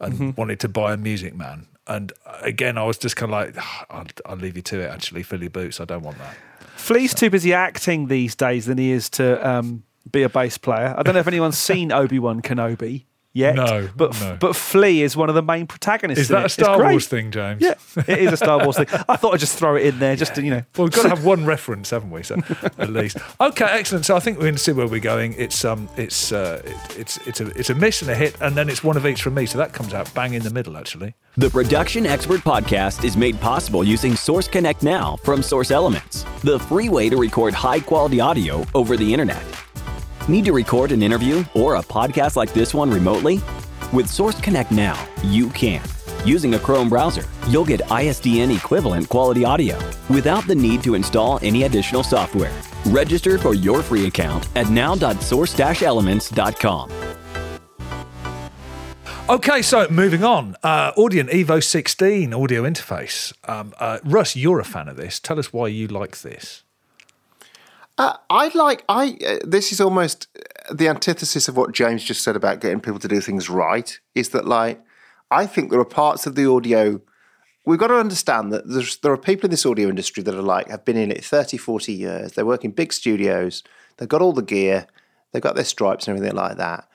and 0.00 0.14
Mm-hmm. 0.14 0.30
wanted 0.36 0.60
to 0.60 0.68
buy 0.68 0.92
a 0.92 0.96
Music 0.96 1.34
Man. 1.34 1.66
And 1.88 2.12
again, 2.42 2.76
I 2.78 2.84
was 2.84 2.98
just 2.98 3.14
kind 3.16 3.32
of 3.32 3.38
like, 3.38 3.54
"Ah, 3.58 3.86
I'll, 3.90 4.06
I'll 4.26 4.36
leave 4.36 4.56
you 4.56 4.62
to 4.62 4.80
it, 4.80 4.90
actually. 4.90 5.22
Fill 5.22 5.40
your 5.40 5.50
boots. 5.50 5.80
I 5.80 5.84
don't 5.84 6.02
want 6.02 6.18
that. 6.18 6.36
Flea's 6.76 7.14
too 7.14 7.30
busy 7.30 7.52
acting 7.54 8.08
these 8.08 8.34
days 8.34 8.66
than 8.66 8.76
he 8.78 8.90
is 8.90 9.08
to 9.10 9.46
um, 9.48 9.84
be 10.10 10.22
a 10.24 10.28
bass 10.28 10.58
player. 10.58 10.94
I 10.98 11.02
don't 11.02 11.14
know 11.14 11.20
if 11.20 11.28
anyone's 11.28 11.58
seen 11.70 11.92
Obi 11.92 12.18
Wan 12.18 12.42
Kenobi 12.42 13.04
yet. 13.36 13.54
No, 13.54 13.88
but 13.94 14.18
no. 14.20 14.36
but 14.40 14.56
Flea 14.56 15.02
is 15.02 15.16
one 15.16 15.28
of 15.28 15.34
the 15.34 15.42
main 15.42 15.66
protagonists. 15.66 16.22
Is 16.22 16.30
in 16.30 16.36
that 16.36 16.42
it. 16.42 16.46
a 16.46 16.48
Star. 16.48 16.78
Wars 16.78 17.06
thing, 17.06 17.30
James? 17.30 17.62
Yeah, 17.62 17.74
it 18.08 18.18
is 18.18 18.32
a 18.32 18.36
Star 18.36 18.62
Wars 18.64 18.76
thing. 18.76 18.86
I 19.08 19.16
thought 19.16 19.34
I'd 19.34 19.40
just 19.40 19.58
throw 19.58 19.76
it 19.76 19.84
in 19.84 19.98
there, 19.98 20.16
just 20.16 20.34
to 20.36 20.42
you 20.42 20.50
know. 20.50 20.62
Well, 20.76 20.86
we've 20.86 20.92
got 20.92 21.02
to 21.02 21.08
have 21.10 21.24
one 21.24 21.44
reference, 21.44 21.90
haven't 21.90 22.10
we? 22.10 22.22
So 22.22 22.36
at 22.78 22.90
least. 22.90 23.18
Okay, 23.40 23.66
excellent. 23.66 24.06
So 24.06 24.16
I 24.16 24.20
think 24.20 24.38
we're 24.38 24.44
going 24.44 24.54
to 24.54 24.60
see 24.60 24.72
where 24.72 24.88
we're 24.88 25.00
going. 25.00 25.34
It's 25.34 25.64
um, 25.64 25.88
it's 25.96 26.32
uh, 26.32 26.62
it, 26.64 26.98
it's 26.98 27.16
it's 27.26 27.40
a 27.40 27.46
it's 27.58 27.70
a 27.70 27.74
miss 27.74 28.02
and 28.02 28.10
a 28.10 28.14
hit, 28.14 28.36
and 28.40 28.56
then 28.56 28.68
it's 28.68 28.82
one 28.82 28.96
of 28.96 29.06
each 29.06 29.22
from 29.22 29.34
me. 29.34 29.46
So 29.46 29.58
that 29.58 29.72
comes 29.72 29.92
out 29.94 30.12
bang 30.14 30.34
in 30.34 30.42
the 30.42 30.50
middle, 30.50 30.76
actually. 30.76 31.14
The 31.36 31.50
Production 31.50 32.06
Expert 32.06 32.40
Podcast 32.40 33.04
is 33.04 33.16
made 33.16 33.38
possible 33.40 33.84
using 33.84 34.16
Source 34.16 34.48
Connect 34.48 34.82
Now 34.82 35.16
from 35.16 35.42
Source 35.42 35.70
Elements, 35.70 36.24
the 36.42 36.58
free 36.58 36.88
way 36.88 37.10
to 37.10 37.16
record 37.16 37.52
high 37.52 37.80
quality 37.80 38.20
audio 38.20 38.64
over 38.74 38.96
the 38.96 39.12
internet. 39.12 39.44
Need 40.28 40.44
to 40.46 40.52
record 40.52 40.90
an 40.90 41.04
interview 41.04 41.44
or 41.54 41.76
a 41.76 41.82
podcast 41.82 42.34
like 42.34 42.52
this 42.52 42.74
one 42.74 42.90
remotely? 42.90 43.40
With 43.92 44.08
Source 44.08 44.40
Connect 44.40 44.72
Now, 44.72 44.98
you 45.22 45.50
can. 45.50 45.80
Using 46.24 46.54
a 46.54 46.58
Chrome 46.58 46.88
browser, 46.88 47.22
you'll 47.48 47.64
get 47.64 47.78
ISDN 47.82 48.56
equivalent 48.56 49.08
quality 49.08 49.44
audio 49.44 49.78
without 50.10 50.44
the 50.48 50.54
need 50.56 50.82
to 50.82 50.96
install 50.96 51.38
any 51.42 51.62
additional 51.62 52.02
software. 52.02 52.60
Register 52.86 53.38
for 53.38 53.54
your 53.54 53.82
free 53.82 54.06
account 54.06 54.48
at 54.56 54.68
now.source-elements.com. 54.68 56.90
Okay, 59.28 59.60
so 59.62 59.88
moving 59.90 60.22
on. 60.24 60.56
Uh, 60.62 60.92
Audient 60.92 61.30
Evo 61.30 61.62
16 61.62 62.32
audio 62.34 62.62
interface. 62.62 63.32
Um, 63.48 63.74
uh, 63.78 63.98
Russ, 64.04 64.34
you're 64.34 64.58
a 64.60 64.64
fan 64.64 64.88
of 64.88 64.96
this. 64.96 65.20
Tell 65.20 65.38
us 65.38 65.52
why 65.52 65.68
you 65.68 65.86
like 65.88 66.18
this. 66.18 66.64
Uh, 67.98 68.16
I 68.28 68.48
like 68.54 68.84
I. 68.88 69.16
Uh, 69.26 69.38
this 69.44 69.72
is 69.72 69.80
almost 69.80 70.28
the 70.72 70.88
antithesis 70.88 71.48
of 71.48 71.56
what 71.56 71.72
James 71.72 72.04
just 72.04 72.22
said 72.22 72.36
about 72.36 72.60
getting 72.60 72.80
people 72.80 72.98
to 72.98 73.08
do 73.08 73.20
things 73.20 73.48
right. 73.48 73.98
Is 74.14 74.30
that 74.30 74.46
like 74.46 74.82
I 75.30 75.46
think 75.46 75.70
there 75.70 75.80
are 75.80 75.84
parts 75.84 76.26
of 76.26 76.34
the 76.34 76.48
audio. 76.48 77.00
We've 77.64 77.78
got 77.78 77.88
to 77.88 77.98
understand 77.98 78.52
that 78.52 78.68
there 79.02 79.12
are 79.12 79.18
people 79.18 79.46
in 79.46 79.50
this 79.50 79.66
audio 79.66 79.88
industry 79.88 80.22
that 80.22 80.34
are 80.34 80.42
like 80.42 80.68
have 80.68 80.84
been 80.84 80.96
in 80.96 81.10
it 81.10 81.24
30, 81.24 81.56
40 81.56 81.92
years. 81.92 82.32
They 82.32 82.44
work 82.44 82.64
in 82.64 82.70
big 82.70 82.92
studios. 82.92 83.64
They've 83.96 84.08
got 84.08 84.22
all 84.22 84.32
the 84.32 84.42
gear. 84.42 84.86
They've 85.32 85.42
got 85.42 85.56
their 85.56 85.64
stripes 85.64 86.06
and 86.06 86.16
everything 86.16 86.36
like 86.36 86.58
that. 86.58 86.88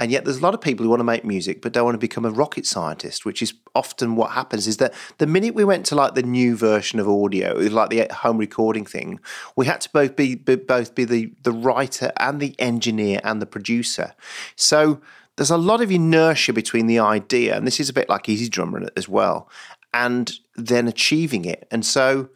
And 0.00 0.12
yet, 0.12 0.24
there's 0.24 0.38
a 0.38 0.42
lot 0.42 0.54
of 0.54 0.60
people 0.60 0.84
who 0.84 0.90
want 0.90 1.00
to 1.00 1.04
make 1.04 1.24
music 1.24 1.60
but 1.60 1.72
don't 1.72 1.84
want 1.84 1.94
to 1.94 1.98
become 1.98 2.24
a 2.24 2.30
rocket 2.30 2.66
scientist, 2.66 3.24
which 3.24 3.42
is 3.42 3.54
often 3.74 4.14
what 4.14 4.30
happens. 4.30 4.68
Is 4.68 4.76
that 4.76 4.94
the 5.18 5.26
minute 5.26 5.54
we 5.54 5.64
went 5.64 5.86
to 5.86 5.96
like 5.96 6.14
the 6.14 6.22
new 6.22 6.56
version 6.56 7.00
of 7.00 7.08
audio, 7.08 7.54
like 7.54 7.90
the 7.90 8.06
home 8.14 8.38
recording 8.38 8.84
thing, 8.84 9.18
we 9.56 9.66
had 9.66 9.80
to 9.82 9.90
both 9.90 10.14
be, 10.14 10.36
be 10.36 10.54
both 10.54 10.94
be 10.94 11.04
the 11.04 11.32
the 11.42 11.52
writer 11.52 12.12
and 12.18 12.40
the 12.40 12.54
engineer 12.60 13.20
and 13.24 13.42
the 13.42 13.46
producer. 13.46 14.14
So 14.54 15.00
there's 15.36 15.50
a 15.50 15.56
lot 15.56 15.80
of 15.80 15.90
inertia 15.90 16.52
between 16.52 16.86
the 16.86 17.00
idea, 17.00 17.56
and 17.56 17.66
this 17.66 17.80
is 17.80 17.88
a 17.88 17.92
bit 17.92 18.08
like 18.08 18.24
EZdrummer 18.24 18.88
as 18.96 19.08
well, 19.08 19.48
and 19.92 20.32
then 20.56 20.88
achieving 20.88 21.44
it. 21.44 21.66
And 21.70 21.84
so. 21.84 22.28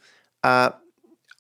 Uh, 0.42 0.70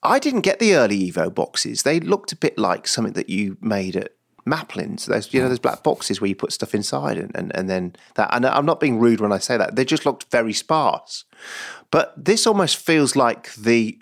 I 0.04 0.18
didn't 0.18 0.40
get 0.40 0.58
the 0.58 0.74
early 0.74 1.10
Evo 1.10 1.32
boxes. 1.32 1.84
They 1.84 2.00
looked 2.00 2.32
a 2.32 2.36
bit 2.36 2.58
like 2.58 2.88
something 2.88 3.12
that 3.12 3.28
you 3.28 3.56
made 3.60 3.94
at 3.94 4.12
Maplin's. 4.44 5.06
Those 5.06 5.32
you 5.32 5.40
know 5.40 5.48
those 5.48 5.58
black 5.58 5.82
boxes 5.82 6.20
where 6.20 6.28
you 6.28 6.34
put 6.34 6.52
stuff 6.52 6.74
inside 6.74 7.18
and, 7.18 7.30
and, 7.34 7.54
and 7.54 7.68
then 7.70 7.96
that. 8.14 8.34
And 8.34 8.46
I'm 8.46 8.66
not 8.66 8.80
being 8.80 8.98
rude 8.98 9.20
when 9.20 9.32
I 9.32 9.38
say 9.38 9.56
that. 9.56 9.76
They 9.76 9.84
just 9.84 10.06
looked 10.06 10.30
very 10.30 10.52
sparse. 10.52 11.24
But 11.90 12.12
this 12.16 12.46
almost 12.46 12.76
feels 12.76 13.16
like 13.16 13.54
the 13.54 14.00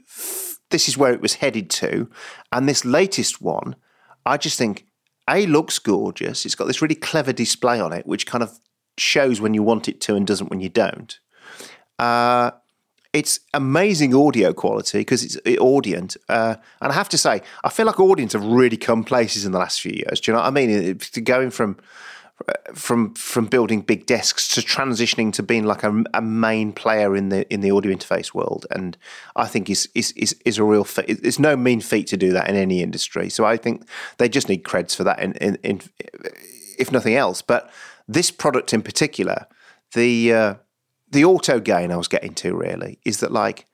this 0.71 0.89
is 0.89 0.97
where 0.97 1.13
it 1.13 1.21
was 1.21 1.35
headed 1.35 1.69
to. 1.71 2.09
And 2.53 2.69
this 2.69 2.85
latest 2.85 3.43
one, 3.43 3.77
I 4.25 4.37
just 4.37 4.59
think 4.59 4.87
A 5.29 5.47
looks 5.47 5.79
gorgeous. 5.79 6.47
It's 6.47 6.55
got 6.55 6.67
this 6.67 6.81
really 6.81 6.95
clever 6.95 7.33
display 7.33 7.81
on 7.81 7.93
it, 7.93 8.07
which 8.07 8.27
kind 8.27 8.43
of 8.43 8.59
shows 8.97 9.41
when 9.41 9.55
you 9.55 9.63
want 9.63 9.89
it 9.89 10.01
to 10.03 10.15
and 10.15 10.27
doesn't 10.27 10.51
when 10.51 10.61
you 10.61 10.69
don't. 10.69 11.19
Uh, 11.99 12.53
it's 13.13 13.41
amazing 13.55 14.15
audio 14.15 14.53
quality 14.53 14.99
because 14.99 15.25
it's 15.25 15.37
Audient. 15.37 16.17
Uh, 16.29 16.57
and 16.81 16.93
I 16.93 16.95
have 16.95 17.09
to 17.11 17.19
say, 17.19 17.43
I 17.65 17.69
feel 17.69 17.87
like 17.87 17.97
Audient 17.97 18.33
have 18.33 18.45
really 18.45 18.77
come 18.77 19.05
places 19.05 19.45
in 19.45 19.53
the 19.53 19.59
last 19.59 19.81
few 19.81 19.93
years. 19.93 20.21
Do 20.21 20.31
you 20.31 20.37
know 20.37 20.41
what 20.41 20.47
I 20.47 20.51
mean? 20.51 20.71
It's 20.71 21.11
going 21.19 21.51
from 21.51 21.77
from 22.75 23.15
from 23.15 23.47
building 23.47 23.81
big 23.83 24.07
desks 24.07 24.49
to 24.49 24.61
transitioning 24.61 25.33
to 25.33 25.43
being 25.43 25.65
like 25.65 25.83
a, 25.83 26.05
a, 26.15 26.23
main 26.23 26.73
player 26.73 27.15
in 27.15 27.29
the 27.29 27.51
in 27.53 27.61
the 27.61 27.71
audio 27.71 27.93
interface 27.93 28.33
world, 28.33 28.67
and 28.71 28.97
I 29.37 29.47
think 29.47 29.69
is 29.69 29.89
is 29.95 30.13
is, 30.13 30.35
is 30.45 30.59
a 30.59 30.65
real 30.65 30.85
feat. 30.85 31.07
It's 31.09 31.39
no 31.39 31.57
mean 31.57 31.81
feat 31.81 32.07
to 32.09 32.17
do 32.17 32.33
that 32.33 32.49
in 32.49 32.57
any 32.57 32.83
industry. 32.83 33.29
So 33.29 33.45
I 33.45 33.57
think 33.57 33.87
they 34.19 34.29
just 34.29 34.49
need 34.49 34.65
creds 34.65 34.97
for 34.97 35.05
that, 35.05 35.21
in, 35.21 35.33
in, 35.35 35.57
in 35.63 35.81
if 36.79 36.91
nothing 36.91 37.15
else. 37.15 37.43
But 37.43 37.71
this 38.09 38.31
product 38.31 38.73
in 38.73 38.83
particular, 38.83 39.47
the 39.93 40.33
uh, 40.33 40.55
the 41.11 41.25
auto 41.25 41.61
gain 41.61 41.93
I 41.93 41.97
was 41.97 42.09
getting 42.09 42.35
to 42.35 42.55
really 42.55 42.99
is 43.05 43.21
that 43.21 43.33
like 43.33 43.67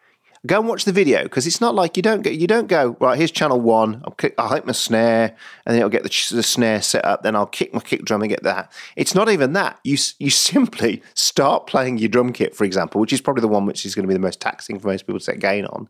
go 0.47 0.61
and 0.61 0.69
watch 0.69 0.85
the 0.85 0.93
video 0.93 1.25
because 1.25 1.47
it's 1.47 1.61
not 1.61 1.75
like 1.75 1.97
you 1.97 2.03
don't 2.03 2.23
get 2.23 2.35
you 2.35 2.47
don't 2.47 2.69
go 2.69 2.97
right. 3.01 3.19
Here's 3.19 3.31
channel 3.31 3.61
one. 3.61 4.03
I'll, 4.05 4.13
kick, 4.13 4.35
I'll 4.39 4.55
hit 4.55 4.67
my 4.67 4.73
snare 4.73 5.35
and 5.65 5.75
then 5.75 5.83
I'll 5.83 5.89
get 5.89 6.03
the, 6.03 6.35
the, 6.35 6.43
snare 6.43 6.81
set 6.83 7.05
up. 7.05 7.23
Then 7.23 7.35
I'll 7.35 7.47
kick 7.47 7.75
my 7.75 7.81
kick 7.81 8.05
drum 8.05 8.23
and 8.23 8.31
get 8.31 8.43
that. 8.45 8.73
It's 8.97 9.15
not 9.15 9.29
even 9.29 9.53
that. 9.55 9.81
You 9.85 9.97
you 10.19 10.31
simply 10.31 11.03
start 11.15 11.67
playing 11.67 11.99
your 11.99 12.09
drum 12.09 12.33
kit, 12.33 12.55
for 12.55 12.65
example, 12.65 13.01
which 13.01 13.13
is 13.13 13.21
probably 13.21 13.43
the 13.43 13.49
one 13.49 13.67
which 13.67 13.85
is 13.85 13.95
going 13.95 14.05
to 14.05 14.09
be 14.09 14.15
the 14.15 14.21
most 14.21 14.41
taxing 14.41 14.79
for 14.79 14.89
most 14.89 15.07
people 15.07 15.19
to 15.19 15.25
set 15.25 15.39
gain 15.39 15.67
on, 15.67 15.89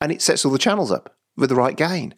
and 0.00 0.10
it 0.10 0.22
sets 0.22 0.44
all 0.44 0.52
the 0.52 0.58
channels 0.58 0.90
up 0.90 1.16
with 1.36 1.48
the 1.48 1.56
right 1.56 1.76
gain. 1.76 2.14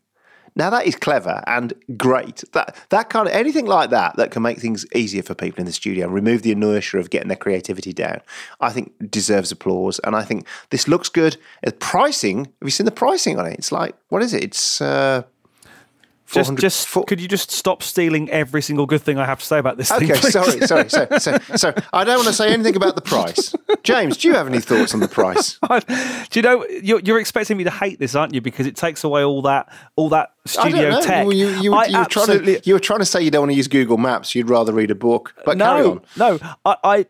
Now 0.57 0.71
that 0.71 0.87
is 0.87 0.95
clever 0.95 1.43
and 1.47 1.73
great. 1.97 2.45
That 2.53 2.77
that 2.91 3.11
kind 3.11 3.27
of 3.27 3.35
anything 3.35 3.67
like 3.67 3.91
that 3.91 4.17
that 4.17 4.31
can 4.31 4.43
make 4.43 4.59
things 4.59 4.87
easier 4.95 5.23
for 5.23 5.35
people 5.35 5.61
in 5.61 5.67
the 5.67 5.73
studio 5.73 6.07
and 6.07 6.15
remove 6.15 6.43
the 6.43 6.53
inertia 6.53 6.99
of 6.99 7.11
getting 7.11 7.29
their 7.29 7.37
creativity 7.37 7.93
down. 7.93 8.21
I 8.61 8.71
think 8.71 8.93
deserves 9.11 9.51
applause, 9.51 9.99
and 10.01 10.15
I 10.15 10.23
think 10.23 10.47
this 10.71 10.87
looks 10.87 11.09
good. 11.09 11.37
The 11.63 11.73
pricing, 11.73 12.45
have 12.45 12.55
you 12.63 12.71
seen 12.71 12.87
the 12.87 12.93
pricing 12.93 13.39
on 13.39 13.47
it? 13.47 13.59
It's 13.59 13.73
like 13.73 13.97
what 14.09 14.23
is 14.23 14.33
it? 14.33 14.45
It's 14.45 14.81
uh, 14.81 15.23
just, 16.27 16.57
just 16.57 16.89
four. 16.89 17.05
could 17.05 17.21
you 17.21 17.29
just 17.29 17.51
stop 17.51 17.83
stealing 17.83 18.31
every 18.31 18.63
single 18.63 18.87
good 18.87 19.03
thing 19.03 19.19
I 19.19 19.27
have 19.27 19.41
to 19.41 19.45
say 19.45 19.59
about 19.59 19.77
this? 19.77 19.93
Okay, 19.93 20.07
thing, 20.07 20.17
sorry, 20.31 20.61
sorry. 20.67 20.89
So, 20.89 21.07
so, 21.19 21.39
so 21.57 21.75
I 21.93 22.05
don't 22.05 22.17
want 22.17 22.29
to 22.29 22.33
say 22.33 22.53
anything 22.53 22.77
about 22.77 22.95
the 22.95 23.03
price. 23.03 23.55
James, 23.83 24.17
do 24.17 24.29
you 24.29 24.35
have 24.35 24.47
any 24.47 24.61
thoughts 24.61 24.95
on 24.95 25.01
the 25.01 25.09
price? 25.09 25.59
do 26.31 26.39
you 26.39 26.43
know 26.43 26.67
you're, 26.67 27.01
you're, 27.01 27.21
expecting 27.21 27.57
me 27.57 27.65
to 27.65 27.71
hate 27.71 27.99
this, 27.99 28.15
aren't 28.15 28.35
you? 28.35 28.41
Because 28.41 28.67
it 28.67 28.75
takes 28.75 29.05
away 29.05 29.23
all 29.23 29.43
that 29.43 29.73
all 29.97 30.09
that 30.11 30.33
studio 30.47 31.01
tech. 31.01 31.27
You, 31.27 31.33
you, 31.33 31.49
you, 31.49 31.63
you, 31.63 31.71
were 31.73 31.85
absolutely... 31.91 32.61
to, 32.61 32.69
you, 32.69 32.75
were 32.75 32.81
trying 32.81 33.01
to, 33.01 33.05
say 33.05 33.23
you 33.23 33.31
don't 33.31 33.43
want 33.43 33.53
to 33.53 33.57
use 33.57 33.69
Google 33.69 33.99
Maps. 33.99 34.35
You'd 34.35 34.49
rather 34.49 34.73
read 34.73 34.91
a 34.91 34.95
book. 34.95 35.35
But 35.45 35.59
no, 35.59 35.65
carry 35.65 35.87
on. 35.87 36.01
No, 36.17 36.57
I, 36.65 36.77
I 36.83 37.07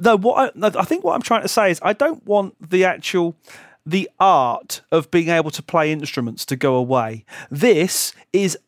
no. 0.00 0.16
What 0.16 0.38
I, 0.38 0.52
no, 0.54 0.70
I 0.78 0.84
think 0.84 1.04
what 1.04 1.14
I'm 1.14 1.22
trying 1.22 1.42
to 1.42 1.48
say 1.48 1.70
is 1.70 1.80
I 1.82 1.94
don't 1.94 2.24
want 2.26 2.70
the 2.70 2.84
actual 2.84 3.36
the 3.84 4.08
art 4.20 4.82
of 4.90 5.10
being 5.10 5.28
able 5.28 5.50
to 5.50 5.62
play 5.62 5.92
instruments 5.92 6.44
to 6.46 6.56
go 6.56 6.74
away. 6.74 7.24
This 7.50 8.12
is 8.32 8.58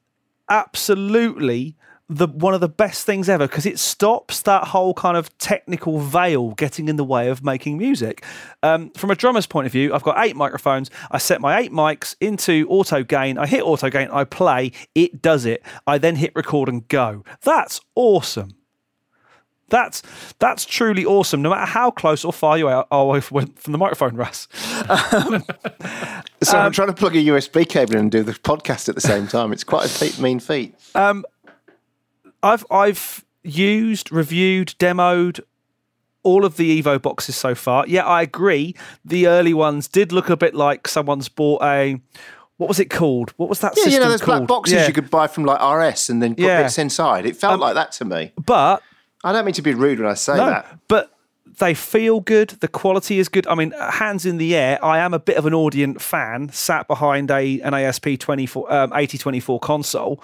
absolutely 0.49 1.77
the 2.09 2.27
one 2.27 2.53
of 2.53 2.61
the 2.61 2.69
best 2.69 3.07
things 3.07 3.31
ever 3.31 3.49
because 3.49 3.65
it 3.65 3.79
stops 3.79 4.43
that 4.43 4.65
whole 4.69 4.93
kind 4.93 5.17
of 5.17 5.37
technical 5.39 6.01
veil 6.01 6.51
getting 6.53 6.89
in 6.89 6.97
the 6.97 7.05
way 7.05 7.29
of 7.29 7.43
making 7.43 7.79
music. 7.79 8.25
Um, 8.63 8.91
from 8.91 9.11
a 9.11 9.15
drummer's 9.15 9.47
point 9.47 9.67
of 9.67 9.73
view, 9.73 9.95
I've 9.95 10.03
got 10.03 10.23
eight 10.25 10.37
microphones. 10.37 10.91
I 11.11 11.19
set 11.19 11.41
my 11.41 11.59
eight 11.59 11.73
mics 11.73 12.15
into 12.21 12.67
auto 12.69 13.03
gain. 13.03 13.39
I 13.39 13.47
hit 13.47 13.63
auto 13.63 13.89
gain. 13.89 14.09
I 14.11 14.25
play. 14.25 14.73
It 14.95 15.23
does 15.23 15.47
it. 15.47 15.63
I 15.87 15.99
then 15.99 16.17
hit 16.17 16.33
record 16.35 16.69
and 16.69 16.87
go. 16.89 17.25
That's 17.43 17.81
awesome. 17.95 18.57
That's 19.69 20.03
that's 20.39 20.65
truly 20.65 21.05
awesome. 21.05 21.43
No 21.43 21.51
matter 21.51 21.67
how 21.67 21.91
close 21.91 22.25
or 22.25 22.33
far 22.33 22.59
you 22.59 22.69
are 22.69 22.87
away 22.91 23.21
from 23.21 23.53
the 23.67 23.79
microphone, 23.79 24.17
Russ. 24.17 24.49
Um, 24.89 25.45
so 26.43 26.59
um, 26.59 26.67
I'm 26.67 26.73
trying 26.73 26.89
to 26.89 26.95
plug 26.95 27.17
a 27.17 27.21
USB 27.21 27.69
cable 27.69 27.95
in 27.95 28.01
and 28.01 28.11
do 28.11 28.23
the 28.23 28.33
podcast 28.33 28.89
at 28.89 28.95
the 28.95 29.01
same 29.01 29.27
time. 29.27 29.53
It's 29.53 29.65
quite 29.65 29.87
a 30.03 30.23
mean 30.23 30.41
feat. 30.41 30.75
Um, 30.95 31.25
I've 32.43 32.67
I've 32.71 33.25
used, 33.43 34.13
reviewed, 34.13 34.75
demoed 34.79 35.41
all 36.23 36.45
of 36.45 36.57
the 36.57 36.83
Evo 36.83 37.01
boxes 37.01 37.37
so 37.37 37.55
far. 37.55 37.87
Yeah, 37.87 38.05
I 38.05 38.23
agree. 38.23 38.75
The 39.05 39.29
early 39.29 39.55
ones 39.55 39.89
did 39.89 40.11
look 40.13 40.29
a 40.31 40.37
bit 40.37 40.55
like 40.55 40.89
someone's 40.89 41.29
bought 41.29 41.63
a 41.63 42.01
what 42.57 42.69
was 42.69 42.79
it 42.79 42.89
called? 42.89 43.31
What 43.37 43.49
was 43.49 43.61
that? 43.61 43.75
Yeah, 43.77 43.87
you 43.87 43.99
know, 43.99 44.09
those 44.09 44.23
called? 44.23 44.41
black 44.41 44.49
boxes 44.49 44.75
yeah. 44.75 44.87
you 44.87 44.93
could 44.93 45.11
buy 45.11 45.27
from 45.27 45.45
like 45.45 45.61
RS 45.61 46.09
and 46.09 46.23
then 46.23 46.35
put 46.35 46.45
yeah. 46.45 46.63
bits 46.63 46.79
inside. 46.79 47.27
It 47.27 47.37
felt 47.37 47.55
um, 47.55 47.61
like 47.61 47.75
that 47.75 47.93
to 47.93 48.05
me. 48.05 48.33
But 48.45 48.83
I 49.25 49.33
don't 49.33 49.45
mean 49.45 49.55
to 49.55 49.63
be 49.63 49.75
rude 49.75 49.99
when 49.99 50.09
I 50.09 50.15
say 50.15 50.37
no, 50.37 50.47
that. 50.47 50.79
But 50.87 51.11
they 51.59 51.75
feel 51.75 52.21
good. 52.21 52.51
The 52.61 52.69
quality 52.69 53.19
is 53.19 53.29
good. 53.29 53.47
I 53.47 53.55
mean, 53.55 53.73
hands 53.73 54.27
in 54.27 54.37
the 54.37 54.55
air. 54.55 54.85
I 54.85 54.99
am 54.99 55.15
a 55.15 55.19
bit 55.19 55.37
of 55.37 55.47
an 55.47 55.53
Audient 55.53 56.01
fan, 56.01 56.51
sat 56.51 56.87
behind 56.89 57.31
a 57.31 57.61
an 57.61 57.75
ASP 57.75 58.19
24, 58.19 58.73
um, 58.73 58.93
8024 58.93 59.61
console. 59.61 60.23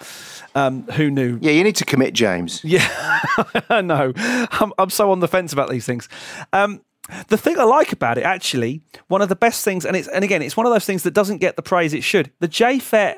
Um, 0.55 0.83
who 0.93 1.11
knew? 1.11 1.39
Yeah, 1.41 1.53
you 1.53 1.65
need 1.65 1.77
to 1.77 1.85
commit, 1.85 2.15
James. 2.15 2.63
Yeah, 2.65 2.87
I 3.71 3.81
know. 3.81 4.13
I'm, 4.17 4.73
I'm 4.79 4.91
so 4.91 5.11
on 5.11 5.21
the 5.21 5.29
fence 5.29 5.53
about 5.53 5.71
these 5.71 5.87
things. 5.87 6.09
Um, 6.53 6.83
the 7.29 7.39
thing 7.39 7.59
I 7.59 7.65
like 7.65 7.93
about 7.93 8.19
it, 8.19 8.25
actually, 8.25 8.83
one 9.09 9.23
of 9.23 9.29
the 9.29 9.37
best 9.37 9.65
things, 9.65 9.85
and 9.85 9.97
it's 9.97 10.09
and 10.09 10.25
again, 10.25 10.43
it's 10.43 10.57
one 10.57 10.67
of 10.67 10.73
those 10.73 10.85
things 10.85 11.05
that 11.05 11.15
doesn't 11.15 11.39
get 11.39 11.57
the 11.57 11.63
praise 11.63 11.95
it 11.95 12.05
should. 12.05 12.31
The 12.41 12.49
JFET 12.49 13.17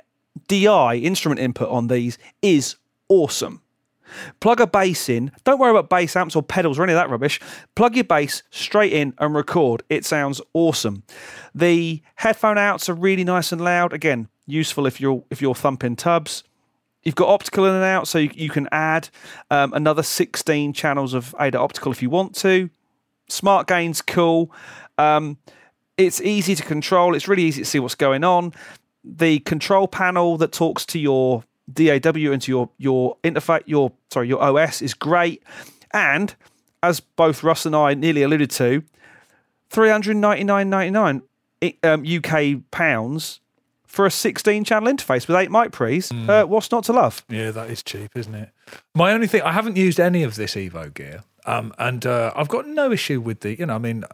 DI 0.49 0.97
instrument 0.97 1.41
input 1.41 1.69
on 1.69 1.89
these 1.89 2.19
is 2.41 2.77
awesome. 3.09 3.62
Plug 4.41 4.61
a 4.61 4.67
bass 4.67 5.09
in. 5.09 5.33
Don't 5.45 5.59
worry 5.59 5.71
about 5.71 5.91
bass 5.91 6.17
amps 6.17 6.37
or 6.37 6.43
pedals 6.43 6.79
or 6.79 6.85
any 6.85 6.93
of 6.93 6.99
that 6.99 7.11
rubbish. 7.11 7.41
Plug 7.75 7.95
your 7.95 8.05
bass 8.05 8.43
straight 8.51 8.93
in 8.93 9.15
and 9.19 9.35
record. 9.35 9.83
It 9.89 10.05
sounds 10.05 10.41
awesome. 10.53 11.03
The 11.55 12.03
headphone 12.17 12.59
outs 12.59 12.89
are 12.89 12.95
really 12.95 13.25
nice 13.25 13.53
and 13.53 13.61
loud. 13.61 13.93
Again, 13.93 14.29
useful 14.47 14.87
if 14.87 15.01
you're 15.01 15.25
if 15.31 15.41
you're 15.41 15.55
thumping 15.55 15.97
tubs. 15.97 16.45
You've 17.03 17.17
got 17.17 17.29
optical 17.29 17.65
in 17.65 17.75
and 17.75 17.85
out, 17.85 18.07
so 18.07 18.19
you, 18.19 18.31
you 18.33 18.49
can 18.49 18.69
add 18.71 19.09
um, 19.51 19.73
another 19.73 20.05
16 20.05 20.73
channels 20.73 21.15
of 21.15 21.35
ADAT 21.39 21.57
optical 21.57 21.91
if 21.91 22.01
you 22.01 22.09
want 22.09 22.37
to. 22.37 22.71
Smart 23.29 23.67
gain's 23.67 24.01
cool. 24.01 24.53
Um, 24.99 25.39
it's 25.97 26.21
easy 26.21 26.55
to 26.55 26.63
control. 26.63 27.15
It's 27.15 27.27
really 27.27 27.43
easy 27.43 27.63
to 27.63 27.65
see 27.65 27.81
what's 27.81 27.97
going 27.97 28.23
on. 28.23 28.53
The 29.03 29.41
control 29.41 29.89
panel 29.89 30.37
that 30.39 30.53
talks 30.53 30.87
to 30.87 30.99
your 30.99 31.43
DAW 31.73 32.33
into 32.33 32.51
your 32.51 32.71
your 32.79 33.17
interface, 33.23 33.63
your 33.67 33.93
sorry, 34.11 34.29
your 34.29 34.43
OS 34.43 34.83
is 34.83 34.95
great. 34.95 35.43
And 35.93 36.35
as 36.83 37.01
both 37.01 37.43
Russ 37.43 37.67
and 37.67 37.77
I 37.77 37.95
nearly 37.95 38.23
alluded 38.23 38.51
to, 38.53 38.83
three 39.71 39.91
hundred 39.91 40.17
ninety 40.17 40.45
nine 40.45 40.71
ninety 40.71 40.91
nine 40.91 41.23
um, 41.83 42.05
UK 42.05 42.61
pounds 42.71 43.41
for 43.87 44.07
a 44.07 44.11
16 44.11 44.65
channel 44.65 44.91
interface 44.91 45.29
with 45.29 45.37
eight 45.37 45.51
mic 45.51 45.71
pre's. 45.71 46.09
Mm. 46.09 46.29
Uh, 46.29 46.47
what's 46.47 46.71
not 46.73 46.83
to 46.85 46.95
love? 46.95 47.23
Yeah, 47.29 47.51
that 47.51 47.69
is 47.69 47.83
cheap, 47.83 48.13
isn't 48.17 48.35
it? 48.35 48.49
My 48.95 49.13
only 49.13 49.27
thing, 49.27 49.43
I 49.43 49.53
haven't 49.53 49.77
used 49.77 50.01
any 50.01 50.23
of 50.23 50.37
this 50.37 50.55
Evo 50.55 50.93
gear. 50.93 51.25
Um, 51.45 51.75
and 51.79 52.07
uh, 52.07 52.33
I've 52.35 52.49
got 52.49 52.67
no 52.67 52.91
issue 52.91 53.21
with 53.21 53.41
the, 53.41 53.59
you 53.59 53.67
know, 53.67 53.75
I 53.75 53.79
mean, 53.79 54.05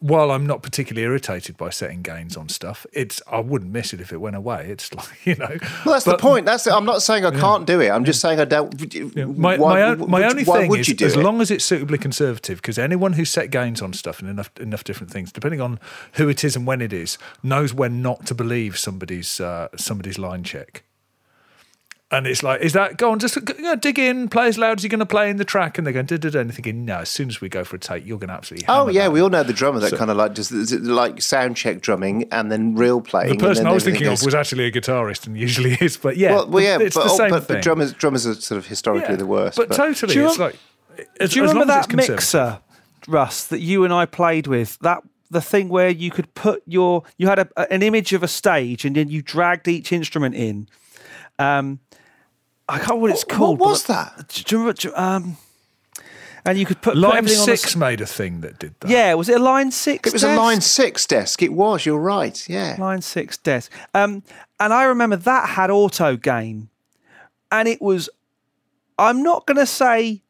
while 0.00 0.30
I'm 0.30 0.46
not 0.46 0.62
particularly 0.62 1.06
irritated 1.06 1.56
by 1.56 1.70
setting 1.70 2.02
gains 2.02 2.36
on 2.36 2.48
stuff, 2.48 2.86
it's 2.92 3.22
I 3.30 3.40
wouldn't 3.40 3.72
miss 3.72 3.92
it 3.92 4.00
if 4.00 4.12
it 4.12 4.18
went 4.18 4.36
away. 4.36 4.66
It's 4.68 4.92
like 4.94 5.26
you 5.26 5.34
know. 5.36 5.56
Well, 5.84 5.94
that's 5.94 6.04
but, 6.04 6.12
the 6.12 6.18
point. 6.18 6.46
That's 6.46 6.66
I'm 6.66 6.84
not 6.84 7.02
saying 7.02 7.24
I 7.24 7.32
yeah, 7.32 7.40
can't 7.40 7.66
do 7.66 7.80
it. 7.80 7.90
I'm 7.90 8.04
just 8.04 8.20
saying 8.20 8.40
I 8.40 8.44
don't. 8.44 8.94
Yeah. 9.16 9.24
My, 9.26 9.56
why, 9.56 9.74
my, 9.74 9.82
own, 9.82 9.98
my 10.10 10.20
would, 10.20 10.30
only 10.30 10.44
thing 10.44 10.74
is 10.74 11.02
as 11.02 11.16
it? 11.16 11.22
long 11.22 11.40
as 11.40 11.50
it's 11.50 11.64
suitably 11.64 11.98
conservative, 11.98 12.58
because 12.58 12.78
anyone 12.78 13.14
who 13.14 13.24
set 13.24 13.50
gains 13.50 13.82
on 13.82 13.92
stuff 13.92 14.20
and 14.20 14.28
enough 14.28 14.50
enough 14.60 14.84
different 14.84 15.12
things, 15.12 15.32
depending 15.32 15.60
on 15.60 15.78
who 16.14 16.28
it 16.28 16.44
is 16.44 16.56
and 16.56 16.66
when 16.66 16.80
it 16.80 16.92
is, 16.92 17.18
knows 17.42 17.72
when 17.72 18.02
not 18.02 18.26
to 18.26 18.34
believe 18.34 18.78
somebody's 18.78 19.40
uh, 19.40 19.68
somebody's 19.76 20.18
line 20.18 20.44
check. 20.44 20.82
And 22.08 22.24
it's 22.28 22.44
like, 22.44 22.60
is 22.60 22.72
that 22.74 22.98
go 22.98 23.10
on? 23.10 23.18
Just 23.18 23.34
you 23.34 23.62
know, 23.62 23.74
dig 23.74 23.98
in, 23.98 24.28
play 24.28 24.46
as 24.46 24.56
loud 24.56 24.78
as 24.78 24.84
you're 24.84 24.90
going 24.90 25.00
to 25.00 25.06
play 25.06 25.28
in 25.28 25.38
the 25.38 25.44
track, 25.44 25.76
and 25.76 25.84
they're 25.84 25.92
going, 25.92 26.06
da, 26.06 26.16
da, 26.16 26.30
da, 26.30 26.38
and 26.38 26.54
thinking, 26.54 26.84
no. 26.84 26.98
As 26.98 27.10
soon 27.10 27.28
as 27.28 27.40
we 27.40 27.48
go 27.48 27.64
for 27.64 27.74
a 27.74 27.78
take, 27.80 28.06
you're 28.06 28.18
going 28.18 28.28
to 28.28 28.34
absolutely. 28.34 28.64
Oh 28.68 28.88
yeah, 28.88 29.04
that. 29.04 29.10
we 29.10 29.20
all 29.20 29.28
know 29.28 29.42
the 29.42 29.52
drummer 29.52 29.80
that 29.80 29.90
so, 29.90 29.96
kind 29.96 30.12
of 30.12 30.16
like 30.16 30.32
just 30.32 30.52
like 30.52 31.20
sound 31.20 31.56
check 31.56 31.80
drumming 31.80 32.28
and 32.30 32.52
then 32.52 32.76
real 32.76 33.00
playing. 33.00 33.36
The 33.36 33.44
person 33.44 33.66
I 33.66 33.72
was 33.72 33.82
thinking 33.82 34.04
goes, 34.04 34.22
of 34.22 34.26
was 34.26 34.36
actually 34.36 34.66
a 34.66 34.70
guitarist, 34.70 35.26
and 35.26 35.36
usually 35.36 35.72
is, 35.80 35.96
but 35.96 36.16
yeah, 36.16 36.30
well, 36.30 36.48
well 36.48 36.62
yeah, 36.62 36.78
it's 36.78 36.94
but, 36.94 37.04
the 37.04 37.08
same 37.08 37.30
but, 37.30 37.44
thing. 37.44 37.56
But 37.56 37.64
drummers, 37.64 37.92
drummers 37.92 38.24
are 38.24 38.34
sort 38.34 38.58
of 38.58 38.66
historically 38.66 39.14
yeah, 39.14 39.16
the 39.16 39.26
worst. 39.26 39.56
But, 39.56 39.70
but 39.70 39.74
totally, 39.74 40.14
do 40.14 40.26
it's 40.26 40.38
like. 40.38 40.56
As, 41.18 41.30
do 41.30 41.40
you 41.40 41.42
remember 41.42 41.64
that 41.64 41.92
mixer, 41.92 42.60
Russ, 43.08 43.48
that 43.48 43.58
you 43.58 43.82
and 43.82 43.92
I 43.92 44.06
played 44.06 44.46
with? 44.46 44.78
That 44.78 45.02
the 45.30 45.40
thing 45.40 45.68
where 45.68 45.90
you 45.90 46.12
could 46.12 46.32
put 46.34 46.62
your 46.66 47.02
you 47.18 47.26
had 47.26 47.40
a, 47.40 47.72
an 47.72 47.82
image 47.82 48.12
of 48.12 48.22
a 48.22 48.28
stage 48.28 48.84
and 48.84 48.94
then 48.94 49.08
you 49.08 49.22
dragged 49.22 49.66
each 49.66 49.92
instrument 49.92 50.36
in. 50.36 50.68
Um, 51.38 51.80
I 52.68 52.78
can't 52.78 52.88
remember 52.90 53.02
what 53.02 53.10
it's 53.12 53.24
called. 53.24 53.60
What 53.60 53.70
was 53.70 53.84
that? 53.84 54.28
Do 54.28 54.56
you 54.56 54.60
remember, 54.62 54.98
um, 54.98 55.36
and 56.44 56.58
you 56.58 56.64
could 56.64 56.80
put 56.80 56.96
line 56.96 57.24
put 57.24 57.30
six 57.30 57.74
a, 57.74 57.78
made 57.78 58.00
a 58.00 58.06
thing 58.06 58.40
that 58.40 58.58
did 58.58 58.74
that. 58.80 58.90
Yeah, 58.90 59.14
was 59.14 59.28
it 59.28 59.40
a 59.40 59.42
line 59.42 59.70
six? 59.70 60.08
It 60.08 60.12
was 60.12 60.22
desk? 60.22 60.38
a 60.38 60.40
line 60.40 60.60
six 60.60 61.06
desk. 61.06 61.42
It 61.42 61.52
was. 61.52 61.84
You're 61.84 61.98
right. 61.98 62.48
Yeah, 62.48 62.76
line 62.78 63.02
six 63.02 63.36
desk. 63.36 63.72
Um, 63.94 64.22
and 64.60 64.72
I 64.72 64.84
remember 64.84 65.16
that 65.16 65.50
had 65.50 65.70
auto 65.70 66.16
gain, 66.16 66.68
and 67.50 67.68
it 67.68 67.82
was 67.82 68.08
I'm 68.98 69.22
not 69.22 69.46
going 69.46 69.58
to 69.58 69.66
say 69.66 70.22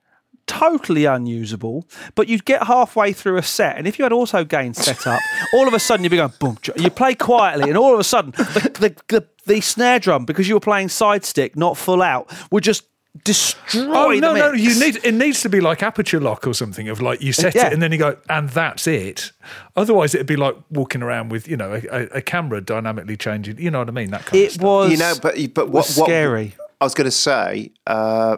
totally 0.47 1.05
unusable, 1.05 1.87
but 2.15 2.29
you'd 2.29 2.45
get 2.45 2.65
halfway 2.65 3.13
through 3.13 3.37
a 3.37 3.43
set, 3.43 3.77
and 3.77 3.87
if 3.87 3.99
you 3.99 4.05
had 4.05 4.13
auto 4.13 4.45
gain 4.45 4.75
set 4.75 5.07
up, 5.07 5.21
all 5.53 5.69
of 5.69 5.75
a 5.75 5.79
sudden 5.79 6.05
you'd 6.05 6.11
be 6.11 6.17
going 6.17 6.33
boom. 6.39 6.57
You 6.77 6.91
play 6.91 7.15
quietly, 7.15 7.69
and 7.69 7.79
all 7.79 7.93
of 7.93 8.01
a 8.01 8.05
sudden 8.05 8.31
the, 8.33 8.71
the, 9.09 9.19
the, 9.19 9.27
the 9.47 9.61
snare 9.61 9.99
drum, 9.99 10.25
because 10.25 10.49
you 10.49 10.55
were 10.55 10.61
playing 10.61 10.89
side 10.89 11.25
stick, 11.25 11.57
not 11.57 11.77
full 11.77 12.03
out, 12.03 12.31
would 12.51 12.63
just 12.65 12.85
destroy 13.25 13.87
Oh 13.89 14.15
the 14.15 14.21
no, 14.21 14.35
no! 14.35 14.53
You 14.53 14.79
need 14.79 14.99
it 15.03 15.13
needs 15.15 15.41
to 15.41 15.49
be 15.49 15.61
like 15.61 15.83
aperture 15.83 16.21
lock 16.21 16.47
or 16.47 16.53
something. 16.53 16.89
Of 16.89 17.01
like 17.01 17.23
you 17.23 17.33
set 17.33 17.55
Yeah. 17.55 17.69
it 17.69 17.73
and 17.73 17.81
then 17.81 17.91
you 17.91 17.97
go 17.99 18.17
and 18.29 18.51
that's 18.51 18.87
it. 18.87 19.33
Otherwise, 19.75 20.15
it'd 20.15 20.27
be 20.27 20.37
like 20.37 20.55
walking 20.71 21.03
around 21.03 21.31
with 21.31 21.49
you 21.49 21.57
know 21.57 21.73
a, 21.73 21.83
a, 21.91 22.03
a 22.19 22.21
camera 22.23 22.61
dynamically 22.61 23.17
changing. 23.17 23.59
You 23.59 23.71
know 23.71 23.79
what 23.79 23.89
I 23.89 23.93
mean? 23.93 24.11
That 24.11 24.27
kind 24.27 24.43
of 24.43 24.47
It 24.49 24.53
stuff. 24.53 24.63
was, 24.65 24.91
you 24.91 24.99
know, 24.99 25.15
but 25.23 25.35
but 25.55 25.67
what, 25.69 25.87
was 25.87 25.97
what 25.97 26.07
scary. 26.09 26.55
I 26.81 26.85
was 26.85 26.93
going 26.95 27.07
to 27.07 27.11
say 27.11 27.73
uh, 27.87 28.37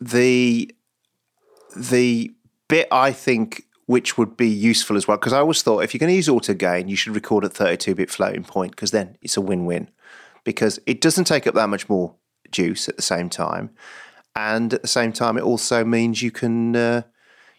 the 0.00 0.74
the 1.76 2.32
bit 2.68 2.88
I 2.90 3.12
think 3.12 3.64
which 3.86 4.16
would 4.16 4.36
be 4.36 4.48
useful 4.48 4.96
as 4.96 5.06
well 5.06 5.16
because 5.18 5.32
I 5.32 5.38
always 5.40 5.62
thought 5.62 5.80
if 5.80 5.92
you're 5.92 5.98
going 5.98 6.10
to 6.12 6.16
use 6.16 6.28
auto 6.28 6.54
gain, 6.54 6.88
you 6.88 6.96
should 6.96 7.14
record 7.14 7.44
at 7.44 7.52
32 7.52 7.94
bit 7.94 8.10
floating 8.10 8.44
point 8.44 8.70
because 8.72 8.90
then 8.90 9.16
it's 9.20 9.36
a 9.36 9.40
win 9.40 9.66
win 9.66 9.90
because 10.44 10.80
it 10.86 11.00
doesn't 11.00 11.24
take 11.24 11.46
up 11.46 11.54
that 11.54 11.68
much 11.68 11.88
more 11.88 12.14
juice 12.50 12.88
at 12.88 12.96
the 12.96 13.02
same 13.02 13.28
time, 13.28 13.70
and 14.34 14.74
at 14.74 14.82
the 14.82 14.88
same 14.88 15.12
time 15.12 15.36
it 15.36 15.42
also 15.42 15.84
means 15.84 16.22
you 16.22 16.30
can 16.30 16.74
uh, 16.76 17.02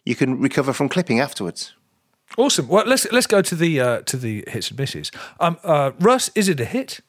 you 0.05 0.15
can 0.15 0.39
recover 0.39 0.73
from 0.73 0.89
clipping 0.89 1.19
afterwards. 1.19 1.73
awesome. 2.37 2.67
Well, 2.67 2.85
let's 2.85 3.09
let's 3.11 3.27
go 3.27 3.41
to 3.41 3.55
the 3.55 3.79
uh, 3.79 4.01
to 4.01 4.17
the 4.17 4.43
hits 4.47 4.69
and 4.69 4.79
misses. 4.79 5.11
Um, 5.39 5.57
uh, 5.63 5.91
Russ, 5.99 6.29
is 6.35 6.49
it 6.49 6.59
a 6.59 6.65
hit? 6.65 6.99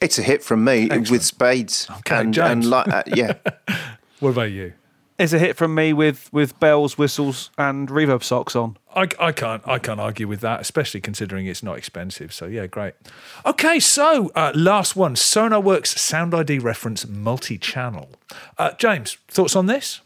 It's 0.00 0.18
a 0.18 0.22
hit 0.22 0.42
from 0.42 0.62
me 0.64 0.84
Excellent. 0.84 1.10
with 1.10 1.24
spades 1.24 1.88
Okay, 1.98 2.20
and, 2.20 2.38
and 2.38 2.64
like 2.64 2.88
uh, 2.88 3.02
yeah. 3.06 3.34
What 4.20 4.30
about 4.30 4.50
you? 4.52 4.72
It's 5.20 5.34
a 5.34 5.38
hit 5.38 5.54
from 5.58 5.74
me 5.74 5.92
with 5.92 6.32
with 6.32 6.58
bells, 6.60 6.96
whistles, 6.96 7.50
and 7.58 7.90
reverb 7.90 8.22
socks 8.22 8.56
on. 8.56 8.78
I, 8.96 9.06
I 9.20 9.32
can't 9.32 9.62
I 9.68 9.78
can't 9.78 10.00
argue 10.00 10.26
with 10.26 10.40
that, 10.40 10.62
especially 10.62 11.02
considering 11.02 11.44
it's 11.44 11.62
not 11.62 11.76
expensive. 11.76 12.32
So 12.32 12.46
yeah, 12.46 12.66
great. 12.66 12.94
Okay, 13.44 13.80
so 13.80 14.32
uh, 14.34 14.50
last 14.54 14.96
one, 14.96 15.16
SonarWorks 15.16 15.98
Sound 15.98 16.34
ID 16.34 16.60
reference 16.60 17.06
multi-channel. 17.06 18.08
Uh, 18.56 18.72
James, 18.78 19.18
thoughts 19.28 19.54
on 19.54 19.66
this? 19.66 20.00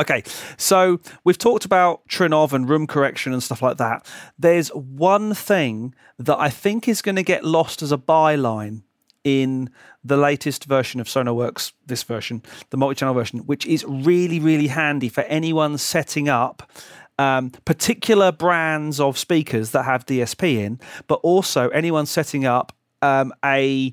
Okay, 0.00 0.22
so 0.56 0.98
we've 1.22 1.36
talked 1.36 1.66
about 1.66 2.00
Trinnov 2.08 2.54
and 2.54 2.66
room 2.66 2.86
correction 2.86 3.34
and 3.34 3.42
stuff 3.42 3.60
like 3.60 3.76
that. 3.76 4.10
There's 4.38 4.68
one 4.68 5.34
thing 5.34 5.94
that 6.18 6.38
I 6.38 6.48
think 6.48 6.88
is 6.88 7.02
going 7.02 7.16
to 7.16 7.22
get 7.22 7.44
lost 7.44 7.82
as 7.82 7.92
a 7.92 7.98
byline 7.98 8.80
in 9.26 9.68
the 10.04 10.16
latest 10.16 10.66
version 10.66 11.00
of 11.00 11.08
SonarWorks, 11.08 11.72
this 11.84 12.04
version, 12.04 12.44
the 12.70 12.76
multi-channel 12.76 13.12
version, 13.12 13.40
which 13.40 13.66
is 13.66 13.84
really, 13.84 14.38
really 14.38 14.68
handy 14.68 15.08
for 15.08 15.22
anyone 15.22 15.78
setting 15.78 16.28
up 16.28 16.70
um, 17.18 17.50
particular 17.64 18.30
brands 18.30 19.00
of 19.00 19.18
speakers 19.18 19.72
that 19.72 19.84
have 19.84 20.06
DSP 20.06 20.58
in, 20.58 20.78
but 21.08 21.16
also 21.24 21.68
anyone 21.70 22.06
setting 22.06 22.44
up 22.44 22.72
um, 23.02 23.32
a 23.44 23.92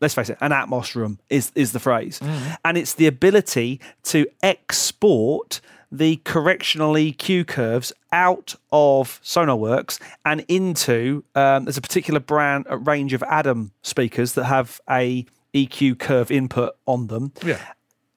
let's 0.00 0.14
face 0.14 0.28
it, 0.28 0.38
an 0.40 0.52
Atmos 0.52 0.94
room 0.94 1.18
is 1.30 1.50
is 1.56 1.72
the 1.72 1.80
phrase, 1.80 2.20
and 2.64 2.78
it's 2.78 2.94
the 2.94 3.08
ability 3.08 3.80
to 4.04 4.24
export 4.44 5.60
the 5.96 6.16
correctional 6.24 6.94
EQ 6.94 7.46
curves 7.46 7.92
out 8.12 8.54
of 8.72 9.20
SonarWorks 9.22 10.00
and 10.24 10.44
into 10.48 11.24
um, 11.34 11.64
there's 11.64 11.76
a 11.76 11.80
particular 11.82 12.20
brand 12.20 12.66
a 12.68 12.76
range 12.76 13.12
of 13.12 13.22
Adam 13.24 13.72
speakers 13.82 14.32
that 14.34 14.44
have 14.44 14.80
a 14.90 15.24
EQ 15.54 15.98
curve 15.98 16.30
input 16.30 16.76
on 16.86 17.06
them, 17.06 17.32
Yeah. 17.44 17.60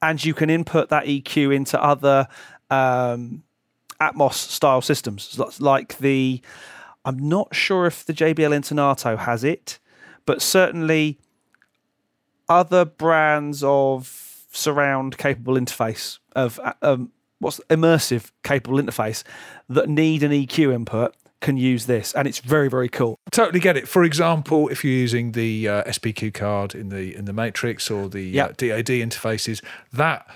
and 0.01 0.23
you 0.25 0.33
can 0.33 0.49
input 0.49 0.89
that 0.89 1.05
EQ 1.05 1.53
into 1.55 1.81
other 1.81 2.27
um, 2.71 3.43
Atmos 4.01 4.33
style 4.33 4.81
systems, 4.81 5.39
like 5.59 5.97
the. 5.99 6.41
I'm 7.05 7.17
not 7.29 7.55
sure 7.55 7.85
if 7.85 8.03
the 8.05 8.13
JBL 8.13 8.53
Intonato 8.53 9.17
has 9.17 9.43
it, 9.43 9.79
but 10.25 10.41
certainly 10.41 11.17
other 12.49 12.85
brands 12.85 13.63
of 13.63 14.45
surround 14.51 15.17
capable 15.17 15.53
interface 15.55 16.19
of 16.35 16.59
um, 16.81 17.11
what's 17.39 17.59
immersive 17.69 18.31
capable 18.43 18.77
interface 18.77 19.23
that 19.69 19.89
need 19.89 20.23
an 20.23 20.31
EQ 20.31 20.73
input 20.73 21.15
can 21.39 21.57
use 21.57 21.85
this, 21.85 22.13
and 22.13 22.27
it's 22.27 22.39
very 22.39 22.69
very 22.69 22.89
cool. 22.89 23.19
Totally 23.31 23.59
get 23.59 23.77
it. 23.77 23.87
For 23.87 24.03
example, 24.03 24.69
if 24.69 24.83
you're 24.83 24.93
using 24.93 25.33
the 25.33 25.67
uh, 25.67 25.83
SPQ 25.83 26.33
card 26.33 26.73
in 26.73 26.89
the 26.89 27.15
in 27.15 27.25
the 27.25 27.33
Matrix 27.33 27.91
or 27.91 28.09
the 28.09 28.39
uh, 28.39 28.47
DAD 28.57 28.87
interfaces, 28.87 29.63
that 29.93 30.27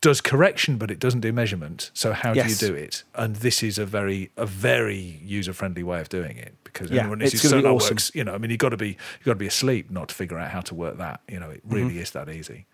does 0.00 0.20
correction, 0.20 0.76
but 0.76 0.90
it 0.90 0.98
doesn't 0.98 1.20
do 1.20 1.32
measurement. 1.32 1.90
So 1.94 2.12
how 2.12 2.32
Yes. 2.34 2.58
do 2.58 2.66
you 2.66 2.72
do 2.72 2.78
it? 2.78 3.04
And 3.14 3.36
this 3.36 3.62
is 3.62 3.78
a 3.78 3.86
very 3.86 4.30
a 4.36 4.46
very 4.46 5.20
user 5.24 5.52
friendly 5.52 5.82
way 5.82 6.00
of 6.00 6.08
doing 6.08 6.36
it 6.36 6.54
because 6.64 6.90
Yeah, 6.90 7.00
anyone 7.02 7.20
it's 7.22 7.32
uses 7.32 7.50
gonna 7.50 7.62
be 7.62 8.18
you 8.18 8.24
know, 8.24 8.34
I 8.34 8.38
mean, 8.38 8.50
you've 8.50 8.58
got 8.60 8.70
to 8.70 8.76
be 8.76 8.88
you've 9.18 9.24
got 9.24 9.32
to 9.32 9.36
be 9.36 9.46
asleep 9.46 9.90
not 9.90 10.08
to 10.08 10.14
figure 10.14 10.38
out 10.38 10.50
how 10.50 10.60
to 10.62 10.74
work 10.74 10.98
that. 10.98 11.20
You 11.28 11.40
know, 11.40 11.50
it 11.50 11.62
really 11.64 11.90
Mm-hmm. 11.90 11.98
is 12.02 12.10
that 12.12 12.28
easy. 12.28 12.66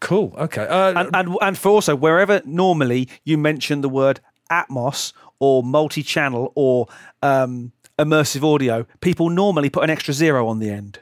Cool. 0.00 0.34
Okay. 0.38 0.66
Uh, 0.66 0.92
And 1.00 1.10
and 1.14 1.36
and 1.40 1.58
for 1.58 1.70
also 1.70 1.96
wherever 1.96 2.40
normally 2.44 3.08
you 3.24 3.38
mention 3.38 3.80
the 3.80 3.88
word 3.88 4.20
Atmos 4.50 5.12
or 5.40 5.62
multi-channel 5.62 6.52
or 6.54 6.86
um, 7.22 7.72
immersive 7.98 8.42
audio, 8.44 8.86
people 9.00 9.28
normally 9.30 9.70
put 9.70 9.84
an 9.84 9.90
extra 9.90 10.14
zero 10.14 10.46
on 10.48 10.58
the 10.60 10.70
end, 10.70 11.00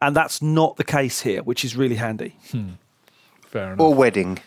and 0.00 0.14
that's 0.16 0.40
not 0.40 0.76
the 0.76 0.84
case 0.84 1.22
here, 1.22 1.42
which 1.42 1.64
is 1.64 1.74
really 1.76 1.96
handy. 1.96 2.36
fair 3.46 3.72
enough. 3.72 3.80
Or 3.80 3.94
wedding. 3.94 4.38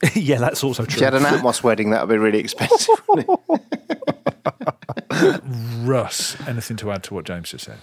yeah, 0.14 0.38
that's 0.38 0.62
also 0.62 0.84
true. 0.84 0.94
If 0.94 1.00
you 1.00 1.04
had 1.04 1.14
an 1.14 1.22
Atmos 1.22 1.62
wedding, 1.64 1.90
that 1.90 2.06
would 2.06 2.12
be 2.12 2.18
really 2.18 2.38
expensive. 2.38 2.94
wouldn't 3.08 3.40
it? 3.48 5.40
Russ, 5.82 6.36
anything 6.46 6.76
to 6.78 6.92
add 6.92 7.02
to 7.04 7.14
what 7.14 7.24
James 7.24 7.50
just 7.50 7.64
said? 7.64 7.78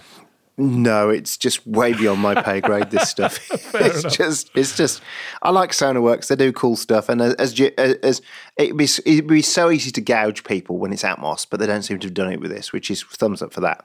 no, 0.58 1.10
it's 1.10 1.36
just 1.36 1.66
way 1.66 1.92
beyond 1.92 2.20
my 2.20 2.40
pay 2.40 2.62
grade. 2.62 2.90
This 2.90 3.10
stuff. 3.10 3.38
it's 3.74 4.16
just, 4.16 4.50
it's 4.54 4.74
just. 4.74 5.02
I 5.42 5.50
like 5.50 5.72
SonarWorks. 5.72 6.28
They 6.28 6.36
do 6.36 6.50
cool 6.50 6.76
stuff, 6.76 7.10
and 7.10 7.20
as 7.20 7.34
as, 7.34 7.60
as 8.02 8.22
it'd 8.56 8.76
be 8.76 8.84
it'd 8.84 9.26
be 9.26 9.42
so 9.42 9.70
easy 9.70 9.90
to 9.90 10.00
gouge 10.00 10.44
people 10.44 10.78
when 10.78 10.94
it's 10.94 11.02
Atmos, 11.02 11.46
but 11.48 11.60
they 11.60 11.66
don't 11.66 11.82
seem 11.82 11.98
to 11.98 12.06
have 12.06 12.14
done 12.14 12.32
it 12.32 12.40
with 12.40 12.50
this, 12.50 12.72
which 12.72 12.90
is 12.90 13.02
thumbs 13.02 13.42
up 13.42 13.52
for 13.52 13.60
that. 13.60 13.84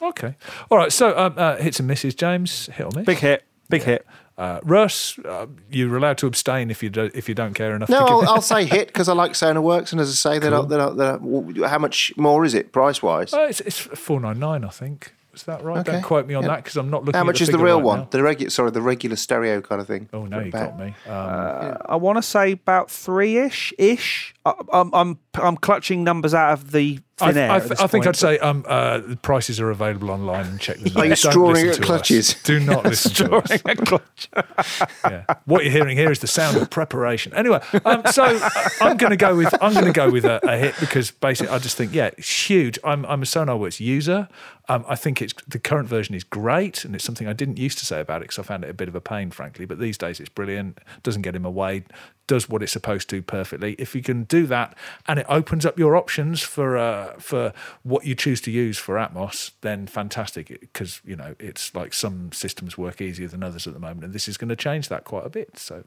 Okay. 0.00 0.34
All 0.70 0.78
right. 0.78 0.92
So 0.92 1.16
um, 1.18 1.34
uh, 1.36 1.56
hits 1.56 1.78
and 1.80 1.88
misses. 1.88 2.14
James, 2.14 2.66
hit 2.66 2.84
or 2.84 2.90
miss? 2.94 3.06
Big 3.06 3.18
hit, 3.18 3.44
big 3.68 3.82
hit. 3.82 4.06
Uh, 4.38 4.60
Russ, 4.62 5.18
uh, 5.24 5.46
you're 5.68 5.96
allowed 5.96 6.16
to 6.18 6.26
abstain 6.28 6.70
if 6.70 6.80
you 6.80 6.90
do, 6.90 7.10
if 7.12 7.28
you 7.28 7.34
don't 7.34 7.54
care 7.54 7.74
enough. 7.74 7.88
No, 7.88 8.06
to 8.06 8.12
I'll, 8.12 8.28
I'll 8.28 8.40
say 8.40 8.64
hit 8.64 8.86
because 8.86 9.08
I 9.08 9.12
like 9.12 9.32
SonarWorks, 9.32 9.90
and 9.90 10.00
as 10.00 10.08
I 10.10 10.14
say, 10.34 10.38
they're 10.38 10.52
not, 10.52 10.68
they're 10.68 10.78
not, 10.78 10.96
they're 10.96 11.18
not, 11.18 11.68
how 11.68 11.78
much 11.80 12.12
more 12.16 12.44
is 12.44 12.54
it 12.54 12.70
price 12.70 13.02
wise? 13.02 13.34
Uh, 13.34 13.46
it's, 13.50 13.60
it's 13.62 13.78
four 13.80 14.20
nine 14.20 14.38
nine, 14.38 14.64
I 14.64 14.68
think. 14.68 15.12
Is 15.34 15.42
that 15.44 15.62
right? 15.62 15.84
Don't 15.84 16.02
quote 16.02 16.26
me 16.26 16.34
on 16.34 16.42
Yeah. 16.44 16.48
that 16.50 16.56
because 16.64 16.76
I'm 16.76 16.88
not 16.90 17.04
looking. 17.04 17.14
How 17.14 17.20
at 17.20 17.26
much 17.26 17.38
the 17.38 17.44
is 17.44 17.48
the 17.50 17.58
real 17.58 17.76
right 17.76 17.84
one? 17.84 17.98
now. 18.00 18.08
The 18.10 18.22
regular, 18.22 18.50
sorry, 18.50 18.70
the 18.72 18.80
regular 18.82 19.14
stereo 19.16 19.60
kind 19.60 19.80
of 19.80 19.86
thing. 19.86 20.08
Oh 20.12 20.24
no, 20.26 20.38
you 20.40 20.48
About- 20.48 20.76
got 20.76 20.84
me. 20.84 20.94
Um, 21.06 21.76
I 21.86 21.96
want 21.96 22.18
to 22.18 22.22
say 22.22 22.52
about 22.52 22.90
three 22.90 23.38
ish 23.38 23.72
ish. 23.78 24.34
I'm 24.72 24.94
I'm 24.94 25.18
I'm 25.34 25.56
clutching 25.56 26.04
numbers 26.04 26.34
out 26.34 26.52
of 26.52 26.72
the 26.72 27.00
I, 27.20 27.32
thin 27.32 27.42
air. 27.42 27.50
I, 27.50 27.56
at 27.56 27.70
I 27.72 27.86
think 27.86 28.04
point, 28.04 28.06
I'd 28.08 28.16
say 28.16 28.38
um, 28.38 28.64
uh, 28.68 28.98
the 28.98 29.16
prices 29.16 29.60
are 29.60 29.70
available 29.70 30.10
online 30.10 30.46
and 30.46 30.60
check 30.60 30.78
them. 30.78 30.96
Are 30.96 31.06
you 31.06 31.12
out. 31.12 31.18
Don't 31.18 31.32
drawing 31.32 31.54
listen 31.54 31.68
at 31.68 31.74
to 31.74 31.80
us. 31.82 31.86
clutches? 31.86 32.34
Do 32.44 32.60
not 32.60 32.84
listen 32.84 33.26
to 33.26 33.36
us. 33.36 33.62
but- 33.62 33.86
clutch. 33.86 34.28
yeah. 35.04 35.24
What 35.44 35.64
you're 35.64 35.72
hearing 35.72 35.96
here 35.96 36.10
is 36.10 36.20
the 36.20 36.26
sound 36.26 36.56
of 36.56 36.70
preparation. 36.70 37.34
Anyway, 37.34 37.60
um, 37.84 38.02
so 38.12 38.24
uh, 38.24 38.50
I'm 38.80 38.96
going 38.96 39.10
to 39.10 39.16
go 39.16 39.36
with 39.36 39.54
I'm 39.62 39.72
going 39.74 39.86
to 39.86 39.92
go 39.92 40.10
with 40.10 40.24
a, 40.24 40.40
a 40.48 40.56
hit 40.56 40.74
because 40.80 41.10
basically 41.10 41.52
I 41.54 41.58
just 41.58 41.76
think 41.76 41.94
yeah, 41.94 42.10
it's 42.16 42.48
huge. 42.48 42.78
I'm 42.84 43.04
I'm 43.06 43.22
a 43.22 43.26
SonarWorks 43.26 43.80
user. 43.80 44.28
Um, 44.70 44.84
I 44.86 44.96
think 44.96 45.22
it's 45.22 45.34
the 45.46 45.58
current 45.58 45.88
version 45.88 46.14
is 46.14 46.24
great, 46.24 46.84
and 46.84 46.94
it's 46.94 47.04
something 47.04 47.26
I 47.26 47.32
didn't 47.32 47.56
used 47.56 47.78
to 47.78 47.86
say 47.86 48.00
about 48.00 48.18
it 48.18 48.24
because 48.24 48.38
I 48.38 48.42
found 48.42 48.64
it 48.64 48.70
a 48.70 48.74
bit 48.74 48.88
of 48.88 48.94
a 48.94 49.00
pain, 49.00 49.30
frankly. 49.30 49.64
But 49.64 49.78
these 49.78 49.96
days 49.96 50.20
it's 50.20 50.28
brilliant. 50.28 50.78
Doesn't 51.02 51.22
get 51.22 51.34
in 51.34 51.42
my 51.42 51.48
way. 51.48 51.84
Does 52.28 52.48
what 52.48 52.62
it's 52.62 52.72
supposed 52.72 53.08
to 53.10 53.20
perfectly. 53.20 53.74
If 53.78 53.96
you 53.96 54.02
can 54.02 54.22
do 54.22 54.46
that, 54.46 54.76
and 55.08 55.18
it 55.18 55.26
opens 55.28 55.66
up 55.66 55.78
your 55.78 55.96
options 55.96 56.40
for 56.40 56.76
uh, 56.76 57.14
for 57.18 57.52
what 57.82 58.06
you 58.06 58.14
choose 58.14 58.40
to 58.42 58.52
use 58.52 58.78
for 58.78 58.94
Atmos, 58.94 59.50
then 59.62 59.88
fantastic. 59.88 60.60
Because 60.60 61.00
you 61.04 61.16
know 61.16 61.34
it's 61.40 61.74
like 61.74 61.92
some 61.92 62.30
systems 62.30 62.78
work 62.78 63.00
easier 63.00 63.26
than 63.26 63.42
others 63.42 63.66
at 63.66 63.74
the 63.74 63.80
moment, 63.80 64.04
and 64.04 64.12
this 64.12 64.28
is 64.28 64.36
going 64.36 64.50
to 64.50 64.56
change 64.56 64.88
that 64.88 65.02
quite 65.02 65.26
a 65.26 65.30
bit. 65.30 65.58
So 65.58 65.82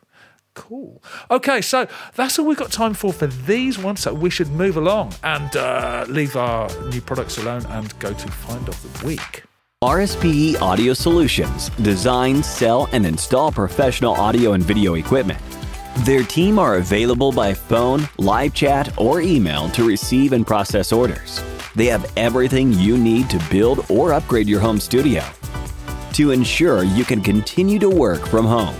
Cool. 0.53 1.01
Okay, 1.29 1.61
so 1.61 1.87
that's 2.15 2.37
all 2.37 2.45
we've 2.45 2.57
got 2.57 2.71
time 2.71 2.93
for 2.93 3.13
for 3.13 3.27
these 3.27 3.79
ones. 3.79 4.01
So 4.01 4.13
we 4.13 4.29
should 4.29 4.49
move 4.49 4.75
along 4.75 5.13
and 5.23 5.55
uh, 5.55 6.05
leave 6.09 6.35
our 6.35 6.69
new 6.89 7.01
products 7.01 7.37
alone 7.37 7.65
and 7.67 7.97
go 7.99 8.13
to 8.13 8.27
find 8.27 8.67
of 8.67 8.99
the 8.99 9.05
week. 9.05 9.43
RSPE 9.83 10.61
Audio 10.61 10.93
Solutions 10.93 11.69
design, 11.81 12.43
sell, 12.43 12.87
and 12.91 13.05
install 13.05 13.51
professional 13.51 14.13
audio 14.13 14.53
and 14.53 14.63
video 14.63 14.95
equipment. 14.95 15.39
Their 15.99 16.23
team 16.23 16.57
are 16.57 16.77
available 16.77 17.31
by 17.31 17.53
phone, 17.53 18.09
live 18.17 18.53
chat, 18.53 18.97
or 18.97 19.21
email 19.21 19.69
to 19.69 19.87
receive 19.87 20.33
and 20.33 20.47
process 20.47 20.91
orders. 20.91 21.41
They 21.75 21.85
have 21.87 22.11
everything 22.17 22.73
you 22.73 22.97
need 22.97 23.29
to 23.29 23.39
build 23.51 23.85
or 23.89 24.13
upgrade 24.13 24.47
your 24.47 24.59
home 24.59 24.79
studio 24.79 25.23
to 26.13 26.31
ensure 26.31 26.83
you 26.83 27.05
can 27.05 27.21
continue 27.21 27.79
to 27.79 27.89
work 27.89 28.25
from 28.27 28.45
home. 28.45 28.75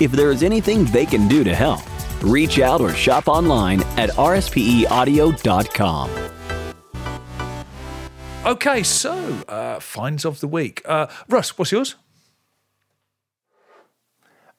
If 0.00 0.12
there 0.12 0.30
is 0.30 0.42
anything 0.42 0.84
they 0.86 1.04
can 1.06 1.28
do 1.28 1.44
to 1.44 1.54
help, 1.54 1.80
reach 2.22 2.58
out 2.58 2.80
or 2.80 2.94
shop 2.94 3.28
online 3.28 3.82
at 3.98 4.08
rspeaudio.com. 4.10 6.10
Okay, 8.46 8.82
so 8.82 9.12
uh, 9.48 9.78
finds 9.80 10.24
of 10.24 10.40
the 10.40 10.48
week. 10.48 10.80
Uh, 10.86 11.08
Russ, 11.28 11.58
what's 11.58 11.72
yours? 11.72 11.96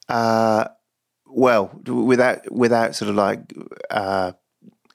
Uh, 0.08 0.66
well, 1.32 1.72
without 1.88 2.52
without 2.52 2.96
sort 2.96 3.10
of 3.10 3.16
like, 3.16 3.40
uh, 3.90 4.34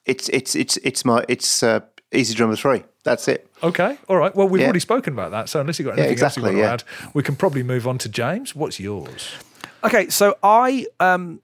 it's 0.05 0.29
it's 0.29 0.55
it's 0.55 0.77
it's 0.77 1.03
my 1.05 1.23
it's 1.27 1.63
uh, 1.63 1.81
EZdrummer 2.11 2.57
three. 2.57 2.83
That's 3.03 3.27
it. 3.27 3.49
Okay, 3.63 3.97
all 4.09 4.17
right. 4.17 4.35
Well, 4.35 4.47
we've 4.49 4.59
Yeah. 4.61 4.67
already 4.67 4.79
spoken 4.81 5.13
about 5.13 5.31
that, 5.31 5.49
so 5.49 5.59
unless 5.61 5.79
you've 5.79 5.87
got 5.87 5.97
Yeah, 5.97 6.05
anything 6.05 6.23
else 6.23 6.37
you 6.37 6.43
want 6.43 6.55
to 6.55 6.59
yeah. 6.61 6.73
add, 6.73 6.83
we 7.13 7.23
can 7.23 7.35
probably 7.35 7.63
move 7.63 7.87
on 7.87 7.97
to 7.99 8.09
James. 8.09 8.55
What's 8.55 8.79
yours? 8.79 9.31
Okay, 9.83 10.09
so 10.09 10.37
I 10.43 10.85
um 10.99 11.41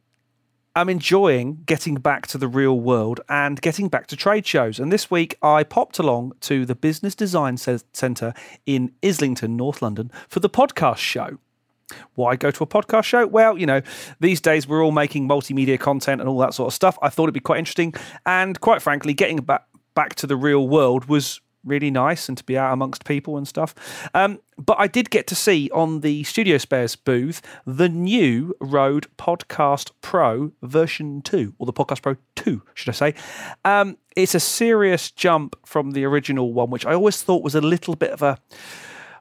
am 0.76 0.90
enjoying 0.90 1.62
getting 1.68 1.96
back 1.96 2.26
to 2.26 2.38
the 2.38 2.48
real 2.48 2.80
world 2.80 3.22
and 3.30 3.62
getting 3.62 3.90
back 3.90 4.08
to 4.08 4.16
trade 4.16 4.46
shows. 4.46 4.80
And 4.80 4.92
this 4.92 5.12
week 5.12 5.38
I 5.42 5.64
popped 5.64 6.00
along 6.00 6.34
to 6.42 6.66
the 6.66 6.74
Business 6.76 7.14
Design 7.14 7.58
Centre 7.58 8.34
in 8.66 8.92
Islington, 9.04 9.56
North 9.56 9.82
London, 9.84 10.12
for 10.28 10.40
the 10.40 10.50
podcast 10.50 10.98
show. 10.98 11.38
Why 12.16 12.36
go 12.36 12.52
to 12.52 12.64
a 12.64 12.68
podcast 12.68 13.06
show? 13.06 13.28
Well, 13.28 13.58
you 13.58 13.66
know, 13.66 13.82
these 14.20 14.42
days 14.42 14.68
we're 14.68 14.84
all 14.84 14.92
making 14.92 15.28
multimedia 15.28 15.80
content 15.80 16.22
and 16.22 16.30
all 16.30 16.40
that 16.40 16.54
sort 16.54 16.68
of 16.68 16.74
stuff. 16.74 16.98
I 17.02 17.10
thought 17.10 17.24
it'd 17.24 17.34
be 17.34 17.40
quite 17.40 17.60
interesting, 17.60 17.94
and 18.26 18.60
quite 18.60 18.82
frankly, 18.82 19.14
getting 19.14 19.38
back 19.38 19.66
back 19.96 20.16
to 20.16 20.28
the 20.28 20.36
real 20.36 20.68
world 20.68 21.06
was 21.06 21.40
really 21.64 21.92
nice 21.92 22.28
and 22.28 22.38
to 22.38 22.44
be 22.44 22.58
out 22.58 22.74
amongst 22.74 23.06
people 23.06 23.38
and 23.38 23.48
stuff. 23.48 23.74
Um, 24.14 24.40
but 24.58 24.78
I 24.80 24.88
did 24.88 25.10
get 25.10 25.28
to 25.28 25.36
see 25.36 25.70
on 25.74 26.02
the 26.02 26.24
Studio 26.24 26.58
Spares 26.58 26.96
booth 26.96 27.42
the 27.66 27.90
new 27.90 28.54
Rode 28.60 29.08
Podcast 29.18 29.92
Pro 30.02 30.52
version 30.62 31.22
2, 31.22 31.56
or 31.58 31.66
the 31.66 31.74
RODECaster 31.74 32.02
Pro 32.02 32.16
2, 32.36 32.62
should 32.74 32.90
I 32.90 32.94
say. 32.94 33.16
Um, 33.64 33.98
it's 34.16 34.36
a 34.36 34.40
serious 34.40 35.12
jump 35.12 35.56
from 35.66 35.92
the 35.92 36.04
original 36.06 36.54
one, 36.54 36.70
which 36.70 36.86
I 36.86 36.94
always 36.94 37.22
thought 37.22 37.44
was 37.44 37.56
a 37.56 37.62
little 37.62 37.96
bit 37.96 38.12
of 38.12 38.22
a 38.22 38.38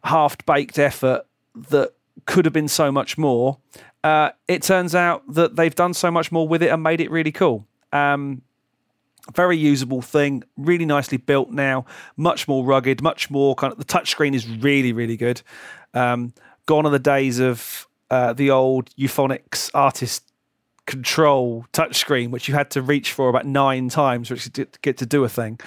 half 0.05 0.37
baked 0.45 0.79
effort 0.79 1.23
that 1.55 1.93
could 2.27 2.45
have 2.45 2.53
been 2.53 2.69
so 2.69 2.93
much 2.93 3.19
more. 3.19 3.59
Uh, 4.05 4.31
it 4.49 4.63
turns 4.63 4.95
out 4.95 5.23
that 5.33 5.57
they've 5.57 5.75
done 5.75 5.95
so 5.95 6.11
much 6.11 6.33
more 6.33 6.47
with 6.47 6.63
it 6.63 6.69
and 6.69 6.83
made 6.83 7.01
it 7.01 7.11
really 7.11 7.33
cool. 7.33 7.67
Um, 7.93 8.43
very 9.35 9.57
usable 9.57 10.03
thing, 10.03 10.43
really 10.57 10.85
nicely 10.85 11.19
built 11.19 11.51
now, 11.51 11.85
much 12.17 12.49
more 12.49 12.65
rugged, 12.65 13.03
much 13.03 13.31
more 13.31 13.55
kind 13.55 13.73
of 13.73 13.79
the 13.79 13.85
touchscreen 13.85 14.35
is 14.35 14.49
really, 14.49 14.93
really 14.93 15.17
good. 15.17 15.43
Um, 15.95 16.33
gone 16.67 16.87
are 16.87 16.91
the 16.91 16.99
days 16.99 17.39
of 17.39 17.87
uh, 18.11 18.33
the 18.33 18.51
old 18.51 18.91
Euphonix 18.97 19.71
artist 19.75 20.33
control 20.87 21.65
touchscreen, 21.73 22.31
which 22.31 22.49
you 22.49 22.55
had 22.55 22.71
to 22.71 22.83
reach 22.83 23.13
for 23.13 23.29
about 23.29 23.47
nine 23.47 23.89
times 23.89 24.31
it 24.31 24.55
to 24.55 24.67
get 24.81 24.99
to 24.99 25.07
do 25.07 25.23
a 25.23 25.29
thing. 25.29 25.61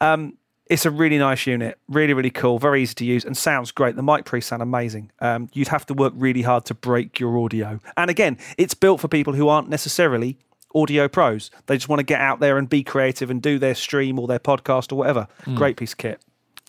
Um, 0.00 0.37
it's 0.68 0.84
a 0.86 0.90
really 0.90 1.18
nice 1.18 1.46
unit, 1.46 1.78
really, 1.88 2.12
really 2.14 2.30
cool, 2.30 2.58
very 2.58 2.82
easy 2.82 2.94
to 2.94 3.04
use, 3.04 3.24
and 3.24 3.36
sounds 3.36 3.70
great. 3.70 3.96
The 3.96 4.02
mic 4.02 4.24
pre 4.24 4.40
sound 4.40 4.62
amazing. 4.62 5.10
Um, 5.20 5.48
you'd 5.52 5.68
have 5.68 5.86
to 5.86 5.94
work 5.94 6.12
really 6.16 6.42
hard 6.42 6.64
to 6.66 6.74
break 6.74 7.18
your 7.18 7.38
audio. 7.38 7.80
And 7.96 8.10
again, 8.10 8.38
it's 8.56 8.74
built 8.74 9.00
for 9.00 9.08
people 9.08 9.32
who 9.34 9.48
aren't 9.48 9.68
necessarily 9.68 10.38
audio 10.74 11.08
pros. 11.08 11.50
They 11.66 11.76
just 11.76 11.88
want 11.88 12.00
to 12.00 12.04
get 12.04 12.20
out 12.20 12.40
there 12.40 12.58
and 12.58 12.68
be 12.68 12.82
creative 12.82 13.30
and 13.30 13.40
do 13.40 13.58
their 13.58 13.74
stream 13.74 14.18
or 14.18 14.26
their 14.26 14.38
podcast 14.38 14.92
or 14.92 14.96
whatever. 14.96 15.26
Great 15.54 15.76
piece 15.76 15.92
of 15.92 15.98
kit. 15.98 16.20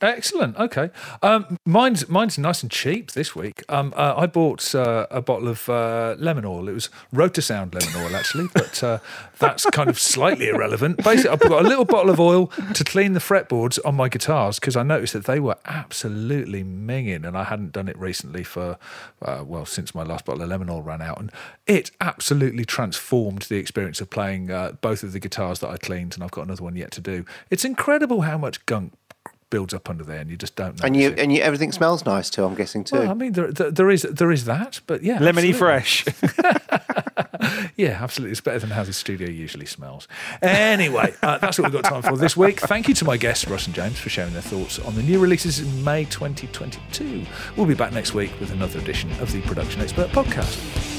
Excellent. 0.02 0.56
Okay. 0.58 0.91
Um, 1.22 1.58
mine's 1.66 2.08
mine's 2.08 2.38
nice 2.38 2.62
and 2.62 2.72
cheap 2.72 3.12
this 3.12 3.36
week. 3.36 3.64
Um, 3.68 3.93
uh, 3.97 4.14
I 4.16 4.28
bought 4.28 4.74
uh, 4.74 5.08
a 5.12 5.22
bottle 5.22 5.50
of 5.50 5.68
uh, 5.68 6.16
lemon 6.18 6.45
oil. 6.45 6.70
It 6.70 6.74
was 6.74 6.89
Rotosound 7.14 7.74
lemon 7.74 8.06
oil, 8.06 8.16
actually, 8.16 8.47
but 8.54 8.82
uh, 8.82 9.00
that's 9.39 9.66
kind 9.72 9.89
of 9.89 10.00
slightly 10.00 10.47
irrelevant. 10.47 11.04
Basically, 11.04 11.32
I've 11.32 11.41
got 11.41 11.66
a 11.66 11.68
little 11.68 11.84
bottle 11.84 12.12
of 12.12 12.20
oil 12.20 12.47
to 12.76 12.84
clean 12.86 13.12
the 13.12 13.20
fretboards 13.20 13.78
on 13.84 13.95
my 13.95 14.08
guitars 14.08 14.58
because 14.58 14.78
I 14.78 14.84
noticed 14.84 15.14
that 15.14 15.26
they 15.26 15.39
were 15.39 15.58
absolutely 15.66 16.64
minging, 16.64 17.28
and 17.28 17.38
I 17.38 17.43
hadn't 17.43 17.74
done 17.74 17.89
it 17.89 17.97
recently 17.97 18.43
for 18.43 18.78
uh, 19.22 19.43
well 19.45 19.66
since 19.66 19.93
my 19.93 20.04
last 20.04 20.24
bottle 20.24 20.43
of 20.43 20.50
lemon 20.50 20.70
oil 20.70 20.82
ran 20.82 21.02
out, 21.02 21.20
and 21.20 21.30
it 21.68 21.91
absolutely 22.00 22.64
transformed 22.64 23.43
the 23.43 23.58
experience 23.58 24.00
of 24.00 24.10
playing 24.10 24.50
uh, 24.50 24.74
both 24.80 25.04
of 25.04 25.12
the 25.12 25.20
guitars 25.20 25.60
that 25.60 25.70
I 25.70 25.76
cleaned, 25.76 26.14
and 26.14 26.24
I've 26.24 26.32
got 26.32 26.45
another 26.45 26.64
one 26.64 26.78
yet 26.78 26.91
to 26.91 27.02
do. 27.02 27.26
It's 27.50 27.66
incredible 27.66 28.22
how 28.22 28.38
much 28.38 28.66
gunk 28.66 28.93
builds 29.50 29.74
up 29.74 29.89
under 29.89 30.04
there, 30.04 30.20
and 30.20 30.30
you 30.30 30.38
just 30.38 30.56
don't 30.56 30.80
know. 30.80 30.86
And 30.86 30.95
you 30.95 31.10
and 31.18 31.34
you 31.34 31.41
everything 31.41 31.72
smells 31.72 32.06
nice 32.06 32.30
too. 32.30 32.45
I'm 32.45 32.56
guessing 32.56 32.84
too. 32.84 32.97
Well, 32.97 33.10
I 33.10 33.14
mean, 33.14 33.34
there, 33.34 33.52
there, 33.52 33.72
there 33.72 33.89
is 33.89 34.04
there 34.04 34.32
is 34.32 34.45
that, 34.45 34.82
but 34.88 35.04
yeah, 35.04 35.18
Lemony 35.18 35.50
absolutely. 35.50 35.54
fresh. 35.54 36.06
Yeah, 37.76 37.97
absolutely. 38.02 38.32
It's 38.32 38.41
better 38.41 38.60
than 38.60 38.72
how 38.72 38.84
the 38.84 38.91
studio 38.93 39.30
usually 39.30 39.66
smells. 39.66 40.08
Anyway, 40.41 41.14
uh, 41.22 41.38
that's 41.38 41.58
what 41.58 41.72
we've 41.72 41.82
got 41.82 41.89
time 41.89 42.02
for 42.02 42.18
this 42.18 42.36
week. 42.36 42.60
Thank 42.60 42.88
you 42.89 42.93
to 42.95 43.06
my 43.06 43.16
guests, 43.18 43.47
Russ 43.47 43.68
and 43.68 43.76
James, 43.76 43.97
for 43.97 44.10
sharing 44.10 44.34
their 44.34 44.41
thoughts 44.41 44.80
on 44.80 44.95
the 44.95 45.04
new 45.04 45.20
releases 45.20 45.60
in 45.60 45.84
May 45.84 46.04
2022. 46.06 47.26
We'll 47.56 47.66
be 47.66 47.76
back 47.76 47.93
next 47.93 48.14
week 48.14 48.38
with 48.39 48.52
another 48.52 48.80
edition 48.80 49.12
of 49.22 49.32
the 49.32 49.41
Production 49.41 49.82
Expert 49.82 50.10
podcast. 50.10 50.99